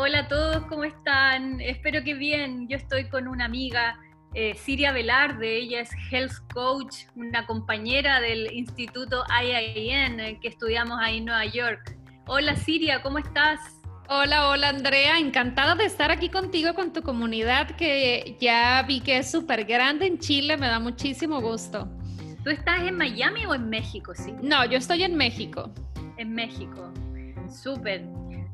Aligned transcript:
Hola 0.00 0.20
a 0.20 0.28
todos, 0.28 0.64
¿cómo 0.66 0.84
están? 0.84 1.60
Espero 1.60 2.04
que 2.04 2.14
bien. 2.14 2.68
Yo 2.68 2.76
estoy 2.76 3.08
con 3.08 3.26
una 3.26 3.46
amiga, 3.46 3.98
eh, 4.32 4.54
Siria 4.54 4.92
Velarde. 4.92 5.56
Ella 5.56 5.80
es 5.80 5.90
Health 6.12 6.34
Coach, 6.54 6.98
una 7.16 7.44
compañera 7.46 8.20
del 8.20 8.48
Instituto 8.52 9.24
IIN 9.42 10.20
eh, 10.20 10.38
que 10.40 10.46
estudiamos 10.46 11.00
ahí 11.00 11.18
en 11.18 11.24
Nueva 11.24 11.46
York. 11.46 11.98
Hola 12.28 12.54
Siria, 12.54 13.02
¿cómo 13.02 13.18
estás? 13.18 13.58
Hola, 14.08 14.50
hola 14.50 14.68
Andrea, 14.68 15.18
encantada 15.18 15.74
de 15.74 15.86
estar 15.86 16.12
aquí 16.12 16.28
contigo 16.28 16.74
con 16.74 16.92
tu 16.92 17.02
comunidad 17.02 17.72
que 17.72 18.36
ya 18.40 18.84
vi 18.86 19.00
que 19.00 19.16
es 19.16 19.28
súper 19.28 19.64
grande 19.64 20.06
en 20.06 20.20
Chile, 20.20 20.56
me 20.56 20.68
da 20.68 20.78
muchísimo 20.78 21.40
gusto. 21.40 21.88
¿Tú 22.44 22.50
estás 22.50 22.82
en 22.82 22.96
Miami 22.96 23.46
o 23.46 23.54
en 23.56 23.68
México? 23.68 24.12
Sí. 24.14 24.32
No, 24.42 24.64
yo 24.64 24.78
estoy 24.78 25.02
en 25.02 25.16
México. 25.16 25.72
En 26.18 26.36
México, 26.36 26.92
súper. 27.50 28.04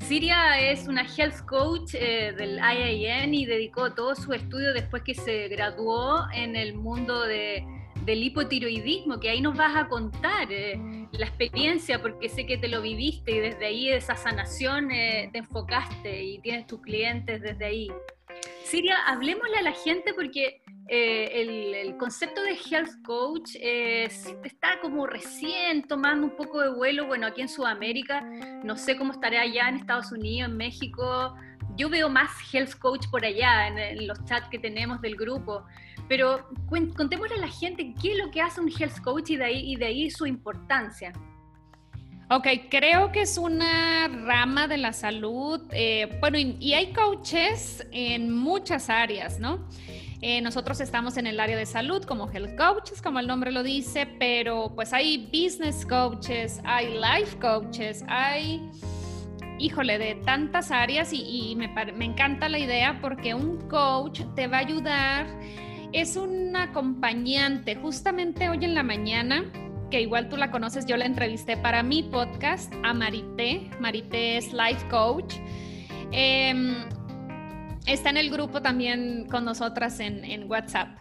Siria 0.00 0.60
es 0.60 0.86
una 0.86 1.02
health 1.02 1.44
coach 1.46 1.94
eh, 1.94 2.34
del 2.36 2.58
IIN 2.58 3.32
y 3.34 3.46
dedicó 3.46 3.92
todo 3.94 4.14
su 4.14 4.32
estudio 4.32 4.72
después 4.72 5.02
que 5.02 5.14
se 5.14 5.48
graduó 5.48 6.26
en 6.32 6.56
el 6.56 6.74
mundo 6.74 7.22
de, 7.22 7.64
del 8.04 8.22
hipotiroidismo, 8.22 9.18
que 9.18 9.30
ahí 9.30 9.40
nos 9.40 9.56
vas 9.56 9.74
a 9.76 9.88
contar 9.88 10.52
eh, 10.52 10.78
la 11.12 11.26
experiencia, 11.26 12.02
porque 12.02 12.28
sé 12.28 12.44
que 12.46 12.58
te 12.58 12.68
lo 12.68 12.82
viviste 12.82 13.32
y 13.32 13.38
desde 13.38 13.66
ahí 13.66 13.88
esa 13.88 14.16
sanación 14.16 14.90
eh, 14.90 15.30
te 15.32 15.38
enfocaste 15.38 16.22
y 16.22 16.38
tienes 16.40 16.66
tus 16.66 16.80
clientes 16.80 17.40
desde 17.40 17.64
ahí. 17.64 17.88
Siria, 18.64 18.96
hablemosle 19.06 19.56
a 19.58 19.62
la 19.62 19.72
gente 19.72 20.14
porque 20.14 20.62
eh, 20.88 21.82
el, 21.82 21.96
concepto 21.96 22.42
de 22.42 22.52
health 22.52 23.02
coach 23.04 23.54
está 23.56 24.80
como 24.82 25.06
recién 25.06 25.86
tomando 25.86 26.26
un 26.26 26.36
poco 26.36 26.60
de 26.60 26.68
vuelo, 26.70 27.06
bueno, 27.06 27.26
aquí 27.26 27.40
en 27.40 27.48
Sudamérica, 27.48 28.20
no 28.62 28.76
sé 28.76 28.96
cómo 28.96 29.12
estará 29.12 29.42
allá 29.42 29.68
en 29.68 29.76
Estados 29.76 30.12
Unidos, 30.12 30.50
en 30.50 30.56
México, 30.56 31.34
yo 31.76 31.88
veo 31.88 32.08
más 32.08 32.30
health 32.52 32.74
coach 32.78 33.06
por 33.10 33.24
allá, 33.24 33.68
en, 33.68 34.06
los 34.06 34.22
chats 34.24 34.48
que 34.48 34.58
tenemos 34.58 35.00
del 35.00 35.16
grupo, 35.16 35.64
pero 36.08 36.48
contémosle 36.68 37.36
a 37.36 37.40
la 37.40 37.48
gente 37.48 37.94
qué 38.00 38.12
es 38.12 38.18
lo 38.18 38.30
que 38.30 38.42
hace 38.42 38.60
un 38.60 38.68
health 38.68 39.00
coach 39.02 39.30
y 39.30 39.36
de 39.76 39.86
ahí 39.86 40.10
su 40.10 40.26
importancia. 40.26 41.12
Ok, 42.36 42.48
creo 42.68 43.12
que 43.12 43.20
es 43.20 43.38
una 43.38 44.08
rama 44.08 44.66
de 44.66 44.76
la 44.76 44.92
salud. 44.92 45.60
Eh, 45.70 46.18
bueno, 46.18 46.36
y, 46.36 46.74
hay 46.74 46.92
coaches 46.92 47.86
en 47.92 48.32
muchas 48.32 48.90
áreas, 48.90 49.38
¿no? 49.38 49.68
Eh, 50.20 50.40
nosotros 50.40 50.80
estamos 50.80 51.16
en 51.16 51.28
el 51.28 51.38
área 51.38 51.56
de 51.56 51.64
salud 51.64 52.02
como 52.02 52.28
health 52.28 52.56
coaches, 52.56 53.00
como 53.00 53.20
el 53.20 53.28
nombre 53.28 53.52
lo 53.52 53.62
dice, 53.62 54.08
pero 54.18 54.72
pues 54.74 54.92
hay 54.92 55.28
business 55.32 55.86
coaches, 55.86 56.60
hay 56.64 56.94
life 56.94 57.38
coaches, 57.38 58.04
hay, 58.08 58.60
híjole, 59.60 59.98
de 59.98 60.16
tantas 60.16 60.72
áreas 60.72 61.12
y, 61.12 61.54
me, 61.56 61.68
me 61.92 62.04
encanta 62.04 62.48
la 62.48 62.58
idea 62.58 62.98
porque 63.00 63.34
un 63.34 63.68
coach 63.68 64.22
te 64.34 64.48
va 64.48 64.56
a 64.56 64.60
ayudar, 64.60 65.26
es 65.92 66.16
un 66.16 66.56
acompañante. 66.56 67.76
Justamente 67.76 68.48
hoy 68.48 68.64
en 68.64 68.74
la 68.74 68.82
mañana 68.82 69.44
que 69.94 70.00
igual 70.00 70.28
tú 70.28 70.36
la 70.36 70.50
conoces, 70.50 70.86
yo 70.86 70.96
la 70.96 71.06
entrevisté 71.06 71.56
para 71.56 71.84
mi 71.84 72.02
podcast 72.02 72.74
a 72.82 72.92
Marité. 72.92 73.70
Marité 73.78 74.38
es 74.38 74.52
Life 74.52 74.88
Coach. 74.90 75.36
Em, 76.10 76.74
está 77.86 78.10
en 78.10 78.16
el 78.16 78.28
grupo 78.28 78.60
también 78.60 79.28
con 79.30 79.44
nosotras 79.44 80.00
en, 80.00 80.50
WhatsApp. 80.50 80.98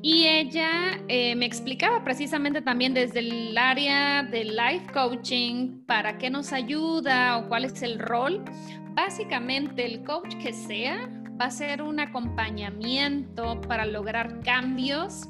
Y 0.00 0.26
ella 0.26 0.70
eh, 1.08 1.34
me 1.36 1.44
explicaba 1.44 2.02
precisamente 2.02 2.62
también 2.62 2.94
desde 2.94 3.18
el 3.18 3.58
área 3.58 4.22
de 4.22 4.44
life 4.44 4.86
coaching 4.90 5.84
para 5.84 6.16
qué 6.16 6.30
nos 6.30 6.54
ayuda 6.54 7.36
o 7.36 7.46
cuál 7.46 7.66
es 7.66 7.82
el 7.82 7.98
rol. 7.98 8.42
Básicamente 8.94 9.84
el 9.84 10.02
coach 10.02 10.34
que 10.36 10.54
sea 10.54 11.10
va 11.38 11.44
a 11.44 11.50
ser 11.50 11.82
un 11.82 12.00
acompañamiento 12.00 13.60
para 13.60 13.84
lograr 13.84 14.40
cambios 14.40 15.28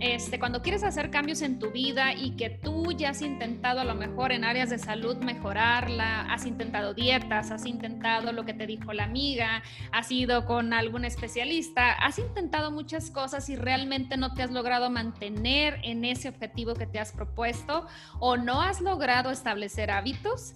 este, 0.00 0.38
cuando 0.38 0.60
quieres 0.60 0.82
hacer 0.82 1.10
cambios 1.10 1.40
en 1.40 1.58
tu 1.58 1.70
vida 1.70 2.12
y 2.14 2.32
que 2.36 2.50
tú 2.50 2.92
ya 2.92 3.10
has 3.10 3.22
intentado 3.22 3.80
a 3.80 3.84
lo 3.84 3.94
mejor 3.94 4.32
en 4.32 4.44
áreas 4.44 4.70
de 4.70 4.78
salud 4.78 5.16
mejorarla, 5.18 6.22
has 6.22 6.46
intentado 6.46 6.94
dietas, 6.94 7.50
has 7.50 7.64
intentado 7.64 8.32
lo 8.32 8.44
que 8.44 8.54
te 8.54 8.66
dijo 8.66 8.92
la 8.92 9.04
amiga, 9.04 9.62
has 9.92 10.10
ido 10.10 10.44
con 10.46 10.72
algún 10.72 11.04
especialista, 11.04 11.92
has 11.92 12.18
intentado 12.18 12.70
muchas 12.70 13.10
cosas 13.10 13.48
y 13.48 13.56
realmente 13.56 14.16
no 14.16 14.34
te 14.34 14.42
has 14.42 14.50
logrado 14.50 14.90
mantener 14.90 15.78
en 15.84 16.04
ese 16.04 16.28
objetivo 16.28 16.74
que 16.74 16.86
te 16.86 16.98
has 16.98 17.12
propuesto 17.12 17.86
o 18.18 18.36
no 18.36 18.60
has 18.60 18.80
logrado 18.80 19.30
establecer 19.30 19.90
hábitos, 19.90 20.54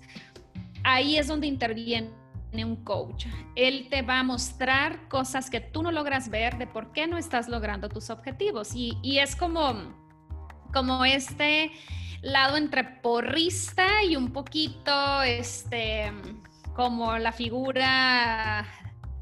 ahí 0.84 1.16
es 1.16 1.28
donde 1.28 1.46
interviene 1.46 2.10
un 2.52 2.76
coach. 2.84 3.26
Él 3.54 3.88
te 3.90 4.02
va 4.02 4.20
a 4.20 4.22
mostrar 4.22 5.08
cosas 5.08 5.50
que 5.50 5.60
tú 5.60 5.82
no 5.82 5.92
logras 5.92 6.30
ver 6.30 6.58
de 6.58 6.66
por 6.66 6.92
qué 6.92 7.06
no 7.06 7.18
estás 7.18 7.48
logrando 7.48 7.88
tus 7.88 8.10
objetivos. 8.10 8.70
Y, 8.74 9.18
es 9.18 9.36
como, 9.36 9.74
como 10.72 11.04
este 11.04 11.72
lado 12.22 12.56
entre 12.56 12.84
porrista 12.84 14.02
y 14.02 14.16
un 14.16 14.32
poquito 14.32 15.22
este, 15.22 16.12
como 16.74 17.18
la 17.18 17.32
figura 17.32 18.66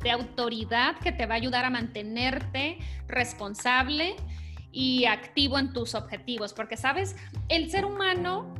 de 0.02 0.10
autoridad 0.10 0.96
que 0.98 1.12
te 1.12 1.26
va 1.26 1.34
a 1.34 1.36
ayudar 1.36 1.64
a 1.64 1.70
mantenerte 1.70 2.78
responsable 3.08 4.14
y 4.70 5.06
activo 5.06 5.58
en 5.58 5.72
tus 5.72 5.94
objetivos. 5.94 6.52
Porque, 6.52 6.76
sabes, 6.76 7.16
el 7.48 7.70
ser 7.70 7.84
humano... 7.84 8.54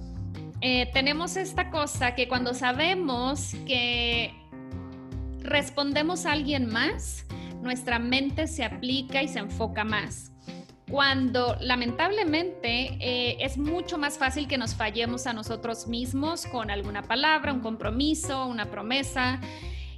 Eh, 0.63 0.91
tenemos 0.95 1.37
esta 1.37 1.71
cosa 1.71 2.15
que 2.15 2.29
cuando 2.29 2.55
sabemos 2.55 3.55
que 3.67 4.35
respondemos 5.47 6.27
a 6.27 6.33
alguien 6.33 6.67
más, 6.67 7.27
nuestra 7.63 7.99
mente 7.99 8.47
se 8.47 8.65
aplica 8.65 9.23
y 9.23 9.29
se 9.29 9.39
enfoca 9.39 9.85
más. 9.85 10.33
Cuando 10.91 11.57
lamentablemente 11.61 12.97
eh, 13.01 13.39
es 13.41 13.59
mucho 13.59 13.99
más 13.99 14.19
fácil 14.19 14.47
que 14.47 14.57
nos 14.57 14.77
fallemos 14.77 15.27
a 15.27 15.33
nosotros 15.33 15.89
mismos 15.89 16.47
con 16.47 16.71
alguna 16.71 17.03
palabra, 17.03 17.53
un 17.53 17.61
compromiso, 17.61 18.47
una 18.47 18.71
promesa. 18.71 19.41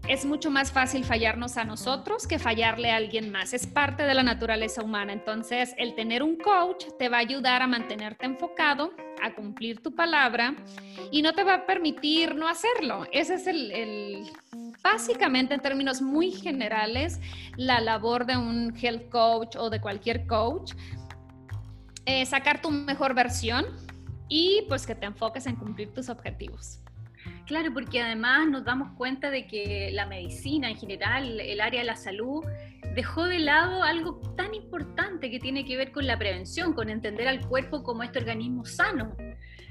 Es 0.09 0.25
mucho 0.25 0.51
más 0.51 0.73
fácil 0.73 1.05
fallarnos 1.05 1.59
a 1.59 1.65
nosotros 1.65 2.27
que 2.27 2.39
fallarle 2.39 2.91
a 2.91 2.97
alguien 2.97 3.31
más. 3.31 3.53
Es 3.53 3.67
parte 3.67 4.05
de 4.05 4.15
la 4.15 4.23
naturaleza 4.23 4.83
humana. 4.83 5.13
Entonces, 5.13 5.75
el 5.77 5.95
tener 5.95 6.23
un 6.23 6.37
coach 6.37 6.87
te 6.99 7.11
va 7.11 7.19
a 7.19 7.21
ayudar 7.21 7.61
a 7.61 7.67
mantenerte 7.67 8.25
enfocado, 8.25 8.93
a 9.23 9.35
cumplir 9.35 9.83
tu 9.83 9.95
palabra 9.95 10.55
y 11.11 11.23
no 11.23 11.33
te 11.33 11.45
va 11.45 11.55
a 11.55 11.67
permitir 11.67 12.35
no 12.35 12.49
hacerlo. 12.49 13.07
Ese 13.13 13.35
es 13.35 13.47
el 13.47 14.25
básicamente 14.83 15.55
en 15.55 15.61
términos 15.61 16.01
muy 16.01 16.31
generales 16.31 17.21
la 17.57 17.81
labor 17.81 18.27
de 18.27 18.37
un 18.37 18.75
health 18.77 19.09
coach 19.11 19.57
o 19.57 19.71
de 19.71 19.81
cualquier 19.81 20.27
coach. 20.27 20.73
Eh, 22.07 22.25
sacar 22.25 22.63
tu 22.63 22.71
mejor 22.71 23.15
versión 23.15 23.67
y 24.29 24.65
pues 24.69 24.87
que 24.87 24.95
te 24.95 25.07
enfoques 25.07 25.47
en 25.47 25.57
cumplir 25.57 25.93
tus 25.93 26.09
objetivos. 26.09 26.81
Claro, 27.47 27.73
porque 27.73 28.01
además 28.01 28.49
nos 28.49 28.65
damos 28.65 28.93
cuenta 28.97 29.31
de 29.31 29.47
que 29.47 29.91
la 29.93 30.07
medicina 30.07 30.69
en 30.71 30.77
general, 30.77 31.41
el 31.41 31.61
área 31.61 31.81
de 31.81 31.87
la 31.87 31.97
salud, 31.97 32.45
dejó 32.95 33.25
de 33.25 33.39
lado 33.39 33.83
algo 33.83 34.21
tan 34.37 34.55
importante 34.55 35.31
que 35.31 35.39
tiene 35.39 35.65
que 35.65 35.77
ver 35.77 35.93
con 35.93 36.07
la 36.07 36.19
prevención, 36.19 36.73
con 36.73 36.91
entender 36.91 37.29
al 37.29 37.47
cuerpo 37.47 37.83
como 37.83 38.03
este 38.03 38.19
organismo 38.19 38.65
sano 38.65 39.15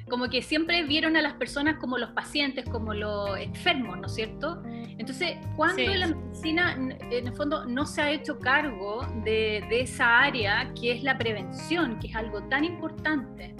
como 0.10 0.30
que 0.30 0.42
siempre 0.42 0.84
vieron 0.84 1.18
a 1.18 1.22
las 1.22 1.34
personas 1.34 1.78
como 1.80 1.98
los 1.98 2.12
pacientes, 2.12 2.66
como 2.66 2.94
los 2.94 3.38
enfermos, 3.38 4.00
¿no 4.00 4.08
es 4.08 4.16
cierto? 4.16 4.62
Entonces, 4.98 5.38
cuando 5.56 5.94
la 5.94 6.08
medicina, 6.08 6.74
en 6.74 7.28
el 7.28 7.34
fondo, 7.34 7.66
no 7.66 7.86
se 7.86 8.02
ha 8.02 8.12
hecho 8.12 8.40
cargo 8.40 9.06
de, 9.24 9.66
esa 9.70 10.20
área 10.20 10.74
que 10.80 10.94
es 10.94 11.04
la 11.04 11.18
prevención, 11.18 12.00
que 12.00 12.08
es 12.08 12.16
algo 12.16 12.42
tan 12.44 12.64
importante. 12.64 13.56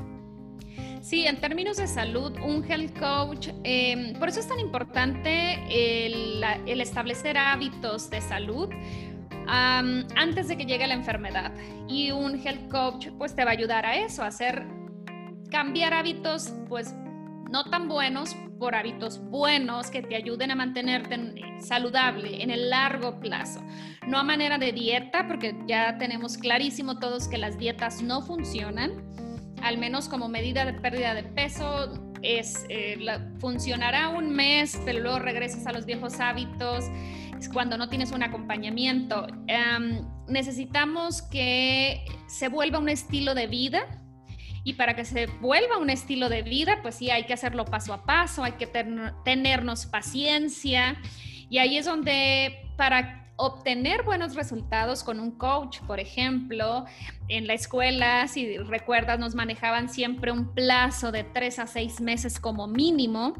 Sí, 1.02 1.26
en 1.26 1.40
términos 1.40 1.78
de 1.78 1.88
salud, 1.88 2.34
un 2.44 2.64
health 2.70 2.98
coach, 3.00 3.50
em, 3.64 4.14
por 4.20 4.30
eso 4.30 4.40
es 4.40 4.48
tan 4.48 4.60
importante 4.60 5.56
el, 5.70 6.44
establecer 6.82 7.38
hábitos 7.38 8.10
de 8.10 8.22
salud 8.22 8.70
antes 9.48 10.50
de 10.50 10.58
que 10.58 10.66
llegue 10.66 10.86
la 10.88 10.94
enfermedad. 10.94 11.54
Y 11.88 12.12
un 12.12 12.36
health 12.36 12.70
coach 12.70 13.08
pues 13.18 13.36
te 13.36 13.46
va 13.46 13.52
a 13.52 13.54
ayudar 13.54 13.86
a 13.86 13.96
eso, 13.96 14.24
a 14.24 14.28
hacer 14.28 14.66
cambiar 15.50 15.94
hábitos, 15.94 16.54
pues 16.68 16.94
no 17.50 17.64
tan 17.70 17.88
buenos 17.88 18.36
por 18.60 18.76
hábitos 18.76 19.20
buenos 19.20 19.90
que 19.90 20.02
te 20.02 20.16
ayuden 20.16 20.52
a 20.52 20.56
mantenerte 20.56 21.18
saludable 21.60 22.44
en 22.44 22.52
el 22.52 22.70
largo 22.70 23.20
plazo. 23.20 23.62
No 24.08 24.18
a 24.18 24.24
manera 24.24 24.58
de 24.58 24.72
dieta, 24.72 25.28
porque 25.28 25.56
ya 25.68 25.98
tenemos 25.98 26.38
clarísimo 26.38 27.00
todos 27.00 27.28
que 27.28 27.38
las 27.38 27.58
dietas 27.58 28.02
no 28.02 28.22
funcionan, 28.22 29.04
al 29.62 29.78
menos 29.78 30.08
como 30.10 30.28
medida 30.30 30.66
de 30.66 30.74
pérdida 30.74 31.14
de 31.14 31.24
peso. 31.24 32.04
Es, 32.22 32.66
eh, 32.70 32.98
funcionará 33.40 34.10
un 34.10 34.32
mes, 34.32 34.80
pero 34.86 35.00
luego 35.00 35.20
regresas 35.20 35.68
a 35.68 35.72
los 35.72 35.86
viejos 35.86 36.20
hábitos. 36.20 36.86
Es 37.40 37.50
cuando 37.50 37.78
no 37.78 37.90
tienes 37.90 38.12
un 38.12 38.24
acompañamiento. 38.24 39.28
Em, 39.48 40.02
necesitamos 40.28 41.22
que 41.22 42.04
se 42.28 42.50
vuelva 42.50 42.80
un 42.80 42.90
estilo 42.90 43.36
de 43.36 43.48
vida 43.48 43.86
y 44.64 44.74
para 44.74 44.96
que 44.96 45.06
se 45.06 45.28
vuelva 45.40 45.78
un 45.78 45.90
estilo 45.90 46.28
de 46.28 46.42
vida, 46.42 46.80
pues 46.82 46.96
sí, 46.96 47.10
hay 47.10 47.26
que 47.26 47.34
hacerlo 47.34 47.64
paso 47.64 47.94
a 47.94 48.04
paso, 48.04 48.44
hay 48.44 48.54
que 48.54 48.68
tenernos 49.24 49.86
paciencia 49.86 50.98
Y 51.50 51.60
ahí 51.60 51.78
es 51.78 51.86
donde 51.86 52.70
para 52.76 53.27
obtener 53.38 54.04
buenos 54.04 54.36
resultados 54.36 55.04
con 55.04 55.20
un 55.20 55.32
coach, 55.32 55.80
por 55.82 56.00
ejemplo, 56.00 56.86
en 57.30 57.48
la 57.48 57.54
escuela, 57.54 58.28
si 58.28 58.58
recuerdas, 58.58 59.20
nos 59.20 59.36
manejaban 59.36 59.90
siempre 59.90 60.32
un 60.32 60.54
plazo 60.54 61.12
de 61.12 61.24
tres 61.24 61.60
a 61.60 61.68
seis 61.68 62.02
meses 62.02 62.40
como 62.40 62.68
mínimo. 62.68 63.34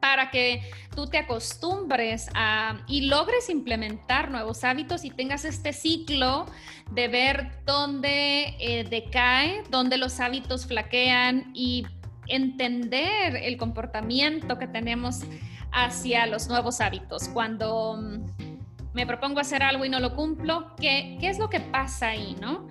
Para 0.00 0.30
que 0.30 0.62
tú 0.94 1.06
te 1.06 1.18
acostumbres 1.18 2.28
a 2.34 2.84
y 2.86 3.06
logres 3.06 3.48
implementar 3.48 4.30
nuevos 4.30 4.62
hábitos 4.62 5.04
y 5.04 5.10
tengas 5.10 5.44
este 5.44 5.72
ciclo 5.72 6.46
de 6.92 7.08
ver 7.08 7.50
dónde 7.64 8.54
eh, 8.60 8.84
decae, 8.84 9.64
dónde 9.70 9.96
los 9.96 10.20
hábitos 10.20 10.66
flaquean 10.66 11.50
y 11.54 11.86
entender 12.28 13.34
el 13.36 13.56
comportamiento 13.56 14.58
que 14.58 14.68
tenemos 14.68 15.22
hacia 15.72 16.26
los 16.26 16.48
nuevos 16.48 16.80
hábitos. 16.80 17.28
Cuando 17.28 17.98
me 18.94 19.06
propongo 19.06 19.40
hacer 19.40 19.62
algo 19.62 19.84
y 19.84 19.88
no 19.88 20.00
lo 20.00 20.14
cumplo, 20.14 20.74
¿qué, 20.80 21.18
qué 21.20 21.28
es 21.28 21.38
lo 21.38 21.50
que 21.50 21.60
pasa 21.60 22.08
ahí, 22.08 22.36
no? 22.40 22.68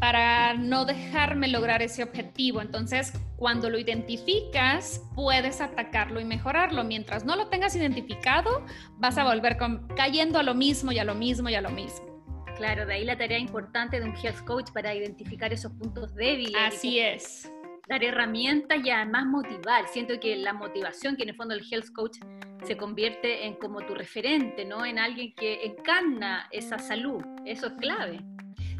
Para 0.00 0.54
no 0.54 0.84
dejarme 0.84 1.48
lograr 1.48 1.82
ese 1.82 2.02
objetivo. 2.02 2.60
Entonces, 2.60 3.12
cuando 3.36 3.70
lo 3.70 3.78
identificas, 3.78 5.02
puedes 5.14 5.60
atacarlo 5.60 6.20
y 6.20 6.24
mejorarlo. 6.24 6.84
Mientras 6.84 7.24
no 7.24 7.36
lo 7.36 7.48
tengas 7.48 7.76
identificado, 7.76 8.64
vas 8.98 9.18
a 9.18 9.24
volver 9.24 9.56
cayendo 9.96 10.38
a 10.38 10.42
lo 10.42 10.54
mismo 10.54 10.92
y 10.92 10.98
a 10.98 11.04
lo 11.04 11.14
mismo 11.14 11.48
y 11.48 11.54
a 11.54 11.60
lo 11.60 11.70
mismo. 11.70 12.14
Claro, 12.56 12.86
de 12.86 12.94
ahí 12.94 13.04
la 13.04 13.18
tarea 13.18 13.38
importante 13.38 13.98
de 13.98 14.06
un 14.06 14.16
health 14.16 14.44
coach 14.44 14.70
para 14.72 14.94
identificar 14.94 15.52
esos 15.52 15.72
puntos 15.72 16.14
débiles. 16.14 16.54
Así 16.60 17.00
es. 17.00 17.50
Dar 17.86 18.02
herramientas 18.02 18.78
y 18.82 18.90
además 18.90 19.26
motivar. 19.26 19.88
Siento 19.88 20.18
que 20.18 20.36
la 20.36 20.52
motivación, 20.52 21.16
que 21.16 21.24
en 21.24 21.30
el 21.30 21.34
fondo 21.34 21.54
el 21.54 21.62
health 21.70 21.92
coach 21.92 22.18
se 22.62 22.76
convierte 22.76 23.44
en 23.46 23.54
como 23.54 23.84
tu 23.84 23.94
referente, 23.94 24.64
¿no? 24.64 24.86
En 24.86 24.98
alguien 24.98 25.34
que 25.34 25.64
encarna 25.64 26.48
esa 26.50 26.78
salud. 26.78 27.22
Eso 27.44 27.66
es 27.66 27.72
clave. 27.74 28.20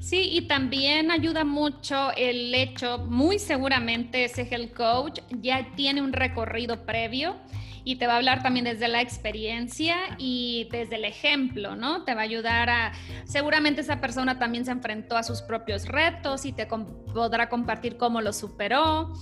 Sí, 0.00 0.28
y 0.32 0.42
también 0.48 1.10
ayuda 1.10 1.44
mucho 1.44 2.12
el 2.16 2.54
hecho, 2.54 2.98
muy 2.98 3.38
seguramente 3.38 4.24
ese 4.24 4.42
health 4.42 4.74
coach 4.74 5.20
ya 5.30 5.66
tiene 5.76 6.02
un 6.02 6.12
recorrido 6.12 6.84
previo 6.84 7.36
y 7.84 7.96
te 7.96 8.06
va 8.06 8.14
a 8.14 8.16
hablar 8.16 8.42
también 8.42 8.64
desde 8.64 8.88
la 8.88 9.02
experiencia 9.02 9.96
y 10.18 10.68
desde 10.72 10.96
el 10.96 11.04
ejemplo, 11.04 11.76
¿no? 11.76 12.04
Te 12.04 12.14
va 12.14 12.22
a 12.22 12.24
ayudar 12.24 12.70
a, 12.70 12.92
seguramente 13.24 13.82
esa 13.82 14.00
persona 14.00 14.38
también 14.38 14.64
se 14.64 14.70
enfrentó 14.70 15.16
a 15.16 15.22
sus 15.22 15.42
propios 15.42 15.86
retos 15.86 16.46
y 16.46 16.52
te 16.52 16.66
podrá 16.66 17.48
compartir 17.48 17.96
cómo 17.96 18.20
lo 18.20 18.32
superó. 18.32 19.12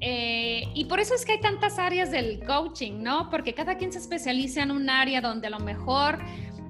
Eh, 0.00 0.64
y 0.74 0.86
por 0.86 1.00
eso 1.00 1.14
es 1.14 1.24
que 1.24 1.32
hay 1.32 1.40
tantas 1.40 1.78
áreas 1.78 2.10
del 2.10 2.44
coaching, 2.44 3.02
¿no? 3.02 3.28
Porque 3.30 3.54
cada 3.54 3.76
quien 3.76 3.92
se 3.92 3.98
especializa 3.98 4.62
en 4.62 4.70
un 4.70 4.88
área 4.88 5.20
donde 5.20 5.48
a 5.48 5.50
lo 5.50 5.60
mejor 5.60 6.18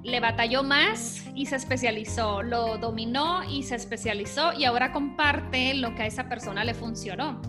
le 0.03 0.21
batalló 0.21 0.63
más 0.63 1.25
y 1.35 1.47
se 1.47 1.57
especializó, 1.57 2.43
lo 2.43 2.79
dominó 2.79 3.45
y 3.45 3.63
se 3.63 3.77
especializó 3.77 4.53
y 4.53 4.65
ahora 4.65 4.93
comparte 4.93 5.75
lo 5.75 5.95
que 5.95 6.03
a 6.03 6.07
esa 6.07 6.29
persona 6.29 6.65
le 6.65 6.75
funcionó. 6.75 7.41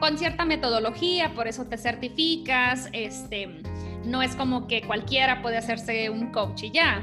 Con 0.00 0.18
cierta 0.18 0.44
metodología, 0.44 1.32
por 1.34 1.48
eso 1.48 1.64
te 1.66 1.78
certificas, 1.78 2.88
este, 2.92 3.62
no 4.04 4.22
es 4.22 4.36
como 4.36 4.66
que 4.66 4.82
cualquiera 4.82 5.42
puede 5.42 5.56
hacerse 5.56 6.10
un 6.10 6.30
coach 6.32 6.64
y 6.64 6.70
ya 6.70 7.02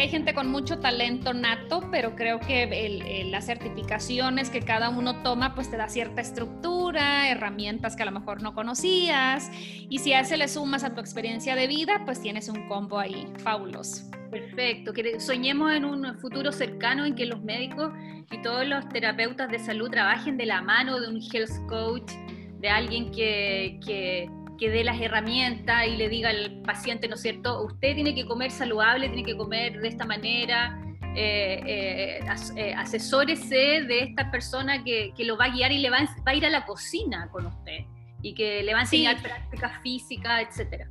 hay 0.00 0.08
gente 0.08 0.34
con 0.34 0.50
mucho 0.50 0.78
talento 0.78 1.34
nato, 1.34 1.88
pero 1.90 2.14
creo 2.14 2.40
que 2.40 3.26
las 3.30 3.46
certificaciones 3.46 4.50
que 4.50 4.60
cada 4.60 4.90
uno 4.90 5.22
toma, 5.22 5.54
pues 5.54 5.70
te 5.70 5.76
da 5.76 5.88
cierta 5.88 6.20
estructura, 6.20 7.28
herramientas 7.28 7.96
que 7.96 8.02
a 8.02 8.06
lo 8.06 8.12
mejor 8.12 8.42
no 8.42 8.54
conocías, 8.54 9.50
y 9.88 9.98
si 9.98 10.12
a 10.12 10.20
ese 10.20 10.36
le 10.36 10.48
sumas 10.48 10.84
a 10.84 10.94
tu 10.94 11.00
experiencia 11.00 11.56
de 11.56 11.66
vida, 11.66 12.02
pues 12.04 12.20
tienes 12.20 12.48
un 12.48 12.68
combo 12.68 12.98
ahí 12.98 13.26
fabuloso. 13.38 14.04
Perfecto, 14.30 14.92
que 14.92 15.18
soñemos 15.20 15.72
en 15.72 15.84
un 15.84 16.18
futuro 16.18 16.52
cercano 16.52 17.04
en 17.04 17.14
que 17.14 17.26
los 17.26 17.42
médicos 17.42 17.92
y 18.30 18.42
todos 18.42 18.66
los 18.66 18.88
terapeutas 18.90 19.50
de 19.50 19.58
salud 19.58 19.90
trabajen 19.90 20.36
de 20.36 20.46
la 20.46 20.60
mano 20.60 21.00
de 21.00 21.08
un 21.08 21.20
health 21.32 21.66
coach, 21.66 22.12
de 22.58 22.68
alguien 22.68 23.10
que, 23.10 23.78
que 23.84 24.28
que 24.58 24.68
dé 24.68 24.84
las 24.84 25.00
herramientas 25.00 25.86
y 25.86 25.96
le 25.96 26.08
diga 26.08 26.30
al 26.30 26.62
paciente, 26.62 27.08
¿no 27.08 27.14
es 27.14 27.22
cierto? 27.22 27.64
Usted 27.64 27.94
tiene 27.94 28.14
que 28.14 28.26
comer 28.26 28.50
saludable, 28.50 29.08
tiene 29.08 29.24
que 29.24 29.36
comer 29.36 29.80
de 29.80 29.88
esta 29.88 30.04
manera, 30.04 30.78
eh, 31.14 31.60
eh, 31.64 32.20
eh, 32.56 32.74
asesórese 32.74 33.84
de 33.84 34.00
esta 34.00 34.30
persona 34.30 34.84
que, 34.84 35.12
que, 35.16 35.24
lo 35.24 35.38
va 35.38 35.46
a 35.46 35.48
guiar 35.50 35.72
y 35.72 35.78
le 35.78 35.90
va, 35.90 35.98
a 36.24 36.34
ir 36.34 36.44
a 36.44 36.50
la 36.50 36.66
cocina 36.66 37.28
con 37.30 37.46
usted 37.46 37.84
y 38.20 38.34
que 38.34 38.62
le 38.62 38.72
va 38.72 38.80
a 38.80 38.82
enseñar 38.82 39.22
prácticas 39.22 39.80
físicas, 39.82 40.46
etcétera. 40.48 40.90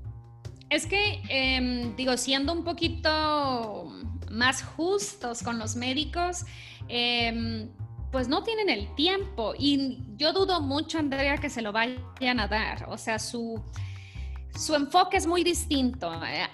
Es 0.69 0.85
que, 0.85 1.21
em, 1.29 1.95
digo, 1.95 2.17
siendo 2.17 2.53
un 2.53 2.63
poquito 2.63 3.91
más 4.31 4.63
justos 4.63 5.43
con 5.43 5.59
los 5.59 5.75
médicos, 5.75 6.45
eh, 6.87 7.69
pues 8.11 8.27
no 8.27 8.43
tienen 8.43 8.69
el 8.69 8.93
tiempo 8.95 9.53
y 9.57 9.99
yo 10.15 10.33
dudo 10.33 10.61
mucho, 10.61 10.99
Andrea, 10.99 11.37
que 11.37 11.49
se 11.49 11.61
lo 11.61 11.71
vayan 11.71 12.39
a 12.39 12.47
dar. 12.47 12.85
O 12.89 12.97
sea, 12.97 13.19
su, 13.19 13.61
su 14.55 14.75
enfoque 14.75 15.17
es 15.17 15.27
muy 15.27 15.43
distinto. 15.43 16.13
Eh, 16.23 16.47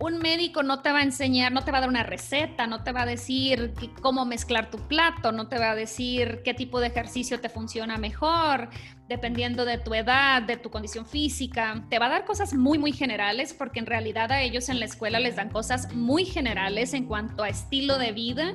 un 0.00 0.18
médico 0.18 0.62
no 0.62 0.82
te 0.82 0.92
va 0.92 0.98
a 0.98 1.02
enseñar, 1.02 1.52
no 1.52 1.62
te 1.62 1.70
va 1.70 1.78
a 1.78 1.80
dar 1.82 1.90
una 1.90 2.02
receta, 2.02 2.66
no 2.66 2.82
te 2.82 2.92
va 2.92 3.02
a 3.02 3.06
decir 3.06 3.74
cómo 4.02 4.24
mezclar 4.24 4.70
tu 4.70 4.78
plato, 4.88 5.32
no 5.32 5.48
te 5.48 5.58
va 5.58 5.70
a 5.70 5.74
decir 5.74 6.42
qué 6.44 6.52
tipo 6.52 6.80
de 6.80 6.88
ejercicio 6.88 7.40
te 7.40 7.48
funciona 7.48 7.96
mejor, 7.96 8.70
dependiendo 9.08 9.64
de 9.64 9.78
tu 9.78 9.94
edad, 9.94 10.42
de 10.42 10.56
tu 10.56 10.70
condición 10.70 11.06
física. 11.06 11.84
Te 11.90 11.98
va 11.98 12.06
a 12.06 12.10
dar 12.10 12.24
cosas 12.24 12.54
muy, 12.54 12.78
muy 12.78 12.92
generales, 12.92 13.54
porque 13.54 13.78
en 13.78 13.86
realidad 13.86 14.32
a 14.32 14.42
ellos 14.42 14.68
en 14.68 14.80
la 14.80 14.86
escuela 14.86 15.20
les 15.20 15.36
dan 15.36 15.50
cosas 15.50 15.92
muy 15.94 16.24
generales 16.24 16.92
en 16.92 17.06
cuanto 17.06 17.42
a 17.42 17.48
estilo 17.48 17.98
de 17.98 18.12
vida 18.12 18.54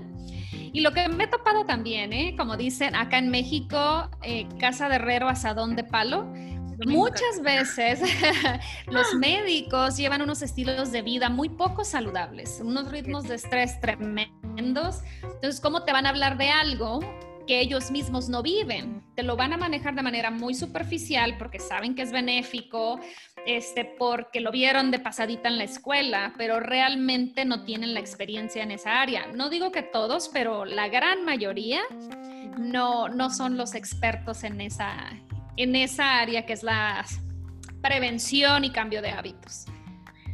y 0.74 0.81
lo 0.81 0.92
que 0.92 1.07
me 1.10 1.25
he 1.25 1.27
topado 1.27 1.66
también, 1.66 2.13
¿eh? 2.13 2.36
como 2.38 2.57
dicen 2.57 2.95
acá 2.95 3.18
en 3.18 3.30
México, 3.30 4.10
eh, 4.24 4.48
casa 4.60 4.89
de 4.89 4.95
herrero, 4.95 5.30
asadón 5.30 5.75
de 5.75 5.83
palo. 5.83 6.31
Muchas 6.86 7.42
veces 7.44 8.00
los 8.88 9.13
médicos 9.16 9.98
llevan 9.98 10.21
unos 10.21 10.42
estilos 10.42 10.94
de 10.94 11.01
vida 11.01 11.30
muy 11.30 11.50
poco 11.50 11.83
saludables, 11.83 12.62
unos 12.63 12.89
ritmos 12.89 13.25
de 13.25 13.36
estrés 13.36 13.81
tremendos. 13.81 15.01
Entonces, 15.24 15.60
¿cómo 15.60 15.83
te 15.83 15.92
van 15.92 16.06
a 16.06 16.10
hablar 16.10 16.38
de 16.38 16.50
algo 16.50 17.01
que 17.50 17.62
ellos 17.62 17.89
mismos 17.89 18.30
no 18.30 18.44
viven. 18.44 19.01
Te 19.16 19.24
lo 19.24 19.36
van 19.36 19.54
a 19.54 19.57
manejar 19.57 19.95
de 19.95 20.04
manera 20.04 20.30
muy 20.30 20.54
superficial 20.54 21.36
porque 21.39 21.57
saben 21.57 21.95
que 21.95 22.04
es 22.04 22.12
benéfico, 22.12 23.00
este, 23.57 23.85
porque 23.85 24.39
lo 24.39 24.51
vieron 24.51 24.91
de 24.91 24.99
pasadita 24.99 25.49
en 25.49 25.57
la 25.57 25.63
escuela, 25.63 26.33
pero 26.37 26.59
realmente 26.59 27.45
no 27.45 27.63
tienen 27.63 27.94
la 27.94 27.99
experiencia 27.99 28.63
en 28.63 28.71
esa 28.71 29.01
área. 29.01 29.27
No 29.33 29.49
digo 29.49 29.71
que 29.71 29.81
todos, 29.81 30.29
pero 30.29 30.65
la 30.65 30.87
gran 30.87 31.25
mayoría 31.25 31.81
no, 32.57 33.09
no 33.09 33.29
son 33.29 33.57
los 33.57 33.75
expertos 33.75 34.44
en 34.44 34.61
esa, 34.61 34.95
en 35.57 35.75
esa 35.75 36.19
área 36.19 36.45
que 36.45 36.53
es 36.53 36.63
la 36.63 37.06
prevención 37.81 38.65
y 38.65 38.71
cambio 38.71 39.01
de 39.01 39.09
hábitos. 39.09 39.65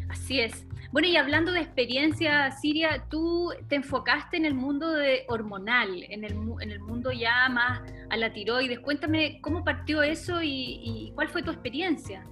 Así 0.10 0.42
es. 0.42 0.66
Bueno, 0.92 1.10
y 1.10 1.18
hablando 1.18 1.52
de 1.52 1.60
experiencia, 1.60 2.52
Siria, 2.52 3.06
tú 3.10 3.52
te 3.68 3.76
enfocaste 3.76 4.38
en 4.38 4.46
el 4.46 4.54
mundo 4.54 4.94
hormonal, 5.28 6.04
en 6.04 6.24
el, 6.24 6.38
en 6.62 6.72
el 6.72 6.80
mundo 6.80 7.12
ya 7.12 7.50
más 7.50 7.82
a 8.10 8.16
la 8.16 8.32
tiroides. 8.32 8.80
Cuéntame 8.80 9.40
cómo 9.42 9.66
partió 9.66 10.04
eso 10.04 10.42
y, 10.42 11.12
cuál 11.16 11.28
fue 11.28 11.44
tu 11.44 11.52
experiencia. 11.52 12.24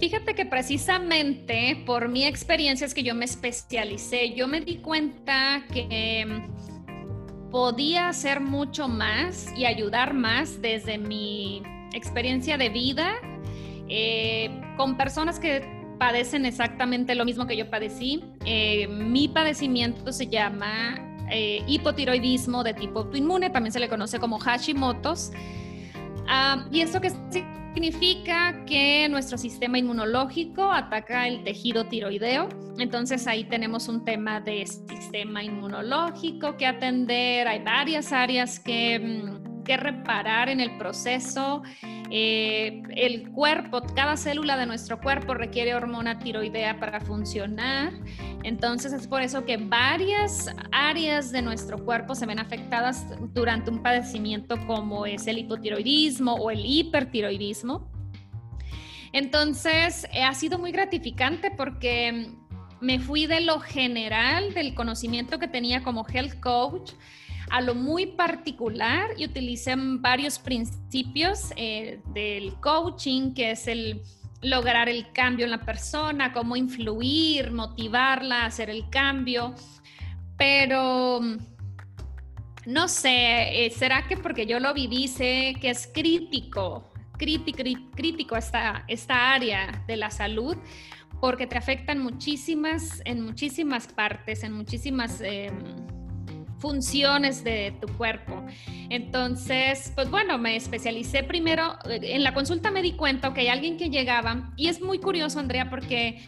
Fíjate 0.00 0.34
que 0.34 0.44
precisamente 0.44 1.82
por 1.86 2.08
mi 2.08 2.24
experiencia 2.24 2.86
es 2.86 2.94
que 2.94 3.02
yo 3.02 3.14
me 3.14 3.24
especialicé. 3.24 4.34
Yo 4.34 4.48
me 4.48 4.60
di 4.60 4.76
cuenta 4.78 5.64
que 5.72 6.26
mm, 6.26 7.50
podía 7.50 8.08
hacer 8.08 8.40
mucho 8.40 8.88
más 8.88 9.46
y 9.56 9.64
ayudar 9.64 10.14
más 10.14 10.60
desde 10.60 10.98
mi 10.98 11.62
experiencia 11.92 12.58
de 12.58 12.68
vida 12.68 13.14
eh, 13.88 14.60
con 14.76 14.96
personas 14.96 15.38
que 15.38 15.62
padecen 15.98 16.44
exactamente 16.44 17.14
lo 17.14 17.24
mismo 17.24 17.46
que 17.46 17.56
yo 17.56 17.70
padecí. 17.70 18.24
Eh, 18.44 18.88
mi 18.88 19.28
padecimiento 19.28 20.12
se 20.12 20.26
llama 20.26 20.96
eh, 21.30 21.62
hipotiroidismo 21.66 22.64
de 22.64 22.74
tipo 22.74 23.00
autoinmune, 23.00 23.50
también 23.50 23.72
se 23.72 23.80
le 23.80 23.88
conoce 23.88 24.18
como 24.18 24.38
Hashimoto's. 24.38 25.30
Ah, 26.26 26.66
¿Y 26.72 26.80
esto 26.80 27.00
qué 27.00 27.12
significa? 27.74 28.64
Que 28.66 29.08
nuestro 29.08 29.36
sistema 29.36 29.78
inmunológico 29.78 30.70
ataca 30.70 31.26
el 31.26 31.42
tejido 31.42 31.86
tiroideo. 31.86 32.48
Entonces 32.78 33.26
ahí 33.26 33.44
tenemos 33.44 33.88
un 33.88 34.04
tema 34.04 34.40
de 34.40 34.64
sistema 34.64 35.42
inmunológico 35.42 36.56
que 36.56 36.66
atender. 36.66 37.48
Hay 37.48 37.62
varias 37.62 38.12
áreas 38.12 38.60
que, 38.60 38.98
mm, 38.98 39.43
que 39.64 39.76
reparar 39.76 40.48
en 40.48 40.60
el 40.60 40.76
proceso. 40.76 41.62
Eh, 42.10 42.82
el 42.94 43.30
cuerpo, 43.30 43.82
cada 43.94 44.16
célula 44.16 44.56
de 44.56 44.66
nuestro 44.66 45.00
cuerpo 45.00 45.34
requiere 45.34 45.74
hormona 45.74 46.18
tiroidea 46.18 46.78
para 46.78 47.00
funcionar. 47.00 47.92
Entonces 48.42 48.92
es 48.92 49.06
por 49.06 49.22
eso 49.22 49.44
que 49.44 49.56
varias 49.56 50.54
áreas 50.70 51.32
de 51.32 51.42
nuestro 51.42 51.82
cuerpo 51.84 52.14
se 52.14 52.26
ven 52.26 52.38
afectadas 52.38 53.06
durante 53.32 53.70
un 53.70 53.82
padecimiento 53.82 54.56
como 54.66 55.06
es 55.06 55.26
el 55.26 55.38
hipotiroidismo 55.38 56.34
o 56.34 56.50
el 56.50 56.64
hipertiroidismo. 56.64 57.90
Entonces 59.12 60.06
ha 60.22 60.34
sido 60.34 60.58
muy 60.58 60.72
gratificante 60.72 61.50
porque 61.50 62.28
me 62.80 63.00
fui 63.00 63.26
de 63.26 63.40
lo 63.40 63.60
general, 63.60 64.52
del 64.52 64.74
conocimiento 64.74 65.38
que 65.38 65.48
tenía 65.48 65.82
como 65.82 66.06
health 66.06 66.38
coach, 66.40 66.92
a 67.50 67.60
lo 67.60 67.74
muy 67.74 68.06
particular 68.06 69.10
y 69.16 69.24
utilicé 69.26 69.74
varios 69.76 70.38
principios 70.38 71.52
eh, 71.56 72.00
del 72.12 72.54
coaching, 72.60 73.34
que 73.34 73.52
es 73.52 73.66
el 73.68 74.02
lograr 74.42 74.88
el 74.88 75.10
cambio 75.12 75.46
en 75.46 75.50
la 75.50 75.60
persona, 75.60 76.32
cómo 76.32 76.56
influir, 76.56 77.50
motivarla 77.50 78.42
a 78.42 78.46
hacer 78.46 78.70
el 78.70 78.88
cambio. 78.90 79.54
Pero 80.36 81.20
no 82.66 82.88
sé, 82.88 83.66
eh, 83.66 83.70
¿será 83.70 84.06
que 84.06 84.16
porque 84.16 84.46
yo 84.46 84.60
lo 84.60 84.74
viví 84.74 85.08
sé 85.08 85.54
que 85.60 85.70
es 85.70 85.86
crítico, 85.86 86.90
crítico, 87.18 87.62
crítico 87.94 88.36
esta, 88.36 88.84
esta 88.88 89.32
área 89.32 89.84
de 89.86 89.96
la 89.96 90.10
salud? 90.10 90.56
Porque 91.20 91.46
te 91.46 91.56
afectan 91.56 92.00
muchísimas, 92.00 93.00
en 93.04 93.22
muchísimas 93.22 93.86
partes, 93.86 94.42
en 94.42 94.52
muchísimas 94.52 95.20
em, 95.20 95.54
funciones 96.64 97.44
de 97.44 97.74
tu 97.78 97.86
cuerpo. 97.98 98.42
Entonces, 98.88 99.92
pues 99.94 100.10
bueno, 100.10 100.38
me 100.38 100.56
especialicé 100.56 101.22
primero, 101.22 101.76
en 101.84 102.22
la 102.22 102.32
consulta 102.32 102.70
me 102.70 102.80
di 102.80 102.92
cuenta 102.92 103.34
que 103.34 103.42
hay 103.42 103.48
alguien 103.48 103.76
que 103.76 103.90
llegaba, 103.90 104.50
y 104.56 104.68
es 104.68 104.80
muy 104.80 104.98
curioso, 104.98 105.40
Andrea, 105.40 105.68
porque 105.68 106.26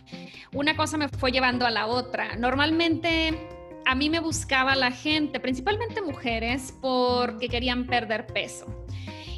una 0.52 0.76
cosa 0.76 0.98
me 0.98 1.08
fue 1.08 1.32
llevando 1.32 1.64
a 1.64 1.70
la 1.70 1.86
otra. 1.86 2.36
Normalmente 2.36 3.48
a 3.86 3.94
mí 3.94 4.10
me 4.10 4.20
buscaba 4.20 4.76
la 4.76 4.90
gente, 4.90 5.40
principalmente 5.40 6.02
mujeres, 6.02 6.74
porque 6.82 7.48
querían 7.48 7.86
perder 7.86 8.26
peso. 8.26 8.66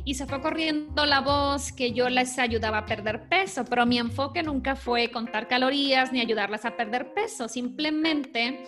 Y 0.05 0.15
se 0.15 0.27
fue 0.27 0.41
corriendo 0.41 1.07
la 1.07 1.21
voz 1.21 1.71
que 1.71 1.93
yo 1.93 2.09
les 2.09 2.41
ayudaba 2.41 2.79
a 2.79 2.87
perder 2.87 3.29
peso, 3.29 3.65
pero 3.65 3.87
mi 3.87 3.99
enfoque 3.99 4.43
nunca 4.43 4.75
fue 4.75 5.13
contar 5.13 5.47
calorías 5.47 6.13
ni 6.13 6.21
ayudarlas 6.21 6.65
a 6.65 6.77
perder 6.77 7.15
peso. 7.15 7.47
Simplemente, 7.47 8.65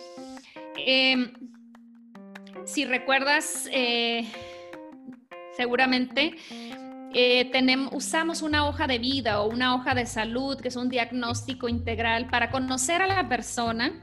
em, 0.77 1.50
si 2.65 2.85
recuerdas, 2.85 3.67
eh, 3.71 4.27
seguramente 5.55 6.35
eh, 7.13 7.51
usamos 7.91 8.41
una 8.41 8.67
hoja 8.67 8.87
de 8.87 8.99
vida 8.99 9.41
o 9.41 9.49
una 9.49 9.75
hoja 9.75 9.95
de 9.95 10.05
salud, 10.05 10.59
que 10.59 10.69
es 10.69 10.75
un 10.75 10.89
diagnóstico 10.89 11.67
integral 11.67 12.27
para 12.29 12.51
conocer 12.51 13.01
a 13.01 13.07
la 13.07 13.27
persona 13.27 14.01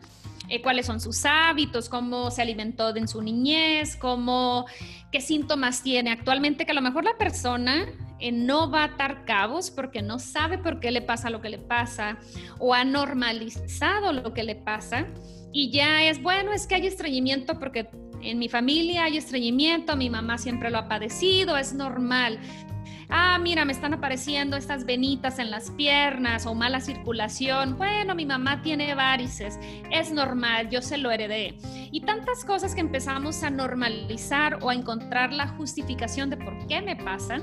eh, 0.48 0.62
cuáles 0.62 0.86
son 0.86 1.00
sus 1.00 1.24
hábitos, 1.24 1.88
cómo 1.88 2.30
se 2.30 2.42
alimentó 2.42 2.94
en 2.94 3.08
su 3.08 3.22
niñez, 3.22 3.96
cómo, 3.96 4.66
qué 5.12 5.20
síntomas 5.20 5.82
tiene 5.82 6.10
actualmente, 6.10 6.64
que 6.64 6.72
a 6.72 6.74
lo 6.74 6.82
mejor 6.82 7.04
la 7.04 7.16
persona 7.18 7.86
no 8.32 8.68
va 8.68 8.80
a 8.80 8.84
atar 8.84 9.24
cabos 9.24 9.70
porque 9.70 10.02
no 10.02 10.18
sabe 10.18 10.58
por 10.58 10.80
qué 10.80 10.90
le 10.90 11.02
pasa 11.02 11.30
lo 11.30 11.40
que 11.40 11.50
le 11.50 11.58
pasa 11.58 12.18
o 12.58 12.74
ha 12.74 12.84
normalizado 12.84 14.12
lo 14.12 14.34
que 14.34 14.42
le 14.42 14.56
pasa. 14.56 15.06
Y 15.52 15.70
ya 15.70 16.02
es, 16.02 16.20
bueno, 16.20 16.52
es 16.52 16.66
que 16.66 16.74
hay 16.74 16.86
estreñimiento 16.86 17.58
porque 17.58 17.88
en 18.22 18.38
mi 18.38 18.48
familia 18.48 19.04
hay 19.04 19.16
estreñimiento, 19.16 19.96
mi 19.96 20.10
mamá 20.10 20.38
siempre 20.38 20.70
lo 20.70 20.78
ha 20.78 20.88
padecido, 20.88 21.56
es 21.56 21.74
normal 21.74 22.38
ah, 23.08 23.38
mira, 23.40 23.64
me 23.64 23.72
están 23.72 23.94
apareciendo 23.94 24.56
estas 24.56 24.84
venitas 24.84 25.38
en 25.38 25.50
las 25.50 25.70
piernas 25.70 26.46
o 26.46 26.54
mala 26.54 26.80
circulación. 26.80 27.76
Bueno, 27.76 28.14
mi 28.14 28.26
mamá 28.26 28.62
tiene 28.62 28.94
varices, 28.94 29.58
es 29.90 30.12
normal, 30.12 30.70
yo 30.70 30.82
se 30.82 30.98
lo 30.98 31.10
heredé. 31.10 31.58
Y 31.90 32.02
tantas 32.02 32.44
cosas 32.44 32.74
que 32.74 32.80
empezamos 32.80 33.42
a 33.42 33.50
normalizar 33.50 34.58
o 34.62 34.70
a 34.70 34.74
encontrar 34.74 35.32
la 35.32 35.48
justificación 35.48 36.30
de 36.30 36.36
por 36.36 36.66
qué 36.66 36.82
me 36.82 36.96
pasa, 36.96 37.40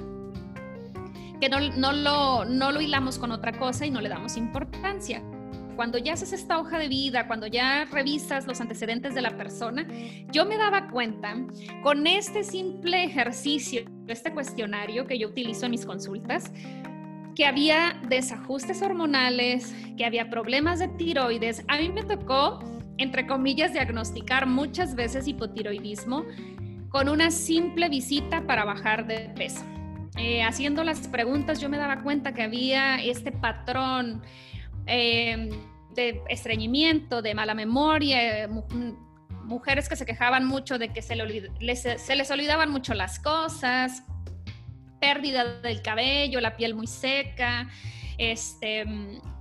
que 1.39 1.50
no, 1.50 1.60
no, 1.60 1.91
lo, 1.91 2.46
no 2.46 2.72
lo 2.72 2.82
hilamos 2.82 3.20
con 3.20 3.32
otra 3.32 3.58
cosa 3.58 3.86
y 3.86 3.91
no 3.91 4.01
le 4.01 4.10
damos 4.10 4.38
importancia 4.38 5.22
cuando 5.75 5.98
ya 5.98 6.13
haces 6.13 6.34
esta 6.34 6.60
hoja 6.60 6.77
de 6.77 6.88
vida, 6.88 7.27
cuando 7.27 7.48
ya 7.48 7.86
revisas 7.86 8.48
los 8.48 8.62
antecedentes 8.62 9.13
de 9.13 9.22
la 9.22 9.38
persona, 9.38 9.88
yo 10.32 10.46
me 10.46 10.58
daba 10.58 10.89
cuenta 10.89 11.36
con 11.84 12.08
este 12.08 12.44
simple 12.44 13.03
ejercicio, 13.03 13.84
este 14.08 14.32
cuestionario 14.32 15.05
que 15.05 15.17
yo 15.17 15.29
utilizo 15.29 15.65
en 15.65 15.72
mis 15.72 15.86
consultas, 15.86 16.51
que 17.36 17.46
había 17.46 18.00
desajustes 18.08 18.82
hormonales, 18.82 19.75
que 19.98 20.05
había 20.05 20.29
problemas 20.29 20.79
de 20.79 20.88
tiroides. 20.88 21.63
A 21.67 21.77
mí 21.77 21.89
me 21.89 22.03
tocó, 22.03 22.60
entre 22.98 23.27
comillas, 23.27 23.74
diagnosticar 23.74 24.48
muchas 24.48 24.96
veces 24.96 25.27
hipotiroidismo 25.27 26.25
con 26.89 27.10
una 27.10 27.29
simple 27.29 27.89
visita 27.89 28.48
para 28.48 28.63
bajar 28.63 29.05
de 29.05 29.29
peso. 29.36 29.65
Eh, 30.17 30.44
haciendo 30.44 30.86
las 30.86 31.10
preguntas 31.10 31.60
yo 31.60 31.67
me 31.67 31.77
daba 31.77 32.01
cuenta 32.03 32.34
que 32.34 32.41
había 32.41 33.03
este 33.03 33.34
patrón 33.34 34.22
Em, 34.88 35.50
de 35.96 36.22
estreñimiento, 36.30 37.22
de 37.22 37.34
mala 37.34 37.54
memoria, 37.54 38.50
mujeres 39.46 39.88
que 39.88 39.96
se 39.96 40.06
quejaban 40.06 40.46
mucho 40.46 40.77
de 40.77 40.89
que 40.89 41.01
se, 41.01 41.15
les, 41.15 42.32
olvidaban 42.32 42.70
mucho 42.70 42.94
las 42.94 43.20
cosas, 43.20 44.04
pérdida 45.00 45.62
del 45.62 45.82
cabello, 45.82 46.42
la 46.42 46.58
piel 46.58 46.75
muy 46.75 46.88
seca. 46.88 47.70
Este, 48.18 48.86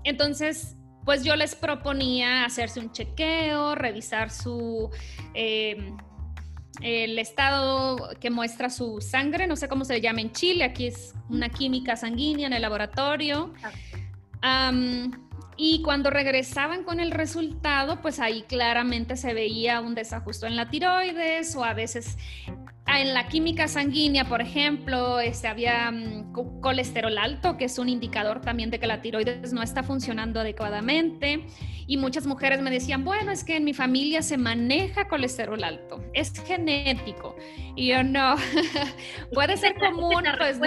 entonces, 0.04 0.76
pues 1.04 1.24
yo 1.24 1.34
les 1.36 1.54
proponía 1.54 2.44
hacerse 2.44 2.80
un 2.80 2.92
chequeo, 2.92 3.74
revisar 3.74 4.30
su... 4.30 4.90
Em, 5.34 5.96
el 6.80 7.20
estado 7.20 8.10
que 8.20 8.30
muestra 8.30 8.68
su 8.68 9.00
sangre, 9.00 9.46
no 9.46 9.54
sé 9.54 9.68
cómo 9.68 9.84
se 9.84 10.00
llama 10.00 10.20
en 10.20 10.32
Chile, 10.32 10.64
aquí 10.64 10.88
es 10.88 11.14
una 11.28 11.48
química 11.48 11.94
sanguínea 11.94 12.48
en 12.48 12.52
el 12.52 12.62
laboratorio. 12.62 13.54
Ah. 14.42 14.72
Y 15.56 15.82
cuando 15.82 16.10
regresaban 16.10 16.84
con 16.84 17.00
el 17.00 17.10
resultado, 17.10 18.00
pues 18.00 18.20
ahí 18.20 18.42
claramente 18.42 19.16
se 19.16 19.34
veía 19.34 19.80
un 19.80 19.94
desajuste 19.94 20.46
en 20.46 20.56
la 20.56 20.68
tiroides 20.68 21.54
o 21.56 21.64
a 21.64 21.74
veces 21.74 22.16
en 22.86 23.14
la 23.14 23.28
química 23.28 23.66
sanguínea, 23.66 24.24
por 24.24 24.40
ejemplo, 24.40 25.18
este, 25.18 25.48
había 25.48 25.90
mm, 25.90 26.32
colesterol 26.60 27.16
alto, 27.16 27.56
que 27.56 27.64
es 27.64 27.78
un 27.78 27.88
indicador 27.88 28.40
también 28.40 28.70
de 28.70 28.78
que 28.78 28.86
la 28.86 29.00
tiroides 29.00 29.52
no 29.52 29.62
está 29.62 29.82
funcionando 29.82 30.40
adecuadamente. 30.40 31.46
Y 31.86 31.96
muchas 31.96 32.26
mujeres 32.26 32.60
me 32.62 32.70
decían, 32.70 33.04
bueno, 33.04 33.30
es 33.30 33.44
que 33.44 33.56
en 33.56 33.64
mi 33.64 33.74
familia 33.74 34.22
se 34.22 34.36
maneja 34.36 35.08
colesterol 35.08 35.62
alto, 35.64 36.02
es 36.12 36.32
genético. 36.46 37.36
Y 37.74 37.88
yo 37.88 38.02
no, 38.02 38.36
puede 39.32 39.56
ser 39.56 39.74
común, 39.74 40.22
pues 40.38 40.58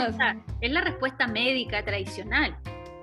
Es 0.62 0.72
la 0.72 0.82
respuesta 0.82 1.28
médica 1.28 1.84
tradicional. 1.84 2.58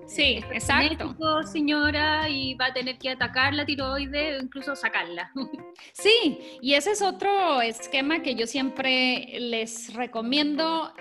Sí, 0.07 0.45
exacto. 0.53 1.15
señora, 1.45 2.29
y 2.29 2.55
va 2.55 2.67
a 2.67 2.73
tener 2.73 2.99
que 2.99 3.11
atacar 3.11 3.55
la 3.55 3.65
tiroides 3.65 4.41
o 4.41 4.45
incluso 4.45 4.77
sacarla. 4.77 5.31
Sí, 5.93 6.39
y 6.63 6.75
ese 6.75 6.93
es 6.93 7.03
otro 7.03 7.61
esquema 7.61 8.23
que 8.23 8.37
yo 8.37 8.47
siempre 8.47 9.27
les 9.39 9.93
recomiendo. 9.93 10.93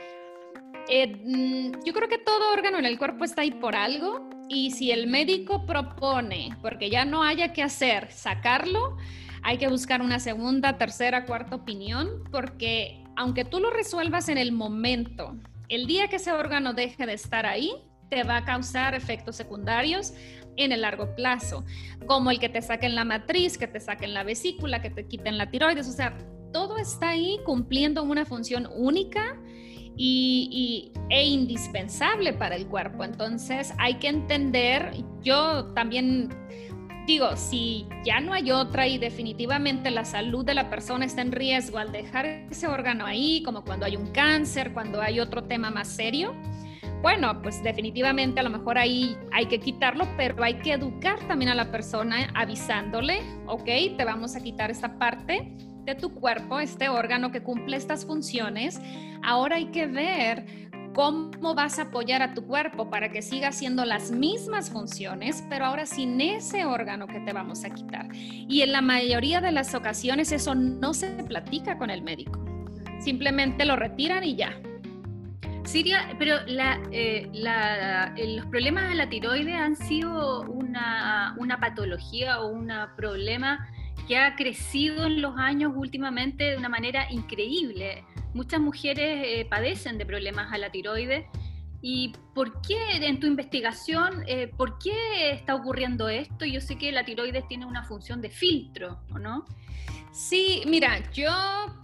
Eh, 0.90 1.08
mm, 1.08 1.84
yo 1.86 1.94
creo 1.94 2.10
que 2.10 2.18
todo 2.18 2.52
órgano 2.52 2.80
en 2.80 2.86
el 2.86 2.98
cuerpo 2.98 3.24
está 3.24 3.42
ahí 3.42 3.52
por 3.52 3.76
algo 3.76 4.28
y 4.50 4.72
si 4.72 4.92
el 4.92 5.08
médico 5.08 5.66
propone, 5.66 6.58
porque 6.62 6.90
ya 6.90 7.06
no 7.06 7.24
haya 7.24 7.54
que 7.54 7.62
hacer, 7.62 8.12
sacarlo, 8.12 8.98
hay 9.44 9.58
que 9.58 9.68
buscar 9.68 10.02
una 10.02 10.20
segunda, 10.20 10.78
tercera, 10.78 11.26
cuarta 11.26 11.56
opinión, 11.56 12.24
porque 12.32 13.04
aunque 13.16 13.46
tú 13.46 13.60
lo 13.60 13.70
resuelvas 13.70 14.30
en 14.30 14.38
el 14.38 14.52
momento, 14.52 15.36
el 15.70 15.86
día 15.86 16.08
que 16.08 16.16
ese 16.18 16.32
órgano 16.32 16.74
deje 16.74 17.06
de 17.06 17.14
estar 17.14 17.46
ahí, 17.46 17.74
te 18.14 18.24
va 18.24 18.38
a 18.38 18.46
causar 18.46 18.94
efectos 18.94 19.36
secundarios 19.36 20.14
en 20.56 20.72
el 20.72 20.82
largo 20.82 21.16
plazo, 21.16 21.66
como 22.06 22.30
el 22.30 22.40
que 22.40 22.48
te 22.48 22.62
saquen 22.62 22.94
la 22.94 23.06
matriz, 23.06 23.58
que 23.58 23.68
te 23.68 23.80
saquen 23.80 24.14
la 24.14 24.24
vesícula, 24.24 24.82
que 24.82 24.92
te 24.92 25.08
quiten 25.08 25.38
la 25.38 25.50
tiroides, 25.50 25.88
o 25.88 25.92
sea, 25.92 26.16
todo 26.52 26.78
está 26.78 27.10
ahí 27.10 27.40
cumpliendo 27.44 28.04
una 28.04 28.26
función 28.26 28.70
única 28.76 29.36
y, 29.98 30.92
e 31.10 31.26
indispensable 31.26 32.34
para 32.34 32.56
el 32.56 32.68
cuerpo. 32.68 33.04
Entonces 33.04 33.74
hay 33.80 33.96
que 33.96 34.10
entender, 34.10 34.92
yo 35.24 35.66
también 35.74 36.30
digo, 37.08 37.36
si 37.36 37.88
ya 38.06 38.20
no 38.20 38.34
hay 38.34 38.52
otra 38.52 38.88
y 38.88 39.00
definitivamente 39.00 39.90
la 39.90 40.06
salud 40.06 40.46
de 40.46 40.54
la 40.54 40.70
persona 40.70 41.06
está 41.06 41.22
en 41.22 41.32
riesgo 41.32 41.80
al 41.80 41.92
dejar 41.92 42.28
ese 42.28 42.68
órgano 42.68 43.08
ahí, 43.08 43.42
como 43.42 43.64
cuando 43.64 43.88
hay 43.88 43.96
un 43.96 44.12
cáncer, 44.12 44.72
cuando 44.72 45.02
hay 45.02 45.20
otro 45.20 45.46
tema 45.46 45.72
más 45.72 45.88
serio, 45.88 46.36
bueno, 47.04 47.42
pues 47.42 47.62
definitivamente 47.62 48.40
a 48.40 48.44
lo 48.44 48.50
mejor 48.50 48.78
ahí 48.78 49.18
hay 49.34 49.48
que 49.48 49.60
quitarlo, 49.60 50.08
pero 50.16 50.42
hay 50.42 50.54
que 50.60 50.72
educar 50.72 51.20
también 51.28 51.52
a 51.52 51.56
la 51.56 51.70
persona 51.70 52.30
avisándole, 52.34 53.20
ok, 53.46 53.66
te 53.98 54.06
vamos 54.06 54.38
a 54.38 54.40
quitar 54.42 54.72
esta 54.72 54.98
parte 54.98 55.52
de 55.84 55.96
tu 55.96 56.14
cuerpo, 56.14 56.62
este 56.62 56.88
órgano 56.88 57.30
que 57.30 57.44
cumple 57.44 57.76
estas 57.76 58.06
funciones. 58.06 58.80
Ahora 59.22 59.58
hay 59.58 59.66
que 59.66 59.86
ver 59.86 60.46
cómo 60.94 61.54
vas 61.54 61.78
a 61.78 61.84
apoyar 61.84 62.22
a 62.22 62.34
tu 62.34 62.48
cuerpo 62.48 62.90
para 62.90 63.12
que 63.12 63.22
siga 63.22 63.50
haciendo 63.50 63.84
las 63.84 64.12
mismas 64.12 64.70
funciones, 64.70 65.44
pero 65.50 65.66
ahora 65.66 65.86
sin 65.86 66.22
ese 66.22 66.64
órgano 66.64 67.08
que 67.08 67.20
te 67.20 67.34
vamos 67.34 67.66
a 67.66 67.70
quitar. 67.72 68.08
Y 68.16 68.62
en 68.62 68.72
la 68.72 68.80
mayoría 68.80 69.42
de 69.42 69.52
las 69.52 69.76
ocasiones 69.76 70.32
eso 70.32 70.56
no 70.56 70.94
se 70.94 71.10
platica 71.26 71.78
con 71.78 71.90
el 71.90 72.02
médico. 72.02 72.42
Simplemente 73.02 73.66
lo 73.66 73.76
retiran 73.76 74.24
y 74.24 74.38
ya, 74.38 74.58
Siria, 75.66 76.16
pero 76.20 76.38
eh, 76.48 77.30
los 78.36 78.46
problemas 78.48 78.90
de 78.90 78.96
la 78.96 79.10
tiroides 79.10 79.56
han 79.56 79.76
sido 79.76 80.42
una, 80.42 81.36
patología 81.60 82.42
o 82.42 82.48
un 82.48 82.72
problema 82.98 83.68
que 84.08 84.18
ha 84.18 84.36
crecido 84.36 85.06
en 85.06 85.22
los 85.22 85.38
años 85.38 85.72
últimamente 85.76 86.44
de 86.44 86.58
una 86.58 86.70
manera 86.70 87.08
increíble. 87.10 88.04
Muchas 88.34 88.60
mujeres 88.60 89.24
eh, 89.26 89.48
padecen 89.50 89.98
de 89.98 90.06
problemas 90.06 90.52
a 90.52 90.58
la 90.58 90.70
tiroides. 90.70 91.26
¿Y 91.82 92.14
por 92.34 92.62
qué 92.62 92.78
en 93.06 93.20
tu 93.20 93.28
investigación, 93.28 94.24
eh, 94.28 94.50
por 94.58 94.78
qué 94.80 95.32
está 95.32 95.56
ocurriendo 95.56 96.08
esto? 96.08 96.46
Yo 96.46 96.62
sé 96.62 96.78
que 96.78 96.92
la 96.92 97.04
tiroides 97.04 97.48
tiene 97.48 97.66
una 97.66 97.84
función 97.84 98.22
de 98.22 98.30
filtro, 98.30 99.00
¿o 99.12 99.20
no? 99.20 99.46
Sí, 100.14 100.62
mira, 100.68 101.00
yo 101.12 101.32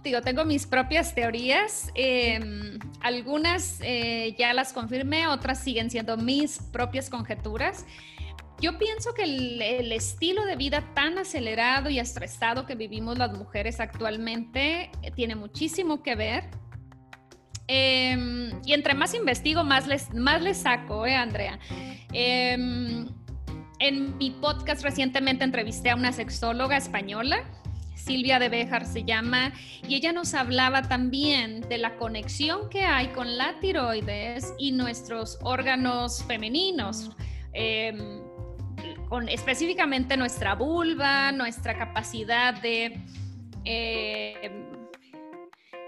digo, 0.04 0.20
tengo 0.20 0.44
mis 0.44 0.64
propias 0.64 1.16
teorías. 1.16 1.90
Em, 1.96 2.78
algunas 3.00 3.80
eh, 3.82 4.36
ya 4.38 4.54
las 4.54 4.72
confirmé, 4.72 5.26
otras 5.26 5.58
siguen 5.58 5.90
siendo 5.90 6.16
mis 6.16 6.60
propias 6.72 7.10
conjeturas. 7.10 7.84
Yo 8.60 8.78
pienso 8.78 9.14
que 9.14 9.24
el, 9.24 9.90
estilo 9.90 10.44
de 10.44 10.54
vida 10.54 10.84
tan 10.94 11.18
acelerado 11.18 11.90
y 11.90 11.98
estresado 11.98 12.66
que 12.66 12.76
vivimos 12.76 13.18
las 13.18 13.36
mujeres 13.36 13.80
actualmente 13.80 14.92
eh, 15.02 15.10
tiene 15.10 15.34
muchísimo 15.34 16.00
que 16.04 16.14
ver. 16.14 16.44
Em, 17.66 18.52
y 18.64 18.74
entre 18.74 18.94
más 18.94 19.12
investigo, 19.12 19.64
más 19.64 19.88
les, 19.88 20.14
más 20.14 20.40
les 20.40 20.58
saco, 20.58 21.04
¿eh, 21.04 21.16
Andrea? 21.16 21.58
Em, 22.12 23.08
en 23.80 24.16
mi 24.18 24.30
podcast 24.30 24.84
recientemente 24.84 25.42
entrevisté 25.42 25.90
a 25.90 25.96
una 25.96 26.12
sexóloga 26.12 26.76
española 26.76 27.44
Silvia 28.00 28.38
de 28.38 28.48
Bejar 28.48 28.86
se 28.86 29.04
llama, 29.04 29.52
y 29.86 29.94
ella 29.94 30.12
nos 30.12 30.34
hablaba 30.34 30.82
también 30.82 31.60
de 31.68 31.78
la 31.78 31.96
conexión 31.96 32.68
que 32.68 32.82
hay 32.82 33.08
con 33.08 33.36
la 33.36 33.58
tiroides 33.60 34.54
y 34.58 34.72
nuestros 34.72 35.38
órganos 35.42 36.24
femeninos. 36.24 37.10
Em, 37.52 38.20
con 39.08 39.28
específicamente 39.28 40.16
nuestra 40.16 40.54
vulva, 40.54 41.32
nuestra 41.32 41.76
capacidad 41.76 42.54
de 42.62 43.00
em, 43.64 44.70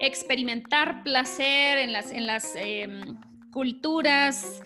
experimentar 0.00 1.04
placer 1.04 1.78
en 1.78 1.92
las, 1.92 2.11
en 2.11 2.26
las 2.26 2.57
em, 2.57 3.16
culturas, 3.52 4.61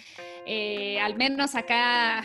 eh, 0.46 0.98
al 1.00 1.16
menos 1.16 1.54
acá 1.54 2.24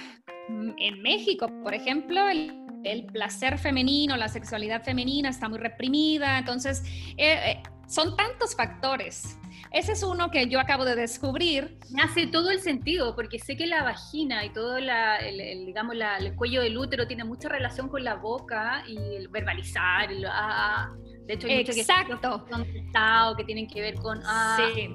en 0.78 1.02
México, 1.02 1.48
por 1.64 1.74
ejemplo, 1.74 2.30
el 2.30 2.61
el 2.84 3.06
placer 3.06 3.58
femenino, 3.58 4.18
la 4.18 4.28
sexualidad 4.28 4.84
femenina 4.84 5.30
está 5.30 5.50
muy 5.50 5.60
reprimida, 5.60 6.38
entonces 6.40 6.84
eh, 7.18 7.52
eh, 7.52 7.64
son 7.88 8.16
tantos 8.16 8.56
factores. 8.56 9.38
Ese 9.72 9.94
es 9.94 10.04
uno 10.04 10.32
que 10.32 10.48
yo 10.50 10.60
acabo 10.60 10.84
de 10.84 10.96
descubrir. 10.96 11.78
Me 11.92 12.02
hace 12.02 12.28
todo 12.28 12.52
el 12.52 12.60
sentido, 12.60 13.16
porque 13.16 13.40
sé 13.40 13.56
que 13.56 13.66
la 13.66 13.84
vagina 13.84 14.44
y 14.44 14.52
todo 14.52 14.80
la, 14.80 15.18
el, 15.18 15.66
digamos, 15.66 15.96
el 16.20 16.36
cuello 16.36 16.62
del 16.62 16.78
útero 16.78 17.08
tiene 17.08 17.24
mucha 17.24 17.48
relación 17.48 17.88
con 17.88 18.04
la 18.04 18.16
boca 18.16 18.84
y 18.88 18.98
el 18.98 19.30
verbalizar. 19.30 20.12
El, 20.12 20.26
ah, 20.28 20.92
de 21.26 21.34
hecho, 21.34 21.48
hay 21.48 21.60
Exacto. 21.62 22.46
que, 22.46 23.38
que 23.38 23.44
tienen 23.46 23.68
que 23.68 23.82
ver 23.82 23.96
con... 23.96 24.20
Ah. 24.26 24.58
Sí. 24.74 24.90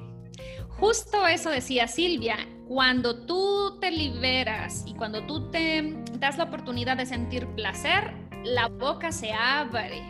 Justo 0.78 1.26
eso 1.26 1.50
decía 1.50 1.88
Silvia, 1.88 2.36
cuando 2.68 3.24
tú 3.24 3.78
te 3.80 3.90
liberas 3.90 4.84
y 4.86 4.94
cuando 4.94 5.24
tú 5.26 5.50
te 5.50 5.94
das 6.18 6.36
la 6.36 6.44
oportunidad 6.44 6.96
de 6.96 7.06
sentir 7.06 7.46
placer, 7.54 8.12
la 8.44 8.68
boca 8.68 9.10
se 9.10 9.32
abre. 9.32 10.02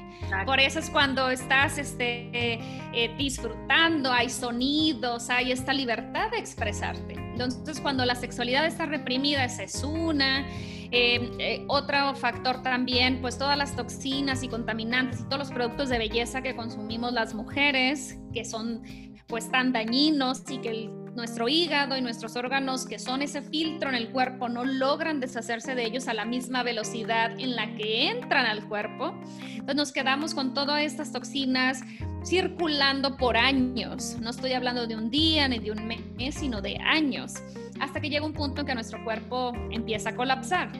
Por 0.45 0.59
eso 0.59 0.81
es 0.81 0.91
cuando 0.91 1.31
estás 1.31 1.79
este, 1.79 2.31
eh, 2.33 3.15
disfrutando, 3.17 4.11
hay 4.11 4.29
sonidos, 4.29 5.31
hay 5.31 5.53
esta 5.53 5.73
libertad 5.73 6.31
de 6.31 6.39
expresarte. 6.39 7.15
Entonces, 7.15 7.81
cuando 7.81 8.05
la 8.05 8.15
sexualidad 8.15 8.67
está 8.67 8.87
reprimida, 8.87 9.45
esa 9.45 9.63
es 9.63 9.85
una. 9.85 10.49
Eh, 10.91 11.31
eh, 11.39 11.65
otro 11.69 12.15
factor 12.15 12.63
también, 12.63 13.21
pues 13.21 13.39
todas 13.39 13.59
las 13.59 13.77
toxinas 13.77 14.43
y 14.43 14.49
contaminantes 14.49 15.21
y 15.21 15.25
todos 15.25 15.39
los 15.39 15.51
productos 15.51 15.89
de 15.89 15.99
belleza 15.99 16.43
que 16.43 16.55
consumimos 16.55 17.13
las 17.13 17.35
mujeres, 17.35 18.19
que 18.33 18.45
son 18.45 18.83
pues 19.27 19.51
tan 19.51 19.73
dañinos 19.73 20.43
y 20.51 20.59
que 20.59 20.91
nuestro 21.17 21.49
hígado 21.49 21.97
y 21.97 22.03
nuestros 22.03 22.37
órganos 22.37 22.87
que 22.87 22.99
son 22.99 23.23
ese 23.23 23.41
filtro 23.41 23.89
en 23.89 23.95
el 23.95 24.11
cuerpo 24.11 24.49
no 24.49 24.65
logran 24.65 25.19
deshacerse 25.19 25.75
de 25.75 25.85
ellos 25.85 26.09
a 26.09 26.15
la 26.15 26.27
misma 26.27 26.63
velocidad 26.63 27.33
en 27.39 27.57
la 27.57 27.75
que 27.75 28.11
entran 28.11 28.47
al 28.47 28.69
cuerpo. 28.69 29.15
Entonces 29.49 29.77
nos 29.77 29.93
quedamos 29.93 30.35
con 30.35 30.53
todas 30.55 30.83
estas 30.83 31.13
toxinas 31.13 31.83
circulando 32.25 33.17
por 33.17 33.37
años. 33.37 34.17
No 34.21 34.31
estoy 34.31 34.53
hablando 34.53 34.87
de 34.87 34.95
un 34.95 35.11
día 35.11 35.49
ni 35.49 35.59
de 35.59 35.71
un 35.71 35.87
mes, 35.87 36.35
sino 36.35 36.61
de 36.61 36.77
años, 36.79 37.35
hasta 37.81 38.01
que 38.01 38.11
llega 38.11 38.27
un 38.27 38.33
punto 38.33 38.61
en 38.61 38.67
que 38.67 38.75
nuestro 38.75 39.03
cuerpo 39.03 39.53
empieza 39.71 40.11
a 40.11 40.15
colapsar. 40.15 40.71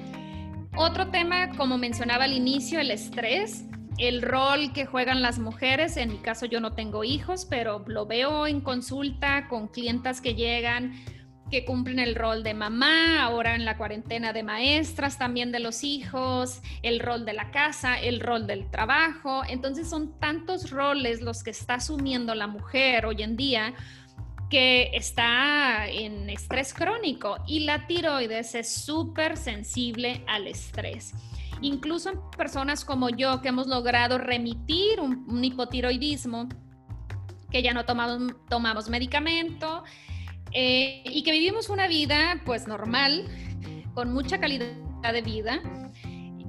Otro 0.77 1.09
tema, 1.09 1.57
como 1.57 1.79
mencionaba 1.79 2.25
al 2.25 2.35
inicio, 2.35 2.79
el 2.79 2.91
estrés 2.91 3.65
el 3.99 4.23
rol 4.23 4.73
que 4.73 4.87
juegan 4.87 5.23
las 5.23 5.39
mujeres. 5.39 5.97
En 5.97 6.11
mi 6.11 6.19
caso 6.19 6.47
yo 6.47 6.61
no 6.61 6.73
tengo 6.73 7.05
hijos, 7.05 7.47
pero 7.47 7.85
lo 7.87 8.07
veo 8.07 8.47
en 8.47 8.61
consulta 8.61 9.49
con 9.49 9.69
clientas 9.69 10.21
que 10.21 10.35
llegan 10.35 10.93
que 11.51 11.65
cumplen 11.65 12.01
el 12.01 12.17
rol 12.17 12.43
de 12.43 12.55
mamá, 12.55 13.23
ahora 13.23 13.55
en 13.55 13.65
la 13.65 13.77
cuarentena 13.77 14.33
de 14.33 14.43
maestras 14.43 15.17
también 15.17 15.53
de 15.53 15.61
los 15.61 15.85
hijos, 15.85 16.61
el 16.83 16.99
rol 16.99 17.25
de 17.25 17.35
la 17.35 17.53
casa, 17.53 18.01
el 18.01 18.21
rol 18.21 18.47
del 18.47 18.69
trabajo. 18.71 19.43
Entonces 19.49 19.89
son 19.89 20.19
tantos 20.19 20.71
roles 20.71 21.21
los 21.21 21.45
que 21.45 21.51
está 21.51 21.75
asumiendo 21.75 22.35
la 22.35 22.49
mujer 22.49 23.07
hoy 23.07 23.23
en 23.23 23.37
día 23.37 23.75
que 24.51 24.91
está 24.93 25.89
en 25.89 26.31
estrés 26.31 26.73
crónico 26.73 27.39
y 27.49 27.61
la 27.61 27.87
tiroides 27.87 28.55
es 28.55 28.73
súper 28.73 29.37
sensible 29.37 30.23
al 30.29 30.47
estrés 30.47 31.15
incluso 31.61 32.11
en 32.11 32.21
personas 32.37 32.85
como 32.85 33.09
yo 33.11 33.41
que 33.41 33.49
hemos 33.49 33.67
logrado 33.67 34.19
remitir 34.19 35.01
un, 35.01 35.45
hipotiroidismo, 35.45 36.49
que 37.51 37.63
ya 37.63 37.73
no 37.73 37.85
tomamos, 37.85 38.89
medicamento 38.91 39.85
eh, 40.53 41.03
y 41.07 41.23
que 41.23 41.33
vivimos 41.33 41.69
una 41.69 41.89
vida 41.89 42.41
pues 42.45 42.67
normal, 42.67 43.25
con 43.95 44.13
mucha 44.13 44.39
calidad 44.39 44.67
de 45.13 45.23
vida. 45.23 45.61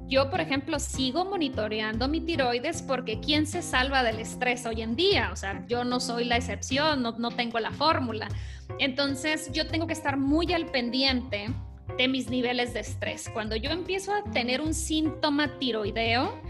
Yo, 0.08 0.30
por 0.30 0.40
ejemplo, 0.40 0.78
sigo 0.78 1.26
monitoreando 1.26 2.08
mi 2.08 2.20
tiroides 2.20 2.82
porque 2.82 3.20
¿quién 3.20 3.46
se 3.46 3.60
salva 3.60 4.02
del 4.02 4.20
estrés 4.20 4.64
hoy 4.64 4.80
en 4.80 4.96
día? 4.96 5.30
O 5.32 5.36
sea, 5.36 5.66
yo 5.68 5.84
no 5.84 6.00
soy 6.00 6.24
la 6.24 6.36
excepción, 6.38 7.02
no 7.02 7.30
tengo 7.30 7.58
la 7.60 7.72
fórmula. 7.72 8.28
Entonces, 8.78 9.50
yo 9.52 9.66
tengo 9.66 9.86
que 9.86 9.92
estar 9.92 10.16
muy 10.16 10.52
al 10.52 10.66
pendiente 10.66 11.50
de 11.96 12.08
mis 12.08 12.28
niveles 12.28 12.74
de 12.74 12.80
estrés. 12.80 13.28
Cuando 13.32 13.56
yo 13.56 13.70
empiezo 13.70 14.12
a 14.12 14.24
tener 14.24 14.60
un 14.60 14.74
síntoma 14.74 15.58
tiroideo, 15.58 16.40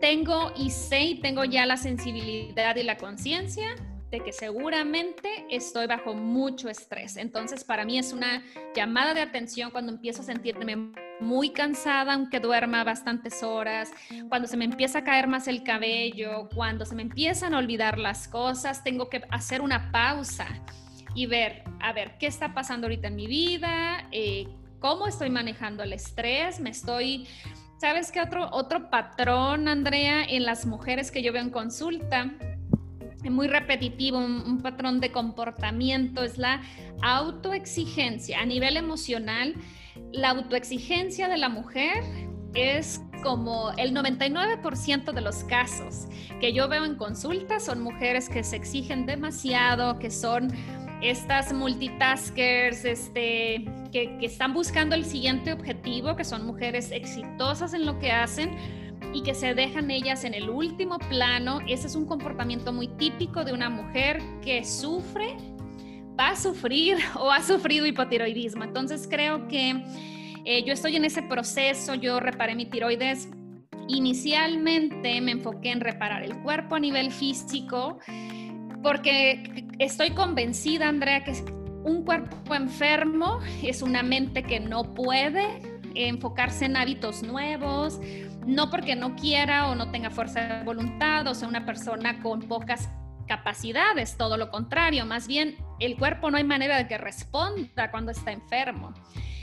tengo 0.00 0.52
y 0.56 0.70
sé 0.70 1.00
y 1.04 1.20
tengo 1.20 1.44
ya 1.44 1.66
la 1.66 1.76
sensibilidad 1.76 2.76
y 2.76 2.82
la 2.82 2.96
conciencia 2.96 3.74
de 4.10 4.20
que 4.20 4.32
seguramente 4.32 5.46
estoy 5.50 5.86
bajo 5.86 6.14
mucho 6.14 6.68
estrés. 6.68 7.16
Entonces, 7.16 7.64
para 7.64 7.84
mí 7.84 7.98
es 7.98 8.12
una 8.12 8.42
llamada 8.74 9.14
de 9.14 9.20
atención 9.20 9.70
cuando 9.70 9.92
empiezo 9.92 10.22
a 10.22 10.24
sentirme 10.24 10.92
muy 11.20 11.50
cansada, 11.50 12.14
aunque 12.14 12.38
duerma 12.38 12.84
bastantes 12.84 13.42
horas, 13.42 13.90
cuando 14.28 14.46
se 14.46 14.56
me 14.56 14.64
empieza 14.64 15.00
a 15.00 15.04
caer 15.04 15.26
más 15.26 15.48
el 15.48 15.64
cabello, 15.64 16.48
cuando 16.54 16.84
se 16.84 16.94
me 16.94 17.02
empiezan 17.02 17.54
a 17.54 17.58
olvidar 17.58 17.98
las 17.98 18.28
cosas, 18.28 18.84
tengo 18.84 19.08
que 19.08 19.22
hacer 19.30 19.60
una 19.60 19.90
pausa 19.90 20.46
y 21.16 21.26
ver, 21.26 21.64
a 21.80 21.92
ver, 21.92 22.18
¿qué 22.18 22.26
está 22.26 22.52
pasando 22.52 22.86
ahorita 22.86 23.08
en 23.08 23.16
mi 23.16 23.26
vida? 23.26 24.06
Eh, 24.12 24.46
¿Cómo 24.78 25.08
estoy 25.08 25.30
manejando 25.30 25.82
el 25.82 25.94
estrés? 25.94 26.60
¿Me 26.60 26.70
estoy... 26.70 27.26
¿Sabes 27.78 28.12
qué 28.12 28.20
otro, 28.20 28.48
otro 28.52 28.90
patrón, 28.90 29.66
Andrea, 29.66 30.24
en 30.24 30.44
las 30.44 30.66
mujeres 30.66 31.10
que 31.10 31.22
yo 31.22 31.32
veo 31.32 31.42
en 31.42 31.50
consulta? 31.50 32.32
muy 33.28 33.48
repetitivo, 33.48 34.18
un, 34.18 34.60
patrón 34.62 35.00
de 35.00 35.10
comportamiento, 35.10 36.22
es 36.22 36.38
la 36.38 36.62
autoexigencia. 37.02 38.40
A 38.40 38.46
nivel 38.46 38.76
emocional, 38.76 39.56
la 40.12 40.30
autoexigencia 40.30 41.28
de 41.28 41.36
la 41.36 41.48
mujer 41.48 42.04
es 42.54 43.00
como 43.24 43.72
el 43.78 43.92
99% 43.92 45.12
de 45.12 45.20
los 45.20 45.42
casos 45.42 46.06
que 46.40 46.52
yo 46.52 46.68
veo 46.68 46.84
en 46.84 46.96
consulta 46.96 47.58
son 47.60 47.80
mujeres 47.80 48.28
que 48.28 48.44
se 48.44 48.56
exigen 48.56 49.06
demasiado, 49.06 49.98
que 49.98 50.10
son 50.10 50.52
estas 51.02 51.52
multitaskers 51.52 52.84
este, 52.84 53.64
que, 53.92 54.16
que 54.18 54.26
están 54.26 54.54
buscando 54.54 54.94
el 54.94 55.04
siguiente 55.04 55.52
objetivo, 55.52 56.16
que 56.16 56.24
son 56.24 56.46
mujeres 56.46 56.90
exitosas 56.90 57.74
en 57.74 57.86
lo 57.86 57.98
que 57.98 58.12
hacen 58.12 58.56
y 59.12 59.22
que 59.22 59.34
se 59.34 59.54
dejan 59.54 59.90
ellas 59.90 60.24
en 60.24 60.34
el 60.34 60.50
último 60.50 60.98
plano. 60.98 61.60
Ese 61.66 61.86
es 61.86 61.96
un 61.96 62.06
comportamiento 62.06 62.72
muy 62.72 62.88
típico 62.88 63.44
de 63.44 63.52
una 63.52 63.70
mujer 63.70 64.22
que 64.42 64.64
sufre, 64.64 65.36
va 66.18 66.30
a 66.30 66.36
sufrir 66.36 66.96
o 67.18 67.30
ha 67.30 67.42
sufrido 67.42 67.86
hipotiroidismo. 67.86 68.64
Entonces 68.64 69.06
creo 69.10 69.48
que 69.48 69.82
eh, 70.44 70.64
yo 70.64 70.72
estoy 70.72 70.96
en 70.96 71.04
ese 71.04 71.22
proceso, 71.22 71.94
yo 71.94 72.20
reparé 72.20 72.54
mi 72.54 72.66
tiroides. 72.66 73.28
Inicialmente 73.88 75.20
me 75.20 75.32
enfoqué 75.32 75.70
en 75.70 75.80
reparar 75.80 76.22
el 76.22 76.36
cuerpo 76.42 76.74
a 76.74 76.80
nivel 76.80 77.12
físico 77.12 77.98
porque 78.82 79.65
estoy 79.78 80.10
convencida, 80.10 80.88
Andrea, 80.88 81.24
que 81.24 81.32
un 81.84 82.04
cuerpo 82.04 82.54
enfermo 82.54 83.40
es 83.62 83.82
una 83.82 84.02
mente 84.02 84.42
que 84.42 84.60
no 84.60 84.94
puede 84.94 85.62
enfocarse 85.94 86.66
en 86.66 86.76
hábitos 86.76 87.22
nuevos, 87.22 88.00
no 88.46 88.70
porque 88.70 88.96
no 88.96 89.16
quiera 89.16 89.68
o 89.68 89.74
no 89.74 89.90
tenga 89.90 90.10
fuerza 90.10 90.40
de 90.58 90.64
voluntad 90.64 91.26
o 91.26 91.34
sea 91.34 91.48
una 91.48 91.64
persona 91.64 92.20
con 92.22 92.42
pocas 92.42 92.88
capacidades, 93.26 94.16
todo 94.16 94.36
lo 94.36 94.50
contrario, 94.50 95.04
más 95.04 95.26
bien 95.26 95.56
el 95.80 95.96
cuerpo 95.96 96.30
no 96.30 96.36
hay 96.36 96.44
manera 96.44 96.76
de 96.76 96.86
que 96.86 96.98
responda 96.98 97.90
cuando 97.90 98.12
está 98.12 98.32
enfermo. 98.32 98.94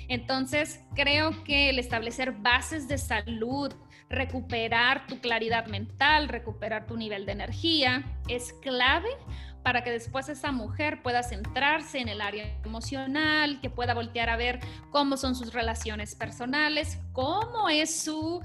Entonces, 0.08 0.82
creo 0.96 1.43
que 1.43 1.69
el 1.69 1.80
establecer 1.80 2.34
bases 2.34 2.88
de 2.88 2.98
salud, 2.98 3.74
recuperar 4.10 5.08
tu 5.08 5.19
claridad 5.19 5.67
mental, 5.67 6.28
recuperar 6.28 6.86
tu 6.86 6.98
nivel 6.98 7.26
de 7.26 7.32
energía, 7.32 8.04
es 8.28 8.54
clave 8.62 9.10
para 9.63 9.84
que 9.84 9.91
después 9.91 10.30
esa 10.30 10.52
mujer 10.52 11.02
pueda 11.02 11.23
centrarse 11.23 11.99
en 11.99 12.10
el 12.10 12.21
área 12.21 12.45
emocional, 12.65 13.60
que 13.62 13.69
pueda 13.69 13.93
voltear 13.93 14.30
a 14.30 14.36
ver 14.36 14.60
cómo 14.91 15.17
son 15.17 15.36
sus 15.36 15.54
relaciones 15.54 16.15
personales, 16.15 16.99
cómo 17.13 17.69
es 17.69 18.04
su 18.04 18.41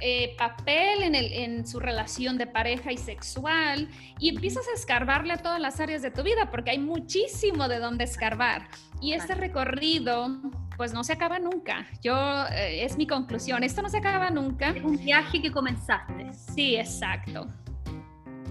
eh, 0.00 0.34
papel 0.36 1.02
en, 1.02 1.14
el, 1.14 1.32
en, 1.32 1.66
su 1.66 1.78
relación 1.78 2.36
de 2.36 2.46
pareja 2.46 2.90
y 2.90 2.96
sexual 2.96 3.88
y 4.18 4.30
empiezas 4.30 4.66
a 4.66 4.74
escarbarle 4.74 5.34
a 5.34 5.36
todas 5.36 5.60
las 5.60 5.78
áreas 5.78 6.02
de 6.02 6.10
tu 6.10 6.24
vida 6.24 6.50
porque 6.50 6.72
hay 6.72 6.78
muchísimo 6.78 7.68
de 7.68 7.78
dónde 7.78 8.04
escarbar. 8.04 8.68
Y 9.00 9.12
este 9.12 9.34
recorrido 9.34 10.40
pues 10.76 10.92
no 10.92 11.04
se 11.04 11.12
acaba 11.12 11.38
nunca. 11.38 11.86
Yo, 12.02 12.16
eh, 12.48 12.84
es 12.84 12.96
mi 12.96 13.06
conclusión, 13.06 13.62
esto 13.62 13.82
no 13.82 13.88
se 13.88 13.98
acaba 13.98 14.30
nunca. 14.30 14.70
Es 14.70 14.82
un 14.82 14.96
viaje 14.96 15.40
que 15.40 15.52
comenzaste. 15.52 16.32
Sí, 16.32 16.76
exacto. 16.76 17.48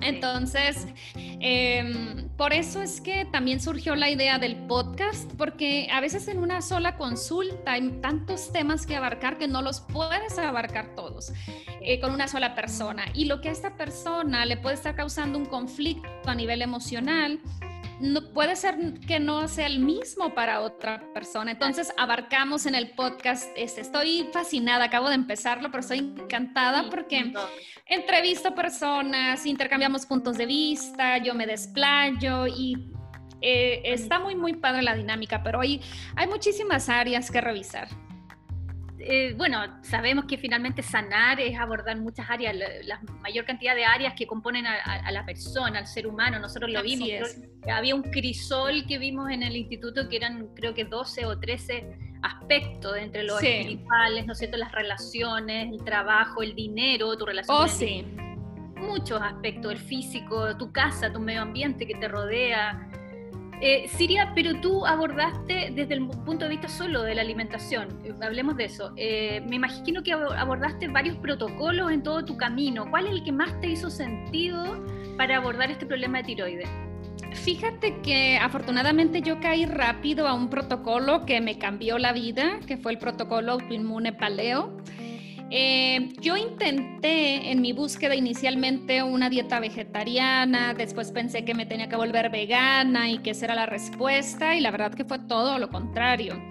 Entonces, 0.01 0.87
em, 1.15 2.29
por 2.37 2.53
eso 2.53 2.81
es 2.81 3.01
que 3.01 3.25
también 3.25 3.59
surgió 3.59 3.95
la 3.95 4.09
idea 4.09 4.39
del 4.39 4.55
podcast, 4.67 5.31
porque 5.37 5.87
a 5.91 6.01
veces 6.01 6.27
en 6.27 6.39
una 6.39 6.61
sola 6.61 6.97
consulta 6.97 7.73
hay 7.73 7.89
tantos 8.01 8.51
temas 8.51 8.85
que 8.85 8.95
abarcar 8.95 9.37
que 9.37 9.47
no 9.47 9.61
los 9.61 9.81
puedes 9.81 10.37
abarcar 10.37 10.95
todos 10.95 11.33
eh, 11.81 11.99
con 11.99 12.13
una 12.13 12.27
sola 12.27 12.55
persona. 12.55 13.05
Y 13.13 13.25
lo 13.25 13.41
que 13.41 13.49
a 13.49 13.51
esta 13.51 13.75
persona 13.77 14.45
le 14.45 14.57
puede 14.57 14.75
estar 14.75 14.95
causando 14.95 15.37
un 15.37 15.45
conflicto 15.45 16.09
a 16.25 16.35
nivel 16.35 16.61
emocional, 16.61 17.39
no, 18.01 18.33
puede 18.33 18.55
ser 18.55 18.75
que 19.07 19.19
no 19.19 19.47
sea 19.47 19.67
el 19.67 19.79
mismo 19.79 20.33
para 20.33 20.61
otra 20.61 21.03
persona. 21.13 21.51
Entonces 21.51 21.93
abarcamos 21.97 22.65
en 22.65 22.75
el 22.75 22.91
podcast, 22.91 23.49
este, 23.55 23.81
estoy 23.81 24.27
fascinada, 24.33 24.85
acabo 24.85 25.09
de 25.09 25.15
empezarlo, 25.15 25.69
pero 25.69 25.81
estoy 25.81 25.99
encantada 25.99 26.89
porque 26.89 27.31
entrevisto 27.85 28.55
personas, 28.55 29.45
intercambiamos 29.45 30.05
puntos 30.05 30.37
de 30.37 30.45
vista, 30.45 31.19
yo 31.19 31.35
me 31.35 31.45
desplayo 31.45 32.47
y 32.47 32.91
eh, 33.41 33.81
está 33.85 34.19
muy, 34.19 34.35
muy 34.35 34.53
padre 34.53 34.81
la 34.81 34.95
dinámica, 34.95 35.43
pero 35.43 35.61
hay, 35.61 35.81
hay 36.15 36.27
muchísimas 36.27 36.89
áreas 36.89 37.29
que 37.29 37.41
revisar. 37.41 37.87
Eh, 39.03 39.33
bueno, 39.35 39.59
sabemos 39.83 40.25
que 40.25 40.37
finalmente 40.37 40.83
sanar 40.83 41.39
es 41.39 41.57
abordar 41.57 41.99
muchas 41.99 42.29
áreas, 42.29 42.55
la, 42.55 43.01
mayor 43.21 43.45
cantidad 43.45 43.75
de 43.75 43.85
áreas 43.85 44.13
que 44.15 44.27
componen 44.27 44.65
a, 44.67 45.11
la 45.11 45.25
persona, 45.25 45.79
al 45.79 45.87
ser 45.87 46.07
humano. 46.07 46.39
Nosotros 46.39 46.71
lo 46.71 46.83
vimos. 46.83 47.09
Había 47.71 47.95
un 47.95 48.03
crisol 48.03 48.85
que 48.87 48.97
vimos 48.97 49.31
en 49.31 49.43
el 49.43 49.55
instituto 49.55 50.07
que 50.07 50.17
eran 50.17 50.47
creo 50.55 50.73
que 50.73 50.85
12 50.85 51.25
o 51.25 51.39
13 51.39 51.97
aspectos 52.21 52.97
entre 52.97 53.23
los 53.23 53.41
espirituales, 53.41 54.25
¿no 54.25 54.33
es 54.33 54.39
cierto? 54.39 54.57
Las 54.57 54.71
relaciones, 54.71 55.71
el 55.71 55.83
trabajo, 55.83 56.43
el 56.43 56.55
dinero, 56.55 57.17
tu 57.17 57.25
relación. 57.25 57.57
Oh, 57.57 57.67
sí. 57.67 58.05
Muchos 58.75 59.21
aspectos, 59.21 59.71
el 59.71 59.77
físico, 59.77 60.57
tu 60.57 60.71
casa, 60.71 61.11
tu 61.11 61.19
medio 61.19 61.41
ambiente 61.41 61.87
que 61.87 61.95
te 61.95 62.07
rodea 62.07 62.90
eh, 63.61 63.87
Siria, 63.87 64.31
pero 64.33 64.59
tú 64.59 64.85
abordaste 64.87 65.71
desde 65.75 65.93
el 65.93 66.07
punto 66.07 66.45
de 66.45 66.49
vista 66.49 66.67
solo 66.67 67.03
de 67.03 67.13
la 67.13 67.21
alimentación, 67.21 67.89
eh, 68.03 68.13
hablemos 68.21 68.57
de 68.57 68.65
eso. 68.65 68.91
Eh, 68.95 69.43
me 69.47 69.57
imagino 69.57 70.01
que 70.01 70.13
abordaste 70.13 70.87
varios 70.87 71.15
protocolos 71.17 71.91
en 71.91 72.01
todo 72.01 72.25
tu 72.25 72.37
camino. 72.37 72.89
¿Cuál 72.89 73.05
es 73.05 73.11
el 73.11 73.23
que 73.23 73.31
más 73.31 73.59
te 73.61 73.67
hizo 73.67 73.91
sentido 73.91 74.83
para 75.15 75.37
abordar 75.37 75.69
este 75.69 75.85
problema 75.85 76.17
de 76.19 76.23
tiroides? 76.23 76.69
Fíjate 77.33 78.01
que 78.01 78.37
afortunadamente 78.37 79.21
yo 79.21 79.39
caí 79.39 79.65
rápido 79.65 80.27
a 80.27 80.33
un 80.33 80.49
protocolo 80.49 81.25
que 81.25 81.39
me 81.39 81.57
cambió 81.57 81.97
la 81.97 82.13
vida, 82.13 82.59
que 82.67 82.77
fue 82.77 82.91
el 82.91 82.97
protocolo 82.97 83.53
autoinmune 83.53 84.11
paleo. 84.11 84.75
Eh, 85.53 86.13
yo 86.21 86.37
intenté 86.37 87.51
en 87.51 87.59
mi 87.59 87.73
búsqueda 87.73 88.15
inicialmente 88.15 89.03
una 89.03 89.29
dieta 89.29 89.59
vegetariana, 89.59 90.73
después 90.73 91.11
pensé 91.11 91.43
que 91.43 91.53
me 91.53 91.65
tenía 91.65 91.89
que 91.89 91.97
volver 91.97 92.29
vegana 92.29 93.09
y 93.09 93.17
que 93.17 93.31
esa 93.31 93.45
era 93.45 93.55
la 93.55 93.65
respuesta 93.65 94.55
y 94.55 94.61
la 94.61 94.71
verdad 94.71 94.93
que 94.93 95.03
fue 95.03 95.19
todo 95.19 95.59
lo 95.59 95.69
contrario. 95.69 96.41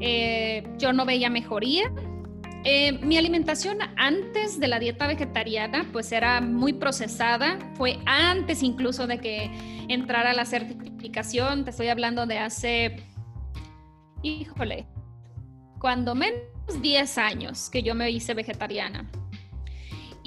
Eh, 0.00 0.62
yo 0.78 0.92
no 0.92 1.04
veía 1.04 1.28
mejoría. 1.28 1.90
Eh, 2.62 2.92
mi 2.92 3.16
alimentación 3.16 3.78
antes 3.96 4.60
de 4.60 4.68
la 4.68 4.78
dieta 4.78 5.08
vegetariana 5.08 5.88
pues 5.92 6.12
era 6.12 6.40
muy 6.40 6.72
procesada, 6.72 7.58
fue 7.74 7.98
antes 8.06 8.62
incluso 8.62 9.08
de 9.08 9.18
que 9.18 9.50
entrara 9.88 10.32
la 10.34 10.44
certificación, 10.44 11.64
te 11.64 11.70
estoy 11.70 11.88
hablando 11.88 12.26
de 12.26 12.38
hace, 12.38 12.96
híjole, 14.22 14.86
cuando 15.80 16.14
menos 16.14 16.55
10 16.80 17.18
años 17.18 17.70
que 17.70 17.82
yo 17.82 17.94
me 17.94 18.10
hice 18.10 18.34
vegetariana. 18.34 19.08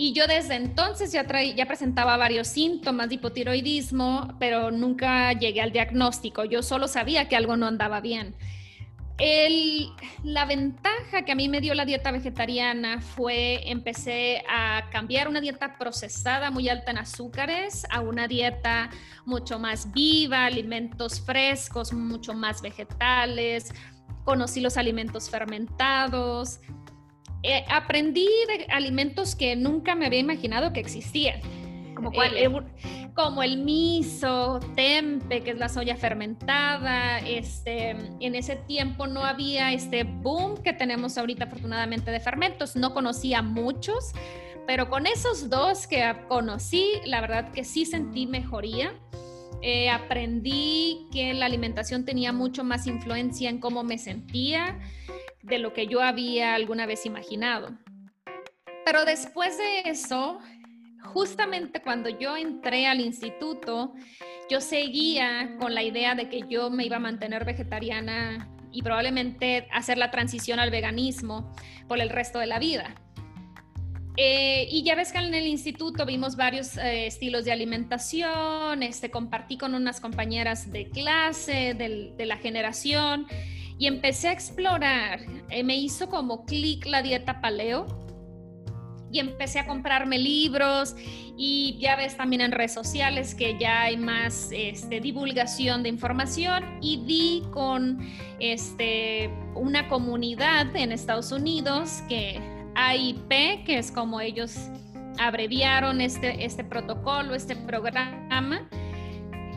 Y 0.01 0.13
yo 0.13 0.27
desde 0.27 0.55
entonces 0.55 1.11
ya, 1.11 1.27
ya 1.27 1.65
presentaba 1.65 2.15
varios 2.15 2.47
síntomas 2.47 3.09
de 3.09 3.15
hipotiroidismo, 3.15 4.33
pero 4.39 4.71
nunca 4.71 5.33
llegué 5.33 5.59
al 5.59 5.73
diagnóstico. 5.73 6.45
Yo 6.45 6.63
solo 6.63 6.87
sabía 6.87 7.27
que 7.27 7.35
algo 7.35 7.57
no 7.57 7.67
andaba 7.67 7.99
bien. 7.99 8.33
la 10.23 10.45
ventaja 10.45 11.25
que 11.25 11.33
a 11.33 11.35
mí 11.35 11.49
me 11.49 11.59
dio 11.59 11.73
la 11.73 11.83
dieta 11.83 12.11
vegetariana 12.11 13.01
fue 13.01 13.69
empecé 13.69 14.41
a 14.49 14.89
cambiar 14.89 15.27
una 15.27 15.41
dieta 15.41 15.77
procesada 15.77 16.49
muy 16.49 16.69
alta 16.69 16.91
en 16.91 16.99
azúcares 16.99 17.85
a 17.91 17.99
una 17.99 18.29
dieta 18.29 18.89
mucho 19.25 19.59
más 19.59 19.91
viva, 19.91 20.45
alimentos 20.45 21.19
frescos, 21.19 21.91
mucho 21.91 22.33
más 22.33 22.61
vegetales, 22.61 23.73
conocí 24.29 24.61
los 24.61 24.77
alimentos 24.77 25.27
fermentados, 25.27 26.59
eh, 27.41 27.65
aprendí 27.67 28.27
de 28.47 28.67
alimentos 28.69 29.35
que 29.35 29.55
nunca 29.55 29.95
me 29.95 30.05
había 30.05 30.19
imaginado 30.19 30.71
que 30.71 30.79
existían. 30.79 31.41
¿Como 31.95 32.11
cuál? 32.11 32.37
Eh, 32.37 32.47
como 33.15 33.41
el 33.41 33.57
miso, 33.57 34.59
tempe, 34.75 35.41
que 35.41 35.49
es 35.49 35.57
la 35.57 35.67
soya 35.67 35.95
fermentada. 35.95 37.17
Este, 37.21 37.95
en 38.19 38.35
ese 38.35 38.55
tiempo 38.55 39.07
no 39.07 39.23
había 39.25 39.73
este 39.73 40.03
boom 40.03 40.61
que 40.61 40.73
tenemos 40.73 41.17
ahorita 41.17 41.45
afortunadamente 41.45 42.11
de 42.11 42.19
fermentos. 42.19 42.75
No 42.75 42.93
conocía 42.93 43.41
muchos, 43.41 44.13
pero 44.67 44.91
con 44.91 45.07
esos 45.07 45.49
dos 45.49 45.87
que 45.87 46.13
conocí, 46.27 46.85
la 47.03 47.19
verdad 47.19 47.51
que 47.51 47.63
sí 47.63 47.83
sentí 47.83 48.27
mejoría. 48.27 48.93
Eh, 49.61 49.89
aprendí 49.89 51.07
que 51.11 51.33
la 51.33 51.45
alimentación 51.45 52.05
tenía 52.05 52.31
mucho 52.31 52.63
más 52.63 52.87
influencia 52.87 53.49
en 53.49 53.59
cómo 53.59 53.83
me 53.83 53.97
sentía 53.97 54.79
de 55.41 55.59
lo 55.59 55.73
que 55.73 55.87
yo 55.87 56.01
había 56.01 56.55
alguna 56.55 56.85
vez 56.85 57.05
imaginado. 57.05 57.77
Pero 58.85 59.05
después 59.05 59.57
de 59.57 59.89
eso, 59.89 60.39
justamente 61.03 61.81
cuando 61.81 62.09
yo 62.09 62.37
entré 62.37 62.87
al 62.87 63.01
instituto, 63.01 63.93
yo 64.49 64.61
seguía 64.61 65.57
con 65.59 65.75
la 65.75 65.83
idea 65.83 66.15
de 66.15 66.29
que 66.29 66.43
yo 66.49 66.69
me 66.69 66.85
iba 66.85 66.95
a 66.95 66.99
mantener 66.99 67.45
vegetariana 67.45 68.49
y 68.71 68.81
probablemente 68.81 69.67
hacer 69.71 69.97
la 69.97 70.11
transición 70.11 70.59
al 70.59 70.71
veganismo 70.71 71.53
por 71.87 71.99
el 71.99 72.09
resto 72.09 72.39
de 72.39 72.47
la 72.47 72.59
vida. 72.59 72.95
Eh, 74.21 74.67
y 74.69 74.83
ya 74.83 74.95
ves 74.95 75.13
que 75.13 75.17
en 75.17 75.33
el 75.33 75.47
instituto 75.47 76.05
vimos 76.05 76.35
varios 76.35 76.75
eh, 76.75 77.07
estilos 77.07 77.45
de 77.45 77.53
alimentación, 77.53 78.83
este, 78.83 79.09
compartí 79.09 79.57
con 79.57 79.73
unas 79.73 80.01
compañeras 80.01 80.73
de 80.73 80.89
clase, 80.89 81.73
de 81.73 82.25
la 82.25 82.35
generación, 82.35 83.27
y 83.77 83.87
empecé 83.87 84.27
a 84.27 84.33
explorar. 84.33 85.21
Eh, 85.49 85.63
me 85.63 85.77
hizo 85.77 86.09
como 86.09 86.45
clic 86.45 86.85
la 86.85 87.01
dieta 87.01 87.39
paleo 87.39 87.87
y 89.09 89.19
empecé 89.19 89.59
a 89.59 89.65
comprarme 89.65 90.19
libros 90.19 90.97
y 91.37 91.77
ya 91.79 91.95
ves 91.95 92.17
también 92.17 92.41
en 92.41 92.51
redes 92.51 92.73
sociales 92.73 93.33
que 93.33 93.57
ya 93.57 93.83
hay 93.83 93.95
más 93.95 94.49
este, 94.51 94.99
divulgación 94.99 95.81
de 95.81 95.87
información 95.87 96.65
y 96.81 96.97
di 97.05 97.43
con 97.51 98.05
este, 98.41 99.29
una 99.55 99.87
comunidad 99.87 100.75
en 100.75 100.91
Estados 100.91 101.31
Unidos 101.31 102.03
que 102.09 102.58
AIP, 102.79 103.65
que 103.65 103.77
es 103.77 103.91
como 103.91 104.21
ellos 104.21 104.69
abreviaron 105.19 105.99
este, 105.99 106.45
este 106.45 106.63
protocolo, 106.63 107.35
este 107.35 107.55
programa, 107.55 108.69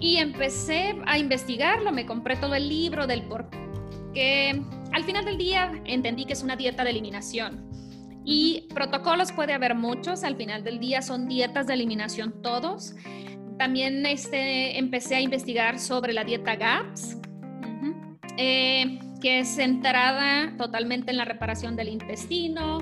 y 0.01 0.17
empecé 0.17 0.97
a 1.07 1.19
investigarlo, 1.19 1.93
me 1.93 2.05
compré 2.05 2.35
todo 2.37 2.57
el 2.57 2.69
libro 2.69 3.07
del 3.07 3.23
por 3.23 3.49
qué. 4.13 4.61
Al 4.93 5.05
final 5.05 5.25
del 5.25 5.39
día 5.39 5.71
entendí 5.85 6.25
que 6.25 6.33
es 6.33 6.43
una 6.43 6.57
dieta 6.57 6.83
de 6.83 6.91
eliminación. 6.91 7.71
Y 8.25 8.69
protocolos 8.75 9.33
puede 9.33 9.53
haber 9.53 9.75
muchos, 9.77 10.25
al 10.25 10.37
final 10.37 10.65
del 10.65 10.81
día 10.81 11.03
son 11.03 11.29
dietas 11.29 11.67
de 11.67 11.75
eliminación 11.75 12.43
todos. 12.43 12.95
también 13.59 14.05
este, 14.07 14.77
empecé 14.79 15.15
a 15.15 15.21
investigar 15.21 15.79
sobre 15.79 16.13
la 16.13 16.25
dieta 16.25 16.57
GAPS, 16.57 17.19
eh, 18.37 18.99
que 19.23 19.39
es 19.39 19.55
centrada 19.55 20.57
totalmente 20.59 21.13
en 21.13 21.17
la 21.17 21.25
reparación 21.25 21.77
del 21.77 21.89
intestino, 21.89 22.81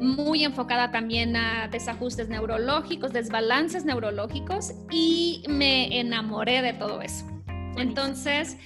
muy 0.00 0.42
enfocada 0.42 0.90
también 0.90 1.36
a 1.36 1.68
desajustes 1.68 2.28
neurológicos, 2.28 3.12
desbalances 3.12 3.84
neurológicos 3.84 4.72
y 4.90 5.44
me 5.48 6.00
enamoré 6.00 6.62
de 6.62 6.72
todo 6.72 7.02
eso. 7.02 7.26
Entonces, 7.76 8.56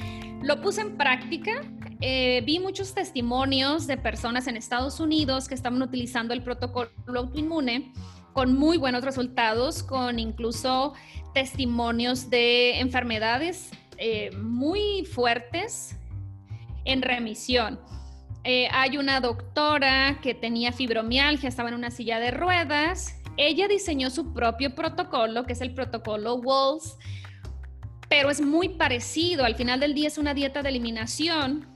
lo 0.42 0.61
puse 0.61 0.83
en 0.83 0.96
práctica. 0.96 1.62
Eh, 2.01 2.42
vi 2.46 2.61
muchos 2.61 2.94
testimonios 2.94 3.88
de 3.88 3.96
personas 3.96 4.46
en 4.46 4.57
Estados 4.57 5.01
Unidos 5.01 5.49
que 5.49 5.55
estaban 5.55 5.83
utilizando 5.83 6.33
el 6.33 6.42
protocolo 6.42 6.90
autoinmune 7.07 7.92
con 8.33 8.57
muy 8.57 8.79
buenos 8.79 9.05
resultados, 9.05 9.83
con 9.83 10.20
incluso 10.20 10.94
testimonios 11.35 12.31
de 12.31 12.79
enfermedades 12.79 13.70
eh, 13.99 14.31
muy 14.37 15.05
fuertes 15.05 15.99
en 16.85 17.03
remisión. 17.03 17.81
Eh, 18.45 18.69
hay 18.73 18.97
una 18.97 19.21
doctora 19.21 20.19
que 20.23 20.35
tenía 20.35 20.73
fibromialgia, 20.73 21.49
estaba 21.49 21.69
en 21.69 21.75
una 21.75 21.90
silla 21.90 22.19
de 22.19 22.31
ruedas. 22.31 23.16
Ella 23.37 23.69
diseñó 23.69 24.11
su 24.11 24.33
propio 24.33 24.75
protocolo, 24.75 25.45
que 25.45 25.53
es 25.53 25.61
el 25.61 25.75
protocolo 25.75 26.37
Walls, 26.37 26.97
pero 28.09 28.31
es 28.31 28.40
muy 28.40 28.71
parecido. 28.71 29.45
Al 29.45 29.57
final 29.57 29.81
del 29.81 29.95
día 29.95 30.09
es 30.09 30.19
una 30.19 30.35
dieta 30.35 30.62
de 30.62 30.71
eliminación 30.71 31.66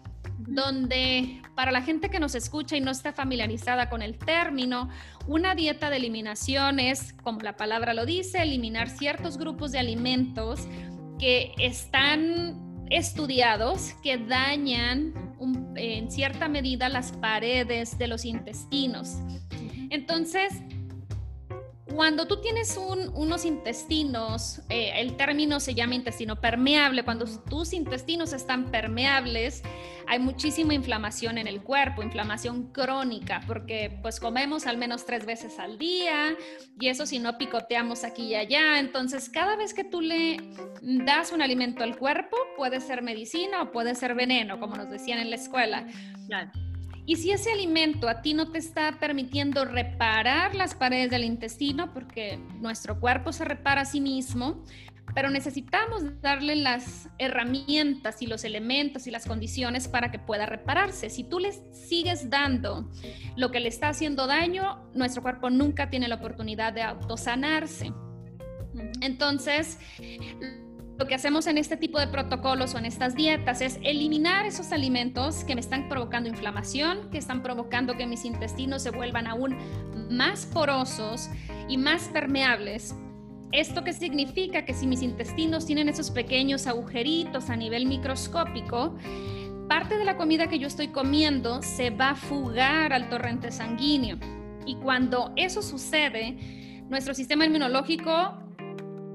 donde 0.47 1.41
para 1.55 1.73
la 1.73 1.83
gente 1.83 2.11
que 2.11 2.19
nos 2.19 2.35
escucha 2.35 2.77
y 2.77 2.81
no 2.81 2.91
está 2.91 3.13
familiarizada 3.13 3.89
con 3.89 4.03
el 4.03 4.19
término, 4.19 4.89
una 5.27 5.55
dieta 5.55 5.91
de 5.91 5.97
eliminación 5.97 6.81
es, 6.81 7.13
como 7.23 7.41
la 7.41 7.57
palabra 7.57 7.95
lo 7.95 8.05
dice, 8.05 8.43
eliminar 8.43 8.89
ciertos 8.91 9.39
grupos 9.39 9.73
de 9.73 9.79
alimentos 9.79 10.67
que 11.19 11.53
están 11.59 12.64
estudiados, 12.91 13.95
que 14.03 14.19
dañan 14.19 15.15
en 15.77 16.11
cierta 16.11 16.49
medida 16.49 16.89
las 16.89 17.13
paredes 17.13 17.99
de 17.99 18.09
los 18.09 18.25
intestinos. 18.25 19.19
Entonces, 19.91 20.53
cuando 21.95 22.27
tú 22.27 22.41
tienes 22.41 22.77
unos 22.77 23.45
intestinos, 23.45 24.61
eh, 24.69 24.93
el 24.97 25.17
término 25.17 25.61
se 25.61 25.75
llama 25.75 25.95
intestino 25.95 26.41
permeable, 26.41 27.05
cuando 27.05 27.25
tus 27.25 27.73
intestinos 27.73 28.33
están 28.33 28.71
permeables, 28.71 29.63
hay 30.07 30.19
muchísima 30.19 30.75
inflamación 30.75 31.39
en 31.39 31.47
el 31.47 31.63
cuerpo, 31.63 32.03
inflamación 32.03 32.73
crónica, 32.73 33.43
porque 33.47 33.99
pues 34.03 34.21
comemos 34.21 34.67
al 34.67 34.77
menos 34.77 35.07
tres 35.07 35.25
veces 35.25 35.59
al 35.59 35.79
día 35.79 36.37
y 36.79 36.89
eso 36.89 37.07
si 37.07 37.19
no 37.19 37.39
picoteamos 37.39 38.05
aquí 38.05 38.25
y 38.25 38.35
allá, 38.35 38.79
entonces 38.81 39.29
cada 39.29 39.57
vez 39.57 39.73
que 39.73 39.85
tú 39.85 40.01
le 40.01 40.39
das 40.83 41.33
un 41.33 41.43
alimento 41.43 41.85
al 41.85 41.97
cuerpo, 41.97 42.37
puede 42.57 42.81
ser 42.81 43.03
medicina 43.03 43.63
o 43.63 43.73
puede 43.73 43.95
ser 43.95 44.15
veneno, 44.15 44.59
como 44.59 44.77
nos 44.77 44.91
decían 44.91 45.21
en 45.21 45.31
la 45.31 45.37
escuela. 45.37 45.87
Y 47.07 47.17
si 47.17 47.33
ese 47.33 47.53
alimento 47.53 48.09
a 48.09 48.23
ti 48.23 48.33
no 48.33 48.51
te 48.51 48.59
está 48.59 48.99
permitiendo 48.99 49.65
reparar 49.65 50.55
las 50.55 50.75
paredes 50.75 51.11
del 51.11 51.25
intestino, 51.25 51.93
porque 51.93 52.39
nuestro 52.61 52.99
cuerpo 52.99 53.33
se 53.33 53.45
repara 53.45 53.83
a 53.83 53.85
sí 53.85 54.01
mismo, 54.01 54.65
pero 55.15 55.31
necesitamos 55.31 56.21
darle 56.23 56.57
las 56.57 57.09
herramientas 57.19 58.23
y 58.23 58.27
los 58.27 58.43
elementos 58.45 59.07
y 59.07 59.11
las 59.11 59.27
condiciones 59.27 59.87
para 59.87 60.11
que 60.11 60.19
pueda 60.19 60.47
repararse. 60.47 61.11
Si 61.11 61.25
tú 61.25 61.39
le 61.39 61.53
sigues 61.73 62.31
dando 62.31 62.91
lo 63.37 63.51
que 63.51 63.61
le 63.61 63.69
está 63.69 63.91
haciendo 63.91 64.27
daño, 64.27 64.89
nuestro 64.95 65.23
cuerpo 65.23 65.51
nunca 65.51 65.91
tiene 65.91 66.09
la 66.09 66.17
oportunidad 66.17 66.73
de 66.73 66.83
autosanarse. 66.83 67.93
Entonces, 69.03 69.79
lo 70.97 71.07
que 71.07 71.15
hacemos 71.15 71.47
en 71.47 71.59
este 71.59 71.77
tipo 71.77 71.99
de 71.99 72.07
protocolos 72.07 72.75
o 72.75 72.79
en 72.79 72.85
estas 72.85 73.17
dietas 73.17 73.61
es 73.61 73.79
eliminar 73.83 74.47
esos 74.47 74.71
alimentos 74.71 75.43
que 75.45 75.55
me 75.55 75.61
están 75.61 75.89
provocando 75.89 76.29
inflamación, 76.29 77.11
que 77.11 77.19
están 77.19 77.43
provocando 77.43 77.97
que 77.97 78.07
mis 78.07 78.25
intestinos 78.25 78.83
se 78.83 78.91
vuelvan 78.91 79.27
aún 79.27 79.57
más 80.11 80.47
porosos 80.47 81.31
y 81.69 81.79
más 81.79 82.09
permeables. 82.09 82.95
¿Esto 83.51 83.83
qué 83.83 83.93
significa? 83.93 84.65
Que 84.65 84.75
si 84.75 84.87
mis 84.87 85.03
intestinos 85.03 85.67
tienen 85.67 85.89
esos 85.89 86.11
pequeños 86.11 86.67
agujeritos 86.67 87.51
a 87.51 87.57
nivel 87.57 87.87
microscópico, 87.87 88.97
parte 89.69 89.97
de 89.97 90.05
la 90.05 90.17
comida 90.17 90.49
que 90.49 90.61
yo 90.61 90.69
estoy 90.69 90.89
comiendo 90.89 91.63
se 91.63 91.91
va 91.91 92.11
a 92.11 92.17
fugar 92.17 92.93
al 92.93 93.09
torrente 93.09 93.51
sanguíneo. 93.51 94.19
Y 94.65 94.77
cuando 94.77 95.33
eso 95.37 95.61
sucede, 95.61 96.37
nuestro 96.89 97.15
sistema 97.15 97.47
inmunológico 97.47 98.44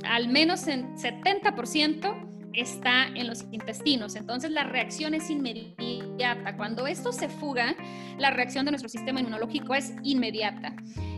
al 0.04 0.30
menos 0.30 0.68
en 0.68 0.96
70% 0.96 2.30
está 2.54 3.08
en 3.08 3.28
los 3.28 3.46
intestinos. 3.52 4.16
Entonces 4.16 4.52
la 4.52 4.64
reacción 4.64 5.14
es 5.14 5.30
inmediata. 5.30 6.58
Cuando 6.58 6.88
esto 6.88 7.12
se 7.12 7.30
fuga, 7.30 7.76
la 8.18 8.32
reacción 8.32 8.66
de 8.66 8.72
nuestro 8.72 8.90
sistema 8.90 9.20
inmunológico 9.20 9.74
es 9.74 9.94
inmediata. 10.04 10.74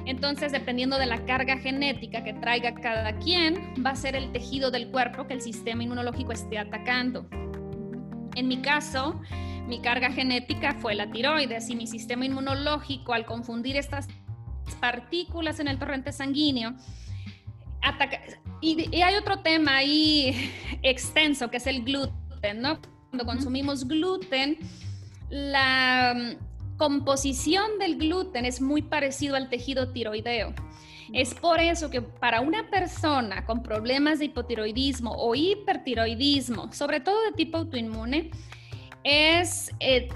Entonces, 0.05 0.51
dependiendo 0.51 0.97
de 0.97 1.05
la 1.05 1.25
carga 1.25 1.57
genética 1.57 2.23
que 2.23 2.33
traiga 2.33 2.73
cada 2.73 3.17
quien, 3.19 3.73
va 3.85 3.91
a 3.91 3.95
ser 3.95 4.15
el 4.15 4.31
tejido 4.31 4.71
del 4.71 4.89
cuerpo 4.89 5.27
que 5.27 5.33
el 5.35 5.41
sistema 5.41 5.83
inmunológico 5.83 6.31
esté 6.31 6.57
atacando. 6.57 7.27
En 8.35 8.47
mi 8.47 8.61
caso, 8.61 9.21
mi 9.67 9.79
carga 9.79 10.11
genética 10.11 10.73
fue 10.73 10.95
la 10.95 11.11
tiroides 11.11 11.69
y 11.69 11.75
mi 11.75 11.85
sistema 11.85 12.25
inmunológico, 12.25 13.13
al 13.13 13.25
confundir 13.25 13.75
estas 13.75 14.07
partículas 14.79 15.59
en 15.59 15.67
el 15.67 15.77
torrente 15.77 16.11
sanguíneo, 16.11 16.73
ataca, 17.81 18.21
y, 18.61 19.01
hay 19.01 19.15
otro 19.15 19.39
tema 19.39 19.77
ahí 19.77 20.51
extenso 20.83 21.49
que 21.49 21.57
es 21.57 21.67
el 21.67 21.83
gluten, 21.83 22.61
¿no? 22.61 22.79
Cuando 23.09 23.25
consumimos 23.25 23.87
gluten, 23.87 24.57
la 25.29 26.13
mm, 26.15 26.77
composición 26.77 27.79
del 27.79 27.97
gluten 27.97 28.45
es 28.45 28.61
muy 28.61 28.81
parecido 28.81 29.35
al 29.35 29.49
tejido 29.49 29.91
tiroideo. 29.91 30.53
Es 31.13 31.33
por 31.33 31.59
eso 31.59 31.89
que 31.89 32.01
para 32.01 32.39
una 32.39 32.69
persona 32.69 33.45
con 33.45 33.63
problemas 33.63 34.19
de 34.19 34.25
hipotiroidismo 34.25 35.11
o 35.11 35.35
hipertiroidismo, 35.35 36.71
sobre 36.71 37.01
todo 37.01 37.21
de 37.25 37.33
tipo 37.33 37.57
autoinmune, 37.57 38.31
es 39.03 39.71
eh, 39.79 40.07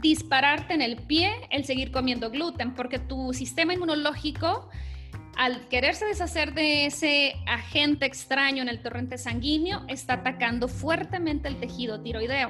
dispararte 0.00 0.74
en 0.74 0.82
el 0.82 0.96
pie 0.96 1.30
el 1.50 1.64
seguir 1.64 1.92
comiendo 1.92 2.30
gluten, 2.30 2.74
porque 2.74 2.98
tu 2.98 3.32
sistema 3.32 3.74
inmunológico 3.74 4.68
al 5.38 5.68
quererse 5.68 6.04
deshacer 6.04 6.52
de 6.52 6.86
ese 6.86 7.36
agente 7.46 8.04
extraño 8.04 8.60
en 8.60 8.68
el 8.68 8.82
torrente 8.82 9.18
sanguíneo, 9.18 9.84
está 9.86 10.14
atacando 10.14 10.66
fuertemente 10.66 11.46
el 11.46 11.60
tejido 11.60 12.00
tiroideo. 12.00 12.48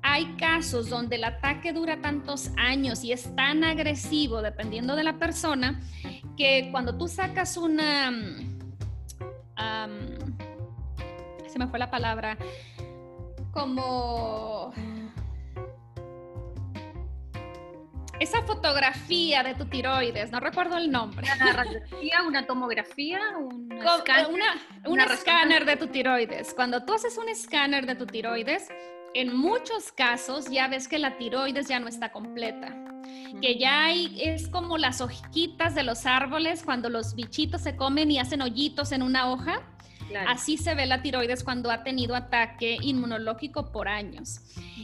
Hay 0.00 0.34
casos 0.36 0.88
donde 0.88 1.16
el 1.16 1.24
ataque 1.24 1.74
dura 1.74 2.00
tantos 2.00 2.50
años 2.56 3.04
y 3.04 3.12
es 3.12 3.36
tan 3.36 3.64
agresivo, 3.64 4.40
dependiendo 4.40 4.96
de 4.96 5.04
la 5.04 5.18
persona, 5.18 5.82
que 6.38 6.70
cuando 6.72 6.96
tú 6.96 7.06
sacas 7.06 7.58
una... 7.58 8.10
se 11.46 11.58
me 11.58 11.66
fue 11.66 11.78
la 11.78 11.90
palabra, 11.90 12.38
como 13.50 14.72
esa 18.20 18.42
fotografía 18.42 19.42
de 19.42 19.54
tu 19.54 19.66
tiroides, 19.66 20.30
no 20.30 20.40
recuerdo 20.40 20.76
el 20.78 20.90
nombre. 20.90 21.26
Una 21.40 21.52
radiografía, 21.52 22.22
una 22.26 22.46
tomografía, 22.46 23.20
un 23.38 25.00
escáner 25.12 25.64
de 25.64 25.76
tu 25.76 25.88
tiroides. 25.88 26.54
Cuando 26.54 26.84
tú 26.84 26.94
haces 26.94 27.18
un 27.18 27.28
escáner 27.28 27.86
de 27.86 27.94
tu 27.94 28.06
tiroides, 28.06 28.68
en 29.14 29.36
muchos 29.36 29.92
casos 29.92 30.50
ya 30.50 30.68
ves 30.68 30.88
que 30.88 30.98
la 30.98 31.16
tiroides 31.16 31.68
ya 31.68 31.80
no 31.80 31.88
está 31.88 32.12
completa. 32.12 32.74
Que 33.40 33.58
ya 33.58 33.84
hay, 33.84 34.20
es 34.20 34.48
como 34.48 34.78
las 34.78 35.00
hojitas 35.00 35.74
de 35.74 35.82
los 35.82 36.06
árboles 36.06 36.62
cuando 36.64 36.88
los 36.88 37.14
bichitos 37.14 37.62
se 37.62 37.76
comen 37.76 38.10
y 38.10 38.18
hacen 38.18 38.42
hoyitos 38.42 38.92
en 38.92 39.02
una 39.02 39.30
hoja. 39.30 39.62
Así 40.26 40.56
se 40.56 40.74
ve 40.74 40.86
la 40.86 41.02
tiroides 41.02 41.44
cuando 41.44 41.70
ha 41.70 41.82
tenido 41.82 42.14
ataque 42.14 42.76
inmunológico 42.80 43.72
por 43.72 43.88
años. 43.88 44.40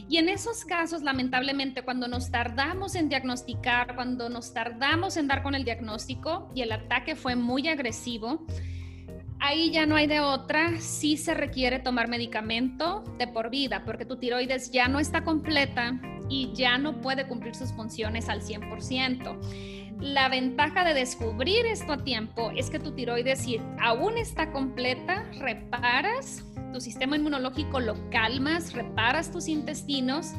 Y 0.09 0.17
en 0.17 0.29
esos 0.29 0.65
casos, 0.65 1.01
lamentablemente, 1.01 1.83
cuando 1.83 2.07
nos 2.07 2.31
tardamos 2.31 2.95
en 2.95 3.09
diagnosticar, 3.09 3.95
cuando 3.95 4.29
nos 4.29 4.53
tardamos 4.53 5.17
en 5.17 5.27
dar 5.27 5.43
con 5.43 5.55
el 5.55 5.63
diagnóstico 5.63 6.51
y 6.53 6.61
el 6.61 6.71
ataque 6.71 7.15
fue 7.15 7.35
muy 7.35 7.67
agresivo, 7.67 8.45
ahí 9.39 9.71
ya 9.71 9.85
no 9.85 9.95
hay 9.95 10.07
de 10.07 10.19
otra, 10.19 10.79
sí 10.79 11.17
se 11.17 11.33
requiere 11.33 11.79
tomar 11.79 12.07
medicamento 12.07 13.03
de 13.17 13.27
por 13.27 13.49
vida, 13.49 13.83
porque 13.85 14.05
tu 14.05 14.17
tiroides 14.17 14.71
ya 14.71 14.87
no 14.87 14.99
está 14.99 15.23
completa 15.23 15.99
y 16.29 16.51
ya 16.53 16.77
no 16.77 17.01
puede 17.01 17.27
cumplir 17.27 17.55
sus 17.55 17.71
funciones 17.73 18.29
al 18.29 18.41
100%. 18.41 19.37
La 19.99 20.27
ventaja 20.27 20.83
de 20.83 20.93
descubrir 20.93 21.65
esto 21.65 21.93
a 21.93 21.97
tiempo 22.03 22.51
es 22.55 22.69
que 22.69 22.79
tu 22.79 22.91
tiroides, 22.91 23.39
si 23.39 23.61
aún 23.79 24.17
está 24.17 24.51
completa, 24.51 25.23
reparas 25.39 26.43
tu 26.73 26.81
sistema 26.81 27.15
inmunológico, 27.15 27.79
lo 27.79 27.95
calmas, 28.09 28.73
reparas 28.73 29.31
tus 29.31 29.47
intestinos 29.47 30.33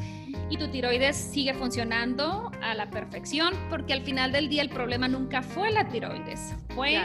y 0.51 0.59
tu 0.59 0.69
tiroides 0.69 1.17
sigue 1.17 1.55
funcionando 1.55 2.51
a 2.61 2.75
la 2.75 2.91
perfección, 2.91 3.55
porque 3.71 3.93
al 3.93 4.03
final 4.03 4.33
del 4.33 4.49
día 4.49 4.63
el 4.63 4.69
problema 4.69 5.09
nunca 5.09 5.43
fue 5.43 5.71
la 5.71 5.89
tiroides, 5.89 6.55
fue 6.75 6.99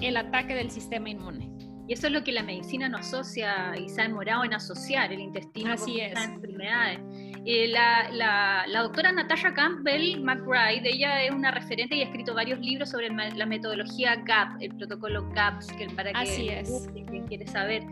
el 0.00 0.16
ataque 0.16 0.54
del 0.54 0.70
sistema 0.70 1.08
inmune. 1.08 1.50
Y 1.86 1.92
eso 1.92 2.06
es 2.06 2.12
lo 2.12 2.24
que 2.24 2.32
la 2.32 2.42
medicina 2.42 2.88
no 2.88 2.98
asocia 2.98 3.74
y 3.78 3.88
se 3.88 4.00
ha 4.00 4.04
demorado 4.04 4.44
en 4.44 4.54
asociar 4.54 5.12
el 5.12 5.20
intestino 5.20 5.72
Así 5.72 5.98
con 6.12 6.22
enfermedades. 6.22 7.00
Eh, 7.46 7.68
la, 7.68 8.08
la, 8.10 8.64
la, 8.66 8.82
doctora 8.82 9.12
Natasha 9.12 9.52
Campbell 9.52 10.18
McBride, 10.22 10.88
ella 10.88 11.24
es 11.24 11.30
una 11.30 11.50
referente 11.50 11.94
y 11.94 12.00
ha 12.00 12.04
escrito 12.04 12.32
varios 12.32 12.58
libros 12.60 12.90
sobre 12.90 13.10
la 13.10 13.44
metodología 13.44 14.16
GAP, 14.16 14.62
el 14.62 14.74
protocolo 14.76 15.28
GAPS, 15.30 15.66
que 15.72 15.86
para 15.90 16.12
que 16.12 16.18
Así 16.20 16.48
es. 16.48 16.88
quien 16.94 17.26
quiere 17.26 17.46
saber. 17.46 17.82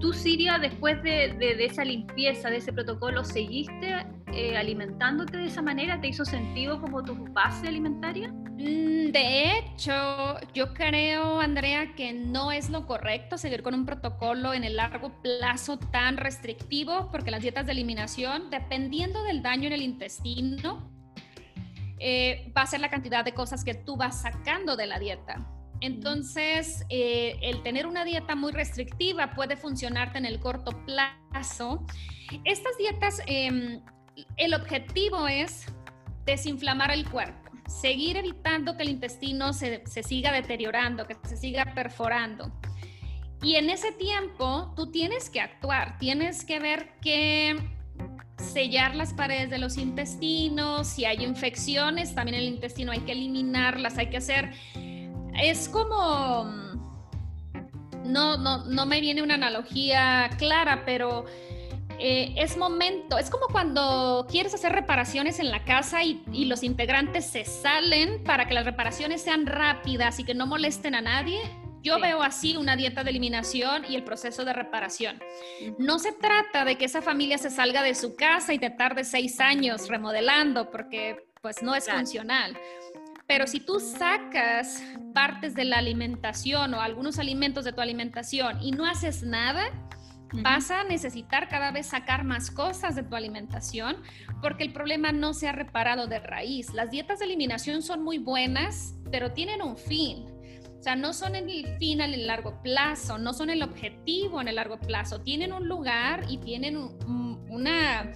Tú, 0.00 0.12
Siria, 0.12 0.58
después 0.58 1.02
de, 1.02 1.34
de, 1.34 1.64
esa 1.64 1.84
limpieza, 1.84 2.50
de 2.50 2.58
ese 2.58 2.72
protocolo, 2.72 3.24
¿seguiste 3.24 4.06
eh, 4.32 4.56
alimentándote 4.56 5.38
de 5.38 5.46
esa 5.46 5.60
manera? 5.60 6.00
¿Te 6.00 6.06
hizo 6.06 6.24
sentido 6.24 6.80
como 6.80 7.02
tu 7.02 7.16
base 7.32 7.66
alimentaria? 7.66 8.28
Mm, 8.30 9.10
de 9.10 9.58
hecho, 9.58 10.36
yo 10.54 10.72
creo, 10.72 11.40
Andrea, 11.40 11.96
que 11.96 12.12
no 12.12 12.52
es 12.52 12.70
lo 12.70 12.86
correcto 12.86 13.38
seguir 13.38 13.64
con 13.64 13.74
un 13.74 13.86
protocolo 13.86 14.54
en 14.54 14.62
el 14.62 14.76
largo 14.76 15.20
plazo 15.20 15.80
tan 15.80 16.16
restrictivo, 16.16 17.10
porque 17.10 17.32
las 17.32 17.42
dietas 17.42 17.66
de 17.66 17.72
eliminación, 17.72 18.50
dependiendo 18.50 19.24
del 19.24 19.42
daño 19.42 19.66
en 19.66 19.72
el 19.72 19.82
intestino, 19.82 20.92
eh, 21.98 22.52
va 22.56 22.62
a 22.62 22.66
ser 22.66 22.78
la 22.78 22.88
cantidad 22.88 23.24
de 23.24 23.34
cosas 23.34 23.64
que 23.64 23.74
tú 23.74 23.96
vas 23.96 24.22
sacando 24.22 24.76
de 24.76 24.86
la 24.86 25.00
dieta. 25.00 25.57
Entonces, 25.80 26.84
eh, 26.88 27.38
el 27.42 27.62
tener 27.62 27.86
una 27.86 28.04
dieta 28.04 28.34
muy 28.34 28.52
restrictiva 28.52 29.34
puede 29.34 29.56
funcionarte 29.56 30.18
en 30.18 30.26
el 30.26 30.40
corto 30.40 30.72
plazo. 30.84 31.86
Estas 32.44 32.76
dietas, 32.78 33.22
em, 33.26 33.80
el 34.36 34.54
objetivo 34.54 35.28
es 35.28 35.66
desinflamar 36.24 36.90
el 36.90 37.08
cuerpo 37.08 37.48
seguir 37.68 38.16
evitando 38.16 38.76
que 38.76 38.82
el 38.82 38.88
intestino 38.88 39.52
se, 39.52 39.84
siga 40.02 40.32
deteriorando, 40.32 41.06
que 41.06 41.16
se 41.24 41.36
siga 41.36 41.72
perforando. 41.74 42.50
Y 43.42 43.54
en 43.54 43.70
ese 43.70 43.92
tiempo 43.92 44.72
tú 44.74 44.90
tienes 44.90 45.30
que 45.30 45.40
actuar, 45.40 45.98
tienes 45.98 46.44
que 46.44 46.58
ver 46.58 46.94
que 47.00 47.56
sellar 48.38 48.96
las 48.96 49.12
paredes 49.12 49.50
de 49.50 49.58
los 49.58 49.76
intestinos, 49.76 50.88
si 50.88 51.04
hay 51.04 51.22
infecciones 51.24 52.14
también 52.14 52.36
el 52.36 52.44
intestino 52.44 52.92
hay 52.92 53.00
que 53.00 53.12
eliminarlas, 53.12 53.98
hay 53.98 54.10
que 54.10 54.16
hacer, 54.16 54.52
es 55.40 55.68
como, 55.68 56.44
no, 58.04 58.36
no, 58.36 58.64
no 58.64 58.86
me 58.86 59.00
viene 59.00 59.22
una 59.22 59.34
analogía 59.34 60.30
clara, 60.38 60.82
pero 60.84 61.24
eh, 62.00 62.32
es 62.36 62.56
momento, 62.56 63.18
es 63.18 63.28
como 63.28 63.48
cuando 63.48 64.24
quieres 64.30 64.54
hacer 64.54 64.72
reparaciones 64.72 65.40
en 65.40 65.50
la 65.50 65.64
casa 65.64 66.04
y, 66.04 66.22
los 66.44 66.62
integrantes 66.62 67.26
se 67.26 67.44
salen 67.44 68.22
para 68.22 68.46
que 68.46 68.54
las 68.54 68.64
reparaciones 68.64 69.20
sean 69.20 69.46
rápidas 69.46 70.18
y 70.20 70.24
que 70.24 70.34
no 70.34 70.46
molesten 70.46 70.94
a 70.94 71.00
nadie. 71.00 71.40
Yo 71.82 72.00
veo 72.00 72.22
así 72.22 72.56
una 72.56 72.76
dieta 72.76 73.02
de 73.02 73.10
eliminación 73.10 73.84
y 73.88 73.94
el 73.96 74.04
proceso 74.04 74.44
de 74.44 74.52
reparación. 74.52 75.20
No 75.78 75.98
se 75.98 76.12
trata 76.12 76.64
de 76.64 76.76
que 76.76 76.84
esa 76.84 77.02
familia 77.02 77.38
se 77.38 77.50
salga 77.50 77.82
de 77.82 77.94
su 77.94 78.14
casa 78.16 78.52
y 78.52 78.58
te 78.58 78.70
tarde 78.70 79.04
seis 79.04 79.40
años 79.40 79.88
remodelando 79.88 80.70
porque 80.70 81.28
pues 81.40 81.62
no 81.62 81.74
es 81.74 81.88
funcional. 81.88 82.56
Pero 83.28 83.46
si 83.46 83.60
tú 83.60 83.78
sacas 83.78 84.82
partes 85.12 85.54
de 85.54 85.66
la 85.66 85.76
alimentación 85.76 86.72
o 86.72 86.80
algunos 86.80 87.18
alimentos 87.18 87.62
de 87.66 87.74
tu 87.74 87.82
alimentación 87.82 88.62
y 88.62 88.70
no 88.70 88.86
haces 88.86 89.22
nada, 89.22 89.64
vas 90.32 90.70
a 90.70 90.82
necesitar 90.84 91.46
cada 91.46 91.70
vez 91.70 91.88
sacar 91.88 92.24
más 92.24 92.50
cosas 92.50 92.96
de 92.96 93.02
tu 93.02 93.14
alimentación 93.14 93.98
porque 94.40 94.64
el 94.64 94.72
problema 94.72 95.12
no 95.12 95.34
se 95.34 95.46
ha 95.46 95.52
reparado 95.52 96.06
de 96.06 96.20
raíz. 96.20 96.72
Las 96.72 96.90
dietas 96.90 97.18
de 97.18 97.26
eliminación 97.26 97.82
son 97.82 98.02
muy 98.02 98.16
buenas, 98.16 98.94
pero 99.10 99.32
tienen 99.32 99.60
un 99.60 99.76
fin. 99.76 100.24
O 100.78 100.82
sea, 100.82 100.96
no 100.96 101.12
son 101.12 101.34
el 101.34 101.76
fin 101.78 102.00
el 102.00 102.26
largo 102.26 102.62
plazo, 102.62 103.18
no 103.18 103.34
son 103.34 103.50
el 103.50 103.62
objetivo 103.62 104.40
en 104.40 104.48
el 104.48 104.54
largo 104.54 104.80
plazo. 104.80 105.20
Tienen 105.20 105.52
un 105.52 105.68
lugar 105.68 106.24
y 106.30 106.38
tienen 106.38 106.78
una 106.78 108.10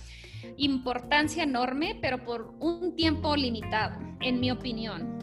importancia 0.57 1.43
enorme, 1.43 1.99
pero 2.01 2.25
por 2.25 2.55
un 2.61 2.95
tiempo 2.97 3.37
limitado, 3.37 3.99
en 4.21 4.41
mi 4.41 4.51
opinión. 4.51 5.19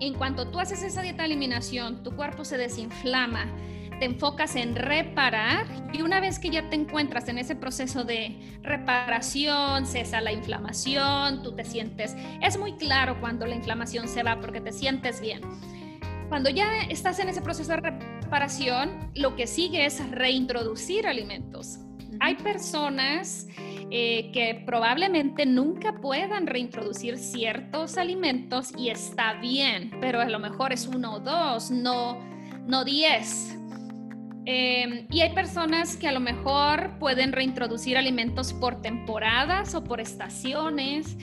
En 0.00 0.14
cuanto 0.14 0.50
tú 0.50 0.60
haces 0.60 0.82
esa 0.82 1.02
dieta 1.02 1.22
de 1.22 1.28
eliminación, 1.28 2.02
tu 2.02 2.14
cuerpo 2.14 2.44
se 2.44 2.58
desinflama, 2.58 3.46
te 3.98 4.04
enfocas 4.04 4.56
en 4.56 4.76
reparar 4.76 5.66
y 5.92 6.02
una 6.02 6.20
vez 6.20 6.38
que 6.38 6.50
ya 6.50 6.68
te 6.68 6.76
encuentras 6.76 7.28
en 7.28 7.38
ese 7.38 7.56
proceso 7.56 8.04
de 8.04 8.58
reparación, 8.62 9.86
cesa 9.86 10.20
la 10.20 10.32
inflamación, 10.32 11.42
tú 11.42 11.52
te 11.52 11.64
sientes, 11.64 12.14
es 12.42 12.58
muy 12.58 12.74
claro 12.74 13.18
cuando 13.20 13.46
la 13.46 13.54
inflamación 13.54 14.08
se 14.08 14.22
va 14.22 14.38
porque 14.40 14.60
te 14.60 14.72
sientes 14.72 15.20
bien. 15.20 15.40
Cuando 16.28 16.50
ya 16.50 16.82
estás 16.90 17.18
en 17.20 17.28
ese 17.28 17.40
proceso 17.40 17.70
de 17.70 17.76
reparación, 17.76 19.10
lo 19.14 19.36
que 19.36 19.46
sigue 19.46 19.86
es 19.86 20.10
reintroducir 20.10 21.06
alimentos. 21.06 21.78
Hay 22.20 22.34
personas 22.34 23.46
eh, 23.90 24.30
que 24.32 24.62
probablemente 24.66 25.46
nunca 25.46 26.00
puedan 26.00 26.48
reintroducir 26.48 27.18
ciertos 27.18 27.96
alimentos 27.96 28.72
y 28.76 28.90
está 28.90 29.34
bien, 29.34 29.92
pero 30.00 30.20
a 30.20 30.24
lo 30.24 30.40
mejor 30.40 30.72
es 30.72 30.88
uno 30.88 31.14
o 31.14 31.20
dos, 31.20 31.70
no, 31.70 32.18
no 32.66 32.84
diez. 32.84 33.56
Em, 34.44 35.06
y 35.10 35.20
hay 35.20 35.34
personas 35.34 35.96
que 35.96 36.08
a 36.08 36.12
lo 36.12 36.20
mejor 36.20 36.98
pueden 36.98 37.32
reintroducir 37.32 37.96
alimentos 37.96 38.52
por 38.52 38.80
temporadas 38.80 39.74
o 39.74 39.82
por 39.82 40.00
estaciones 40.00 41.16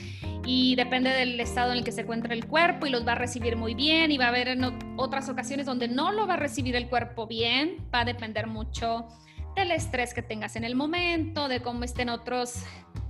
y 0.46 0.74
depende 0.76 1.10
del 1.10 1.40
estado 1.40 1.72
en 1.72 1.78
el 1.78 1.84
que 1.84 1.92
se 1.92 2.02
encuentra 2.02 2.34
el 2.34 2.46
cuerpo 2.46 2.86
y 2.86 2.90
los 2.90 3.06
va 3.06 3.12
a 3.12 3.16
recibir 3.16 3.56
muy 3.56 3.74
bien 3.74 4.10
y 4.10 4.18
va 4.18 4.26
a 4.26 4.28
haber 4.28 4.48
en 4.48 4.64
otras 4.98 5.28
ocasiones 5.28 5.64
donde 5.64 5.88
no 5.88 6.12
lo 6.12 6.26
va 6.26 6.34
a 6.34 6.36
recibir 6.38 6.76
el 6.76 6.88
cuerpo 6.88 7.26
bien, 7.26 7.76
va 7.94 8.00
a 8.00 8.04
depender 8.04 8.46
mucho 8.46 9.08
del 9.54 9.70
estrés 9.70 10.14
que 10.14 10.22
tengas 10.22 10.56
en 10.56 10.64
el 10.64 10.74
momento, 10.74 11.48
de 11.48 11.60
cómo 11.60 11.84
estén 11.84 12.08
otros 12.08 12.54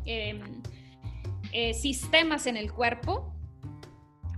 em, 0.05 0.63
eh, 1.53 1.75
sistemas 1.75 2.47
en 2.47 2.57
el 2.57 2.73
cuerpo. 2.73 3.33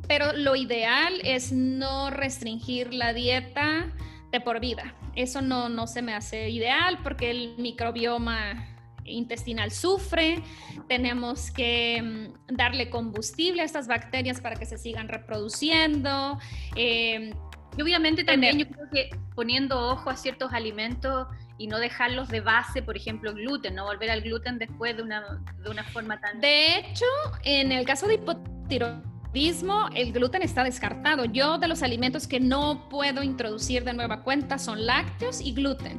Pero 0.09 0.33
lo 0.33 0.55
ideal 0.55 1.21
es 1.25 1.53
no 1.53 2.11
restringir 2.11 2.95
la 2.95 3.12
dieta 3.12 3.92
de 4.31 4.40
por 4.40 4.61
vida 4.61 4.95
eso 5.16 5.40
no, 5.40 5.69
no 5.69 5.87
se 5.87 6.03
me 6.03 6.14
hace 6.14 6.51
ideal 6.51 6.99
porque 7.03 7.31
el 7.31 7.55
microbioma 7.59 8.69
intestinal 9.05 9.71
sufre, 9.71 10.42
tenemos 10.88 11.51
que 11.51 12.03
mm, 12.03 12.55
darle 12.55 12.90
combustible 12.90 13.62
a 13.62 13.64
estas 13.64 13.88
bacterias 13.88 14.40
para 14.40 14.57
que 14.57 14.66
se 14.66 14.79
sigan 14.79 15.09
reproduciendo. 15.09 16.38
Em, 16.75 17.33
y 17.77 17.83
obviamente 17.83 18.25
también 18.25 18.59
yo 18.59 18.69
creo 18.69 18.90
que 18.92 19.11
poniendo 19.35 19.90
ojo 19.90 20.11
a 20.11 20.16
ciertos 20.16 20.53
alimentos 20.53 21.29
y 21.59 21.66
no 21.66 21.79
dejarlos 21.79 22.29
de 22.29 22.40
base, 22.40 22.83
por 22.83 22.97
ejemplo, 22.97 23.33
gluten, 23.35 23.75
no 23.75 23.85
volver 23.85 24.11
al 24.11 24.21
gluten 24.21 24.59
después 24.59 24.97
de 24.97 25.03
una, 25.03 25.42
de 25.62 25.71
una 25.71 25.85
forma 25.85 26.21
tan... 26.21 26.40
De 26.40 26.79
hecho, 26.79 27.07
en 27.45 27.73
el 27.73 27.87
caso 27.87 28.07
de 28.07 28.14
hipotiroidismo, 28.14 29.88
el 29.95 30.12
gluten 30.12 30.42
está 30.42 30.64
descartado. 30.64 31.25
Yo 31.25 31.59
de 31.59 31.69
los 31.69 31.83
alimentos 31.83 32.27
que 32.27 32.40
no 32.40 32.88
puedo 32.88 33.23
introducir 33.23 33.85
de 33.85 33.95
nueva 33.95 34.23
cuenta 34.23 34.59
son 34.59 34.85
lácteos 34.85 35.40
y 35.40 35.53
gluten. 35.53 35.99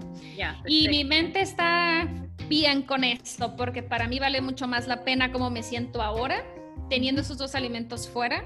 y 0.66 0.88
mi 0.90 1.04
mente 1.04 1.42
está 1.42 2.08
bien 2.48 2.84
con 2.84 3.04
esto 3.04 3.56
porque 3.56 3.84
para 3.84 4.08
mí 4.08 4.20
vale 4.20 4.42
mucho 4.42 4.68
más 4.68 4.88
la 4.88 5.04
pena 5.04 5.32
cómo 5.32 5.50
me 5.50 5.64
siento 5.64 6.02
ahora 6.02 6.46
teniendo 6.90 7.22
esos 7.22 7.38
dos 7.38 7.56
alimentos 7.56 8.08
fuera 8.08 8.46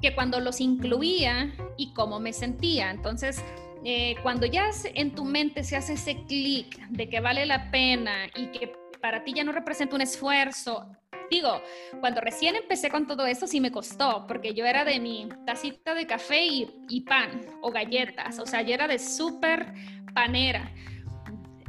que 0.00 0.14
cuando 0.14 0.40
los 0.40 0.60
incluía 0.60 1.52
y 1.76 1.92
cómo 1.94 2.20
me 2.20 2.32
sentía. 2.32 2.90
Entonces, 2.90 3.42
eh, 3.84 4.16
cuando 4.22 4.46
ya 4.46 4.70
en 4.94 5.14
tu 5.14 5.24
mente 5.24 5.64
se 5.64 5.76
hace 5.76 5.94
ese 5.94 6.24
clic 6.24 6.78
de 6.88 7.08
que 7.08 7.20
vale 7.20 7.46
la 7.46 7.70
pena 7.70 8.26
y 8.36 8.46
que 8.46 8.72
para 9.00 9.24
ti 9.24 9.32
ya 9.34 9.44
no 9.44 9.52
representa 9.52 9.96
un 9.96 10.02
esfuerzo 10.02 10.86
Digo, 11.32 11.62
cuando 12.00 12.20
recién 12.20 12.56
empecé 12.56 12.90
con 12.90 13.06
todo 13.06 13.24
esto 13.24 13.46
sí 13.46 13.58
me 13.58 13.72
costó, 13.72 14.26
porque 14.26 14.52
yo 14.52 14.66
era 14.66 14.84
de 14.84 15.00
mi 15.00 15.30
tacita 15.46 15.94
de 15.94 16.06
café 16.06 16.44
y, 16.44 17.00
pan 17.08 17.40
o 17.62 17.70
galletas, 17.70 18.38
o 18.38 18.44
sea, 18.44 18.60
yo 18.60 18.74
era 18.74 18.86
de 18.86 18.98
súper 18.98 19.72
panera. 20.12 20.70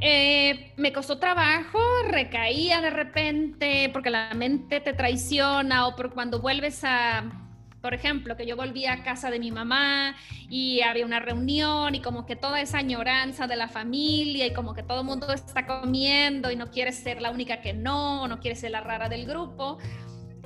Eh, 0.02 0.74
me 0.76 0.92
costó 0.92 1.18
trabajo, 1.18 1.80
recaía 2.10 2.82
de 2.82 2.90
repente 2.90 3.90
porque 3.94 4.10
la 4.10 4.34
mente 4.34 4.82
te 4.82 4.92
traiciona 4.92 5.88
o 5.88 5.96
por 5.96 6.14
cuando 6.14 6.42
vuelves 6.42 6.84
a 6.84 7.43
por 7.84 7.94
ejemplo, 7.94 8.38
que 8.38 8.46
yo 8.46 8.56
volví 8.56 8.86
a 8.86 9.04
casa 9.04 9.30
de 9.30 9.40
mi 9.40 9.52
mamá 9.52 10.16
y 10.50 10.80
había 10.80 11.06
una 11.06 11.20
reunión 11.20 11.94
y 11.96 12.02
como 12.02 12.26
que 12.26 12.38
toda 12.38 12.62
esa 12.62 12.78
añoranza 12.78 13.46
de 13.46 13.58
la 13.58 13.68
familia 13.68 14.48
y 14.48 14.54
como 14.54 14.74
que 14.74 14.84
todo 14.84 15.02
el 15.02 15.06
mundo 15.06 15.30
está 15.34 15.68
comiendo 15.68 16.50
y 16.50 16.56
no 16.56 16.72
quieres 16.72 16.96
ser 16.96 17.22
la 17.22 17.30
única 17.30 17.60
que 17.60 17.74
no, 17.74 18.26
no 18.30 18.40
quieres 18.40 18.62
ser 18.62 18.72
la 18.72 18.80
rara 18.80 19.10
del 19.10 19.26
grupo. 19.26 19.80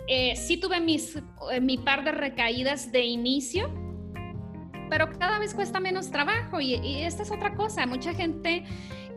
Eh, 0.07 0.35
sí 0.35 0.57
tuve 0.57 0.81
mis, 0.81 1.15
eh, 1.51 1.61
mi 1.61 1.77
par 1.77 2.03
de 2.03 2.11
recaídas 2.11 2.91
de 2.91 3.05
inicio, 3.05 3.71
pero 4.89 5.07
cada 5.19 5.37
vez 5.37 5.53
cuesta 5.53 5.79
menos 5.79 6.09
trabajo 6.09 6.59
y, 6.59 6.73
y, 6.77 7.03
esta 7.03 7.21
es 7.21 7.29
otra 7.29 7.53
cosa. 7.53 7.85
Mucha 7.85 8.15
gente 8.15 8.63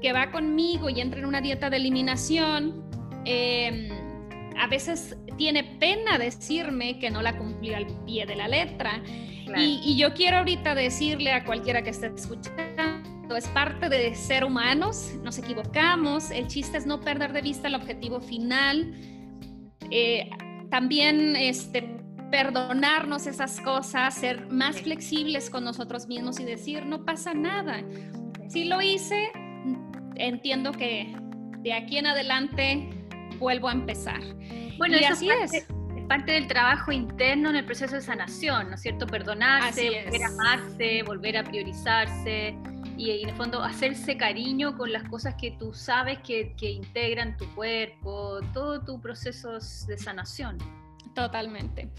que 0.02 0.12
va 0.12 0.30
conmigo 0.30 0.90
y 0.90 1.00
entra 1.00 1.20
en 1.20 1.24
una 1.24 1.40
dieta 1.40 1.70
de 1.70 1.78
eliminación, 1.78 2.84
eh, 3.24 3.88
a 4.58 4.66
veces 4.66 5.16
tiene 5.40 5.64
pena 5.64 6.18
decirme 6.18 6.98
que 6.98 7.10
no 7.10 7.22
la 7.22 7.38
cumplió 7.38 7.74
al 7.74 7.86
pie 8.04 8.26
de 8.26 8.36
la 8.36 8.46
letra. 8.46 9.02
Y, 9.56 9.96
yo 9.96 10.12
quiero 10.12 10.36
ahorita 10.36 10.74
decirle 10.74 11.32
a 11.32 11.44
cualquiera 11.44 11.80
que 11.80 11.88
esté 11.88 12.08
escuchando 12.14 13.34
es 13.34 13.48
parte 13.48 13.88
de 13.88 14.14
ser 14.14 14.44
humanos, 14.44 15.14
nos 15.22 15.38
equivocamos, 15.38 16.30
el 16.30 16.46
chiste 16.46 16.76
es 16.76 16.84
no 16.84 17.00
perder 17.00 17.32
de 17.32 17.40
vista 17.40 17.68
el 17.68 17.74
objetivo 17.74 18.20
final, 18.20 18.92
eh, 19.90 20.28
también 20.68 21.34
este, 21.36 21.88
perdonarnos 22.30 23.26
esas 23.26 23.62
cosas, 23.62 24.14
ser 24.14 24.46
más 24.50 24.82
flexibles 24.82 25.48
con 25.48 25.64
nosotros 25.64 26.06
mismos 26.06 26.38
y 26.38 26.44
decir, 26.44 26.84
no 26.84 27.06
pasa 27.06 27.32
nada. 27.32 27.82
Si 28.48 28.64
lo 28.64 28.82
hice, 28.82 29.30
entiendo 30.16 30.72
que 30.72 31.16
de 31.60 31.72
aquí 31.72 31.96
en 31.96 32.08
adelante 32.08 32.99
vuelvo 33.40 33.68
a 33.68 33.72
empezar. 33.72 34.20
Bueno, 34.78 34.96
y 34.96 35.04
así 35.04 35.28
es. 35.28 35.52
es. 35.52 35.66
parte 36.08 36.32
del 36.32 36.46
trabajo 36.46 36.92
interno 36.92 37.50
en 37.50 37.56
el 37.56 37.64
proceso 37.64 37.96
de 37.96 38.02
sanación, 38.02 38.68
¿no 38.68 38.76
es 38.76 38.82
cierto? 38.82 39.06
Perdonarse, 39.06 40.04
volver 40.04 40.22
a 40.22 40.28
amarse, 40.28 41.02
volver 41.02 41.36
a 41.38 41.44
priorizarse 41.44 42.54
y, 42.96 43.22
en 43.22 43.30
el 43.30 43.34
fondo 43.34 43.62
hacerse 43.62 44.16
cariño 44.16 44.76
con 44.76 44.92
las 44.92 45.02
cosas 45.08 45.34
que 45.34 45.50
tú 45.52 45.74
sabes 45.74 46.18
que, 46.20 46.54
que 46.56 46.70
integran 46.70 47.36
tu 47.36 47.46
cuerpo, 47.54 48.40
todo 48.52 48.84
tu 48.84 49.00
proceso 49.00 49.54
de 49.54 49.98
sanación. 49.98 50.58
Totalmente. 51.14 51.90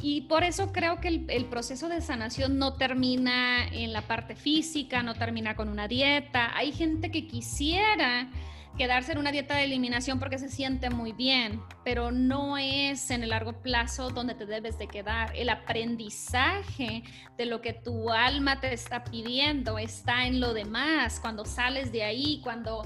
Y 0.00 0.22
por 0.22 0.44
eso 0.44 0.72
creo 0.72 1.00
que 1.00 1.08
el, 1.08 1.44
proceso 1.46 1.88
de 1.88 2.00
sanación 2.00 2.58
no 2.58 2.74
termina 2.74 3.66
en 3.66 3.92
la 3.92 4.02
parte 4.02 4.34
física, 4.36 5.02
no 5.02 5.14
termina 5.14 5.56
con 5.56 5.68
una 5.68 5.88
dieta. 5.88 6.56
Hay 6.56 6.72
gente 6.72 7.10
que 7.10 7.26
quisiera 7.26 8.28
quedarse 8.76 9.12
en 9.12 9.18
una 9.18 9.32
dieta 9.32 9.56
de 9.56 9.64
eliminación 9.64 10.18
porque 10.18 10.38
se 10.38 10.48
siente 10.48 10.90
muy 10.90 11.12
bien, 11.12 11.60
pero 11.84 12.10
no 12.10 12.56
es 12.56 13.10
en 13.10 13.22
el 13.22 13.30
largo 13.30 13.60
plazo 13.62 14.10
donde 14.10 14.34
te 14.34 14.46
debes 14.46 14.78
de 14.78 14.88
quedar. 14.88 15.32
El 15.36 15.48
aprendizaje 15.50 17.02
de 17.36 17.46
lo 17.46 17.60
que 17.60 17.72
tu 17.72 18.10
alma 18.10 18.60
te 18.60 18.72
está 18.72 19.04
pidiendo 19.04 19.78
está 19.78 20.26
en 20.26 20.40
lo 20.40 20.54
demás, 20.54 21.20
cuando 21.20 21.44
sales 21.44 21.92
de 21.92 22.04
ahí, 22.04 22.40
cuando 22.42 22.82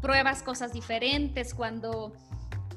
pruebas 0.00 0.42
cosas 0.42 0.72
diferentes, 0.72 1.54
cuando 1.54 2.12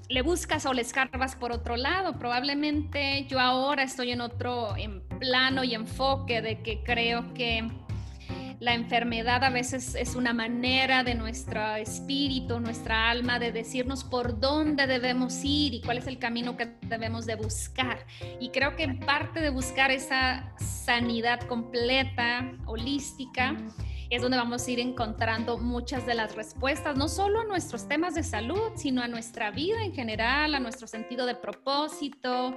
le 0.10 0.22
buscas 0.22 0.66
o 0.66 0.74
le 0.74 0.82
escarbas 0.82 1.36
por 1.36 1.52
otro 1.52 1.76
lado. 1.76 2.20
Probablemente 2.20 3.26
yo 3.28 3.40
ahora 3.40 3.84
estoy 3.84 4.12
en 4.12 4.22
otro 4.22 4.76
plano 5.20 5.64
y 5.64 5.74
enfoque 5.74 6.42
de 6.42 6.62
que 6.62 6.84
creo 6.84 7.34
que 7.34 7.68
la 8.60 8.74
enfermedad 8.74 9.44
a 9.44 9.50
veces 9.50 9.96
es 9.96 10.16
una 10.16 10.34
manera 10.34 11.04
de 11.04 11.16
nuestro 11.16 11.76
espíritu, 11.76 12.60
nuestra 12.60 13.10
alma, 13.10 13.40
de 13.40 13.52
decirnos 13.52 14.04
por 14.04 14.40
dónde 14.40 14.88
debemos 14.88 15.44
ir 15.44 15.74
y 15.74 15.82
cuál 15.82 15.98
es 15.98 16.08
el 16.08 16.18
camino 16.18 16.56
que 16.58 16.76
debemos 16.84 17.26
de 17.26 17.36
buscar. 17.36 18.06
Y 18.40 18.50
creo 18.50 18.76
que 18.76 18.88
parte 18.88 19.42
de 19.42 19.50
buscar 19.50 19.92
esa 19.92 20.54
sanidad 20.58 21.42
completa, 21.42 22.52
holística, 22.66 23.58
es 24.10 24.22
donde 24.22 24.38
vamos 24.38 24.68
a 24.68 24.72
ir 24.72 24.80
encontrando 24.80 25.58
muchas 25.58 26.06
de 26.06 26.14
las 26.14 26.36
respuestas, 26.36 26.96
no 26.96 27.08
solo 27.08 27.42
a 27.42 27.46
nuestros 27.46 27.88
temas 27.88 28.14
de 28.14 28.24
salud, 28.24 28.74
sino 28.76 29.02
a 29.02 29.08
nuestra 29.08 29.50
vida 29.50 29.84
en 29.84 29.94
general, 29.94 30.54
a 30.54 30.60
nuestro 30.60 30.86
sentido 30.86 31.26
de 31.26 31.34
propósito, 31.34 32.56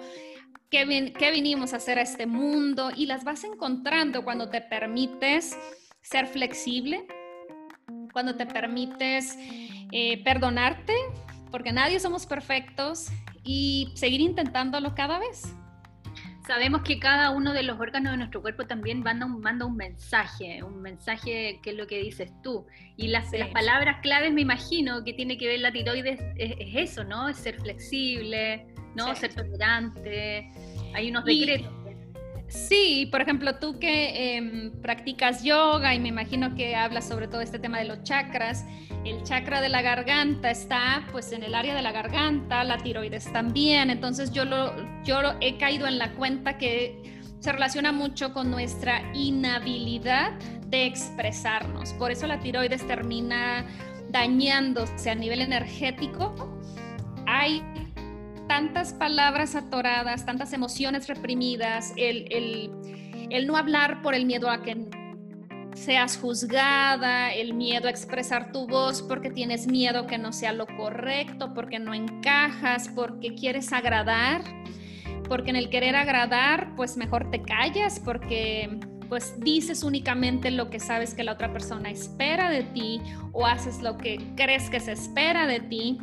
qué, 0.70 1.14
qué 1.18 1.30
vinimos 1.30 1.72
a 1.72 1.76
hacer 1.76 1.98
a 1.98 2.02
este 2.02 2.26
mundo 2.26 2.90
y 2.94 3.06
las 3.06 3.24
vas 3.24 3.44
encontrando 3.44 4.22
cuando 4.22 4.50
te 4.50 4.60
permites 4.60 5.56
ser 6.08 6.26
flexible, 6.26 7.06
cuando 8.12 8.36
te 8.36 8.46
permites 8.46 9.36
eh, 9.92 10.22
perdonarte, 10.24 10.94
porque 11.50 11.72
nadie 11.72 12.00
somos 12.00 12.26
perfectos 12.26 13.08
y 13.44 13.92
seguir 13.94 14.20
intentándolo 14.20 14.94
cada 14.94 15.18
vez 15.18 15.54
sabemos 16.46 16.82
que 16.82 16.98
cada 16.98 17.30
uno 17.30 17.52
de 17.52 17.62
los 17.62 17.78
órganos 17.80 18.12
de 18.12 18.18
nuestro 18.18 18.40
cuerpo 18.40 18.66
también 18.66 19.02
manda 19.02 19.26
un, 19.26 19.40
manda 19.40 19.66
un 19.66 19.76
mensaje, 19.76 20.62
un 20.62 20.80
mensaje 20.80 21.58
que 21.62 21.70
es 21.70 21.76
lo 21.76 21.86
que 21.86 21.98
dices 21.98 22.30
tú. 22.42 22.66
Y 22.96 23.08
las, 23.08 23.32
las 23.32 23.48
palabras 23.48 23.98
claves, 24.00 24.32
me 24.32 24.42
imagino, 24.42 25.02
que 25.04 25.12
tiene 25.12 25.36
que 25.38 25.48
ver 25.48 25.60
la 25.60 25.72
tiroides, 25.72 26.20
es, 26.36 26.54
eso, 26.74 27.04
¿no? 27.04 27.28
Es 27.28 27.38
ser 27.38 27.60
flexible, 27.60 28.66
¿no? 28.94 29.14
Ser 29.16 29.34
tolerante. 29.34 30.50
Hay 30.94 31.10
unos 31.10 31.24
decretos. 31.24 31.85
Sí, 32.48 33.08
por 33.10 33.20
ejemplo, 33.20 33.56
tú 33.56 33.78
que 33.78 34.36
em, 34.36 34.70
practicas 34.80 35.42
yoga 35.42 35.94
y 35.94 35.98
me 35.98 36.08
imagino 36.08 36.54
que 36.54 36.76
hablas 36.76 37.08
sobre 37.08 37.26
todo 37.26 37.40
este 37.40 37.58
tema 37.58 37.78
de 37.78 37.86
los 37.86 38.02
chakras, 38.04 38.64
el 39.04 39.22
chakra 39.24 39.60
de 39.60 39.68
la 39.68 39.82
garganta 39.82 40.50
está 40.50 41.06
pues 41.10 41.32
en 41.32 41.42
el 41.42 41.54
área 41.54 41.74
de 41.74 41.82
la 41.82 41.92
garganta, 41.92 42.62
la 42.62 42.78
tiroides 42.78 43.32
también, 43.32 43.90
entonces 43.90 44.30
yo, 44.30 44.44
lo, 44.44 44.72
yo 45.04 45.20
he 45.40 45.58
caído 45.58 45.86
en 45.88 45.98
la 45.98 46.12
cuenta 46.12 46.56
que 46.56 47.20
se 47.40 47.52
relaciona 47.52 47.92
mucho 47.92 48.32
con 48.32 48.50
nuestra 48.50 49.02
inhabilidad 49.14 50.32
de 50.66 50.86
expresarnos, 50.86 51.92
por 51.94 52.10
eso 52.10 52.26
la 52.26 52.38
tiroides 52.38 52.86
termina 52.86 53.66
dañándose 54.10 55.10
a 55.10 55.14
nivel 55.14 55.40
energético. 55.40 56.34
Hay 57.26 57.62
tantas 58.48 58.92
palabras 58.92 59.54
atoradas, 59.54 60.24
tantas 60.24 60.52
emociones 60.52 61.08
reprimidas, 61.08 61.92
el, 61.96 62.70
no 63.46 63.56
hablar 63.56 64.02
por 64.02 64.14
el 64.14 64.26
miedo 64.26 64.50
a 64.50 64.62
que 64.62 64.88
seas 65.74 66.16
juzgada, 66.16 67.34
el 67.34 67.54
miedo 67.54 67.88
a 67.88 67.90
expresar 67.90 68.50
tu 68.50 68.66
voz 68.66 69.02
porque 69.02 69.30
tienes 69.30 69.66
miedo 69.66 70.06
que 70.06 70.16
no 70.16 70.32
sea 70.32 70.52
lo 70.52 70.66
correcto, 70.66 71.52
porque 71.54 71.78
no 71.78 71.92
encajas, 71.92 72.88
porque 72.88 73.34
quieres 73.34 73.72
agradar, 73.72 74.42
porque 75.28 75.50
en 75.50 75.56
el 75.56 75.68
querer 75.68 75.96
agradar, 75.96 76.74
pues 76.76 76.96
mejor 76.96 77.30
te 77.30 77.42
callas, 77.42 78.00
porque 78.00 78.80
pues 79.08 79.38
dices 79.38 79.84
únicamente 79.84 80.50
lo 80.50 80.70
que 80.70 80.80
sabes 80.80 81.14
que 81.14 81.22
la 81.22 81.32
otra 81.32 81.52
persona 81.52 81.90
espera 81.90 82.50
de 82.50 82.64
ti 82.64 83.00
o 83.32 83.46
haces 83.46 83.80
lo 83.82 83.96
que 83.98 84.18
crees 84.34 84.68
que 84.70 84.80
se 84.80 84.92
espera 84.92 85.46
de 85.46 85.60
ti 85.60 85.98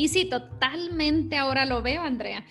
y 0.00 0.08
sí, 0.08 0.24
totalmente 0.24 1.36
ahora 1.36 1.66
lo 1.66 1.82
veo, 1.82 2.00
Andrea. 2.00 2.42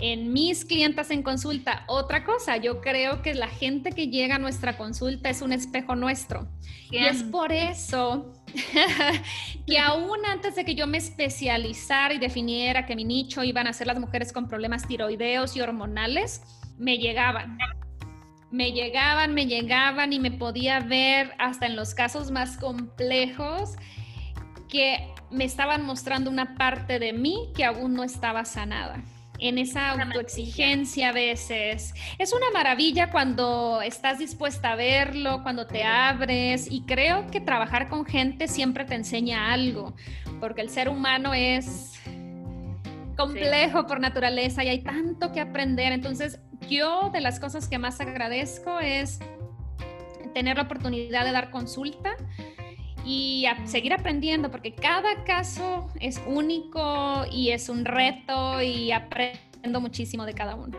En 0.00 0.32
mis 0.32 0.64
clientas 0.64 1.10
en 1.10 1.22
consulta, 1.22 1.84
otra 1.86 2.24
cosa, 2.24 2.56
yo 2.56 2.80
creo 2.80 3.20
que 3.20 3.34
la 3.34 3.48
gente 3.48 3.92
que 3.92 4.08
llega 4.08 4.36
a 4.36 4.38
nuestra 4.38 4.78
consulta 4.78 5.28
es 5.28 5.42
un 5.42 5.52
espejo 5.52 5.96
nuestro. 5.96 6.48
Y 6.90 6.96
es 6.96 7.22
por 7.22 7.52
eso 7.52 8.32
que 9.66 9.78
aún 9.78 10.24
antes 10.26 10.56
de 10.56 10.64
que 10.64 10.74
yo 10.74 10.86
me 10.86 10.96
especializara 10.96 12.14
y 12.14 12.18
definiera 12.18 12.86
que 12.86 12.96
mi 12.96 13.04
nicho 13.04 13.44
iban 13.44 13.66
a 13.66 13.74
ser 13.74 13.86
las 13.86 14.00
mujeres 14.00 14.32
con 14.32 14.48
problemas 14.48 14.88
tiroideos 14.88 15.54
y 15.56 15.60
hormonales, 15.60 16.42
me 16.78 16.96
llegaban. 16.96 17.58
Me 18.50 18.72
llegaban, 18.72 19.34
me 19.34 19.46
llegaban 19.46 20.14
y 20.14 20.20
me 20.20 20.30
podía 20.30 20.80
ver 20.80 21.34
hasta 21.38 21.66
en 21.66 21.76
los 21.76 21.94
casos 21.94 22.30
más 22.30 22.56
complejos 22.56 23.76
que 24.74 25.06
me 25.30 25.44
estaban 25.44 25.86
mostrando 25.86 26.28
una 26.28 26.56
parte 26.56 26.98
de 26.98 27.12
mí 27.12 27.52
que 27.54 27.64
aún 27.64 27.94
no 27.94 28.02
estaba 28.02 28.44
sanada. 28.44 29.04
En 29.38 29.56
esa 29.56 29.92
autoexigencia 29.92 31.10
a 31.10 31.12
veces. 31.12 31.94
Es 32.18 32.32
una 32.32 32.50
maravilla 32.52 33.12
cuando 33.12 33.82
estás 33.82 34.18
dispuesta 34.18 34.72
a 34.72 34.74
verlo, 34.74 35.44
cuando 35.44 35.68
te 35.68 35.84
abres 35.84 36.66
y 36.68 36.82
creo 36.86 37.28
que 37.28 37.40
trabajar 37.40 37.88
con 37.88 38.04
gente 38.04 38.48
siempre 38.48 38.84
te 38.84 38.96
enseña 38.96 39.52
algo, 39.52 39.94
porque 40.40 40.62
el 40.62 40.70
ser 40.70 40.88
humano 40.88 41.34
es 41.34 41.92
complejo 43.16 43.86
por 43.86 44.00
naturaleza 44.00 44.64
y 44.64 44.70
hay 44.70 44.82
tanto 44.82 45.30
que 45.30 45.40
aprender. 45.40 45.92
Entonces, 45.92 46.40
yo 46.68 47.10
de 47.10 47.20
las 47.20 47.38
cosas 47.38 47.68
que 47.68 47.78
más 47.78 48.00
agradezco 48.00 48.80
es 48.80 49.20
tener 50.32 50.56
la 50.56 50.64
oportunidad 50.64 51.24
de 51.24 51.30
dar 51.30 51.52
consulta 51.52 52.16
y 53.04 53.46
a 53.46 53.66
seguir 53.66 53.92
aprendiendo 53.92 54.50
porque 54.50 54.74
cada 54.74 55.24
caso 55.24 55.88
es 56.00 56.20
único 56.26 57.24
y 57.30 57.50
es 57.50 57.68
un 57.68 57.84
reto 57.84 58.62
y 58.62 58.92
aprendo 58.92 59.80
muchísimo 59.80 60.24
de 60.24 60.34
cada 60.34 60.54
uno. 60.54 60.78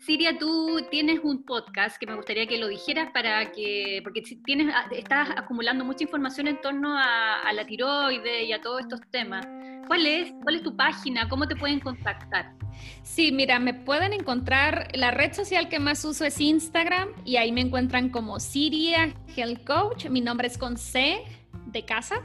Siria, 0.00 0.36
tú 0.38 0.80
tienes 0.90 1.20
un 1.22 1.42
podcast 1.42 1.98
que 1.98 2.06
me 2.06 2.14
gustaría 2.14 2.46
que 2.46 2.56
lo 2.56 2.68
dijeras 2.68 3.10
para 3.12 3.52
que, 3.52 4.00
porque 4.02 4.22
tienes, 4.46 4.72
ah, 4.74 4.86
estás 4.92 5.28
acumulando 5.36 5.84
mucha 5.84 6.04
información 6.04 6.48
en 6.48 6.58
torno 6.62 6.96
a, 6.96 7.52
la 7.52 7.66
tiroides 7.66 8.48
y 8.48 8.52
a 8.54 8.62
todos 8.62 8.80
estos 8.80 9.02
temas. 9.10 9.46
¿Cuál 9.86 10.06
es? 10.06 10.32
¿Cuál 10.42 10.56
es 10.56 10.62
tu 10.62 10.74
página? 10.74 11.28
¿Cómo 11.28 11.46
te 11.46 11.54
pueden 11.54 11.80
contactar? 11.80 12.54
Sí, 13.02 13.30
mira, 13.30 13.58
me 13.58 13.74
pueden 13.74 14.14
encontrar, 14.14 14.88
la 14.94 15.10
red 15.10 15.34
social 15.34 15.68
que 15.68 15.78
más 15.78 16.02
uso 16.06 16.24
es 16.24 16.40
Instagram 16.40 17.10
y 17.26 17.36
ahí 17.36 17.52
me 17.52 17.60
encuentran 17.60 18.08
como 18.08 18.40
Siria 18.40 19.14
Health 19.36 19.66
Coach. 19.66 20.06
Mi 20.06 20.22
nombre 20.22 20.46
es 20.46 20.56
con 20.56 20.78
C 20.78 21.18
de 21.66 21.84
casa. 21.84 22.22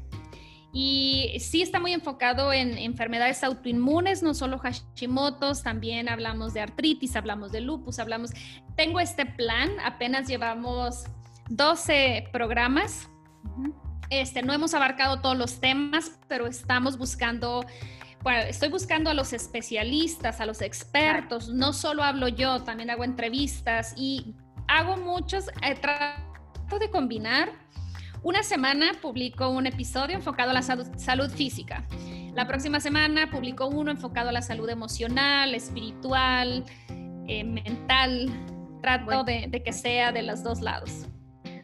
Y 0.71 1.35
sí 1.39 1.63
está 1.63 1.79
muy 1.79 1.93
enfocado 1.93 2.53
en 2.53 2.77
enfermedades 2.77 3.43
autoinmunes, 3.43 4.21
no 4.21 4.35
solo 4.35 4.59
Hashimoto's, 4.59 5.63
también 5.63 6.07
hablamos 6.09 6.53
de 6.53 6.61
artritis, 6.61 7.15
hablamos 7.15 7.51
de 7.51 7.61
lupus, 7.61 7.97
hablamos... 7.97 8.31
Tengo 8.75 8.99
este 8.99 9.25
plan, 9.25 9.71
apenas 9.83 10.27
llevamos 10.27 11.05
12 11.49 12.29
programas. 12.31 13.09
Este, 14.11 14.43
no 14.43 14.53
hemos 14.53 14.75
abarcado 14.75 15.21
todos 15.21 15.37
los 15.37 15.59
temas, 15.59 16.19
pero 16.27 16.45
estamos 16.45 16.97
buscando, 16.97 17.65
bueno, 18.23 18.39
estoy 18.41 18.69
buscando 18.69 19.09
a 19.09 19.13
los 19.13 19.33
especialistas, 19.33 20.41
a 20.41 20.45
los 20.45 20.61
expertos. 20.61 21.49
No 21.49 21.73
solo 21.73 22.03
hablo 22.03 22.27
yo, 22.27 22.63
también 22.63 22.89
hago 22.89 23.03
entrevistas 23.03 23.93
y 23.95 24.35
hago 24.67 24.97
muchos, 24.97 25.49
eh, 25.61 25.75
trato 25.75 26.79
de 26.79 26.89
combinar 26.89 27.51
una 28.21 28.43
semana 28.43 28.91
publico 29.01 29.49
un 29.49 29.65
episodio 29.65 30.15
enfocado 30.15 30.51
a 30.51 30.53
la 30.53 30.61
salud, 30.61 31.29
física. 31.31 31.85
La 32.35 32.45
próxima 32.45 32.79
semana 32.79 33.29
publico 33.31 33.67
uno 33.67 33.91
enfocado 33.91 34.29
a 34.29 34.31
la 34.31 34.41
salud 34.41 34.69
emocional, 34.69 35.55
espiritual, 35.55 36.65
eh, 37.27 37.43
mental. 37.43 38.29
Trato 38.81 39.23
de, 39.23 39.61
que 39.63 39.73
sea 39.73 40.11
de 40.11 40.23
los 40.23 40.43
dos 40.43 40.61
lados. 40.61 41.07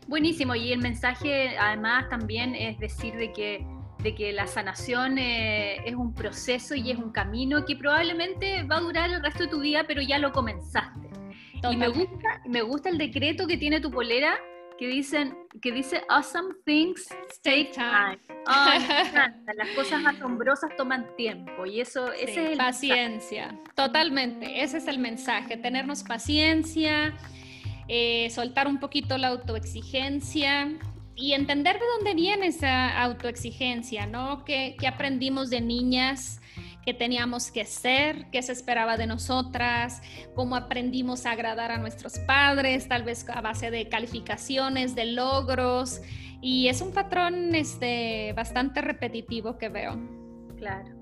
Buenísimo. 0.08 0.56
Y 0.56 0.72
el 0.72 0.80
mensaje 0.80 1.58
además 1.58 2.10
también 2.10 2.56
es 2.56 2.78
decir 2.80 3.16
de 3.16 3.32
que, 3.34 3.68
de 4.06 4.14
que 4.14 4.32
la 4.32 4.46
sanación 4.46 5.18
eh, 5.18 5.78
es 5.84 5.96
un 5.96 6.14
proceso 6.14 6.76
y 6.76 6.92
es 6.92 6.98
un 7.00 7.12
camino 7.12 7.66
que 7.66 7.76
probablemente 7.76 8.62
va 8.62 8.78
a 8.78 8.82
durar 8.82 9.10
el 9.10 9.20
resto 9.20 9.46
de 9.46 9.50
tu 9.50 9.60
vida, 9.60 9.86
pero 9.88 10.00
ya 10.00 10.20
lo 10.20 10.32
comenzaste. 10.32 11.10
Y 11.72 11.76
me 11.76 11.88
gusta, 11.88 12.42
me 12.46 12.62
gusta 12.62 12.90
el 12.90 13.00
decreto 13.00 13.48
que 13.48 13.58
tiene 13.58 13.82
tu 13.82 13.90
polera 13.90 14.38
que 14.78 14.88
dicen 14.88 15.36
que 15.60 15.72
dice 15.72 16.04
awesome 16.10 16.54
things 16.66 17.08
take 17.42 17.72
time. 17.74 18.20
Las 19.58 19.70
cosas 19.76 20.06
asombrosas 20.06 20.70
toman 20.78 21.08
tiempo 21.16 21.66
y 21.66 21.82
eso 21.82 22.12
ese 22.12 22.46
es 22.46 22.52
el 22.52 22.58
paciencia. 22.60 23.60
Totalmente, 23.74 24.62
ese 24.62 24.78
es 24.78 24.88
el 24.88 25.00
mensaje, 25.00 25.58
tenernos 25.58 26.04
paciencia, 26.04 27.18
eh, 27.88 28.30
soltar 28.30 28.68
un 28.68 28.80
poquito 28.80 29.18
la 29.18 29.30
autoexigencia 29.30 30.70
y 31.16 31.34
entender 31.34 31.80
de 31.80 31.86
dónde 31.98 32.14
viene 32.14 32.48
esa 32.48 33.02
autoexigencia, 33.02 34.06
¿no? 34.06 34.44
¿Qué, 34.44 34.76
qué 34.80 34.88
aprendimos 34.88 35.50
de 35.50 35.62
niñas? 35.62 36.42
que 36.86 36.94
teníamos 36.94 37.52
que 37.52 37.66
ser, 37.66 38.28
qué 38.32 38.44
se 38.44 38.52
esperaba 38.52 38.96
de 38.96 39.08
nosotras, 39.08 40.02
cómo 40.36 40.56
aprendimos 40.56 41.26
a 41.26 41.32
agradar 41.32 41.72
a 41.72 41.80
nuestros 41.80 42.20
padres, 42.20 42.88
tal 42.88 43.04
vez 43.04 43.28
a 43.28 43.42
base 43.42 43.72
de 43.72 43.90
calificaciones, 43.90 44.94
de 44.94 45.06
logros. 45.06 46.02
Y 46.42 46.68
es 46.68 46.82
un 46.82 46.94
patrón 46.94 47.56
este, 47.56 48.34
bastante 48.34 48.82
repetitivo 48.82 49.58
que 49.58 49.70
veo. 49.70 50.00
Claro. 50.58 50.94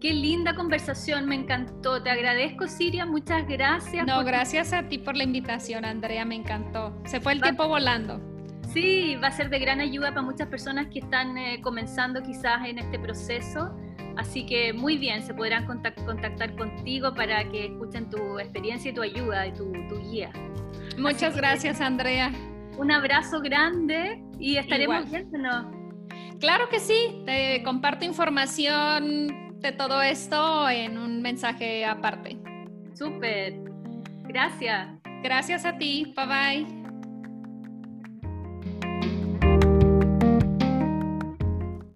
Qué 0.00 0.12
linda 0.12 0.54
conversación, 0.54 1.26
me 1.26 1.34
encantó. 1.34 2.02
Te 2.02 2.10
agradezco, 2.10 2.68
Siria, 2.68 3.04
muchas 3.04 3.48
gracias. 3.48 4.06
No, 4.06 4.22
gracias 4.22 4.72
a 4.72 4.88
ti 4.88 4.98
por 4.98 5.16
la 5.16 5.24
invitación, 5.24 5.84
Andrea, 5.84 6.24
me 6.24 6.36
encantó. 6.36 6.96
Se 7.04 7.20
fue 7.20 7.32
el 7.32 7.40
tiempo 7.40 7.66
volando. 7.66 8.35
Sí, 8.76 9.16
va 9.16 9.28
a 9.28 9.30
ser 9.30 9.48
de 9.48 9.58
gran 9.58 9.80
ayuda 9.80 10.10
para 10.10 10.20
muchas 10.20 10.48
personas 10.48 10.88
que 10.88 10.98
están 10.98 11.38
eh, 11.38 11.62
comenzando 11.62 12.22
quizás 12.22 12.62
en 12.66 12.78
este 12.78 12.98
proceso. 12.98 13.74
Así 14.18 14.44
que 14.44 14.74
muy 14.74 14.98
bien, 14.98 15.22
se 15.22 15.32
podrán 15.32 15.64
contactar 15.64 16.54
contigo 16.56 17.14
para 17.14 17.48
que 17.48 17.68
escuchen 17.68 18.10
tu 18.10 18.38
experiencia 18.38 18.90
y 18.90 18.94
tu 18.94 19.00
ayuda 19.00 19.46
y 19.46 19.54
tu, 19.54 19.72
guía. 20.10 20.30
Muchas 20.98 21.34
gracias, 21.38 21.80
Andrea. 21.80 22.30
Un 22.76 22.92
abrazo 22.92 23.40
grande 23.40 24.22
y 24.38 24.58
estaremos 24.58 25.10
viéndonos. 25.10 25.74
Claro 26.38 26.68
que 26.68 26.78
sí, 26.78 27.22
te 27.24 27.62
comparto 27.62 28.04
información 28.04 29.58
de 29.58 29.72
todo 29.72 30.02
esto 30.02 30.68
en 30.68 30.98
un 30.98 31.22
mensaje 31.22 31.86
aparte. 31.86 32.36
Súper. 32.92 33.54
Gracias. 34.24 34.88
Gracias 35.22 35.64
a 35.64 35.78
ti. 35.78 36.12
Bye 36.14 36.26
bye. 36.26 36.85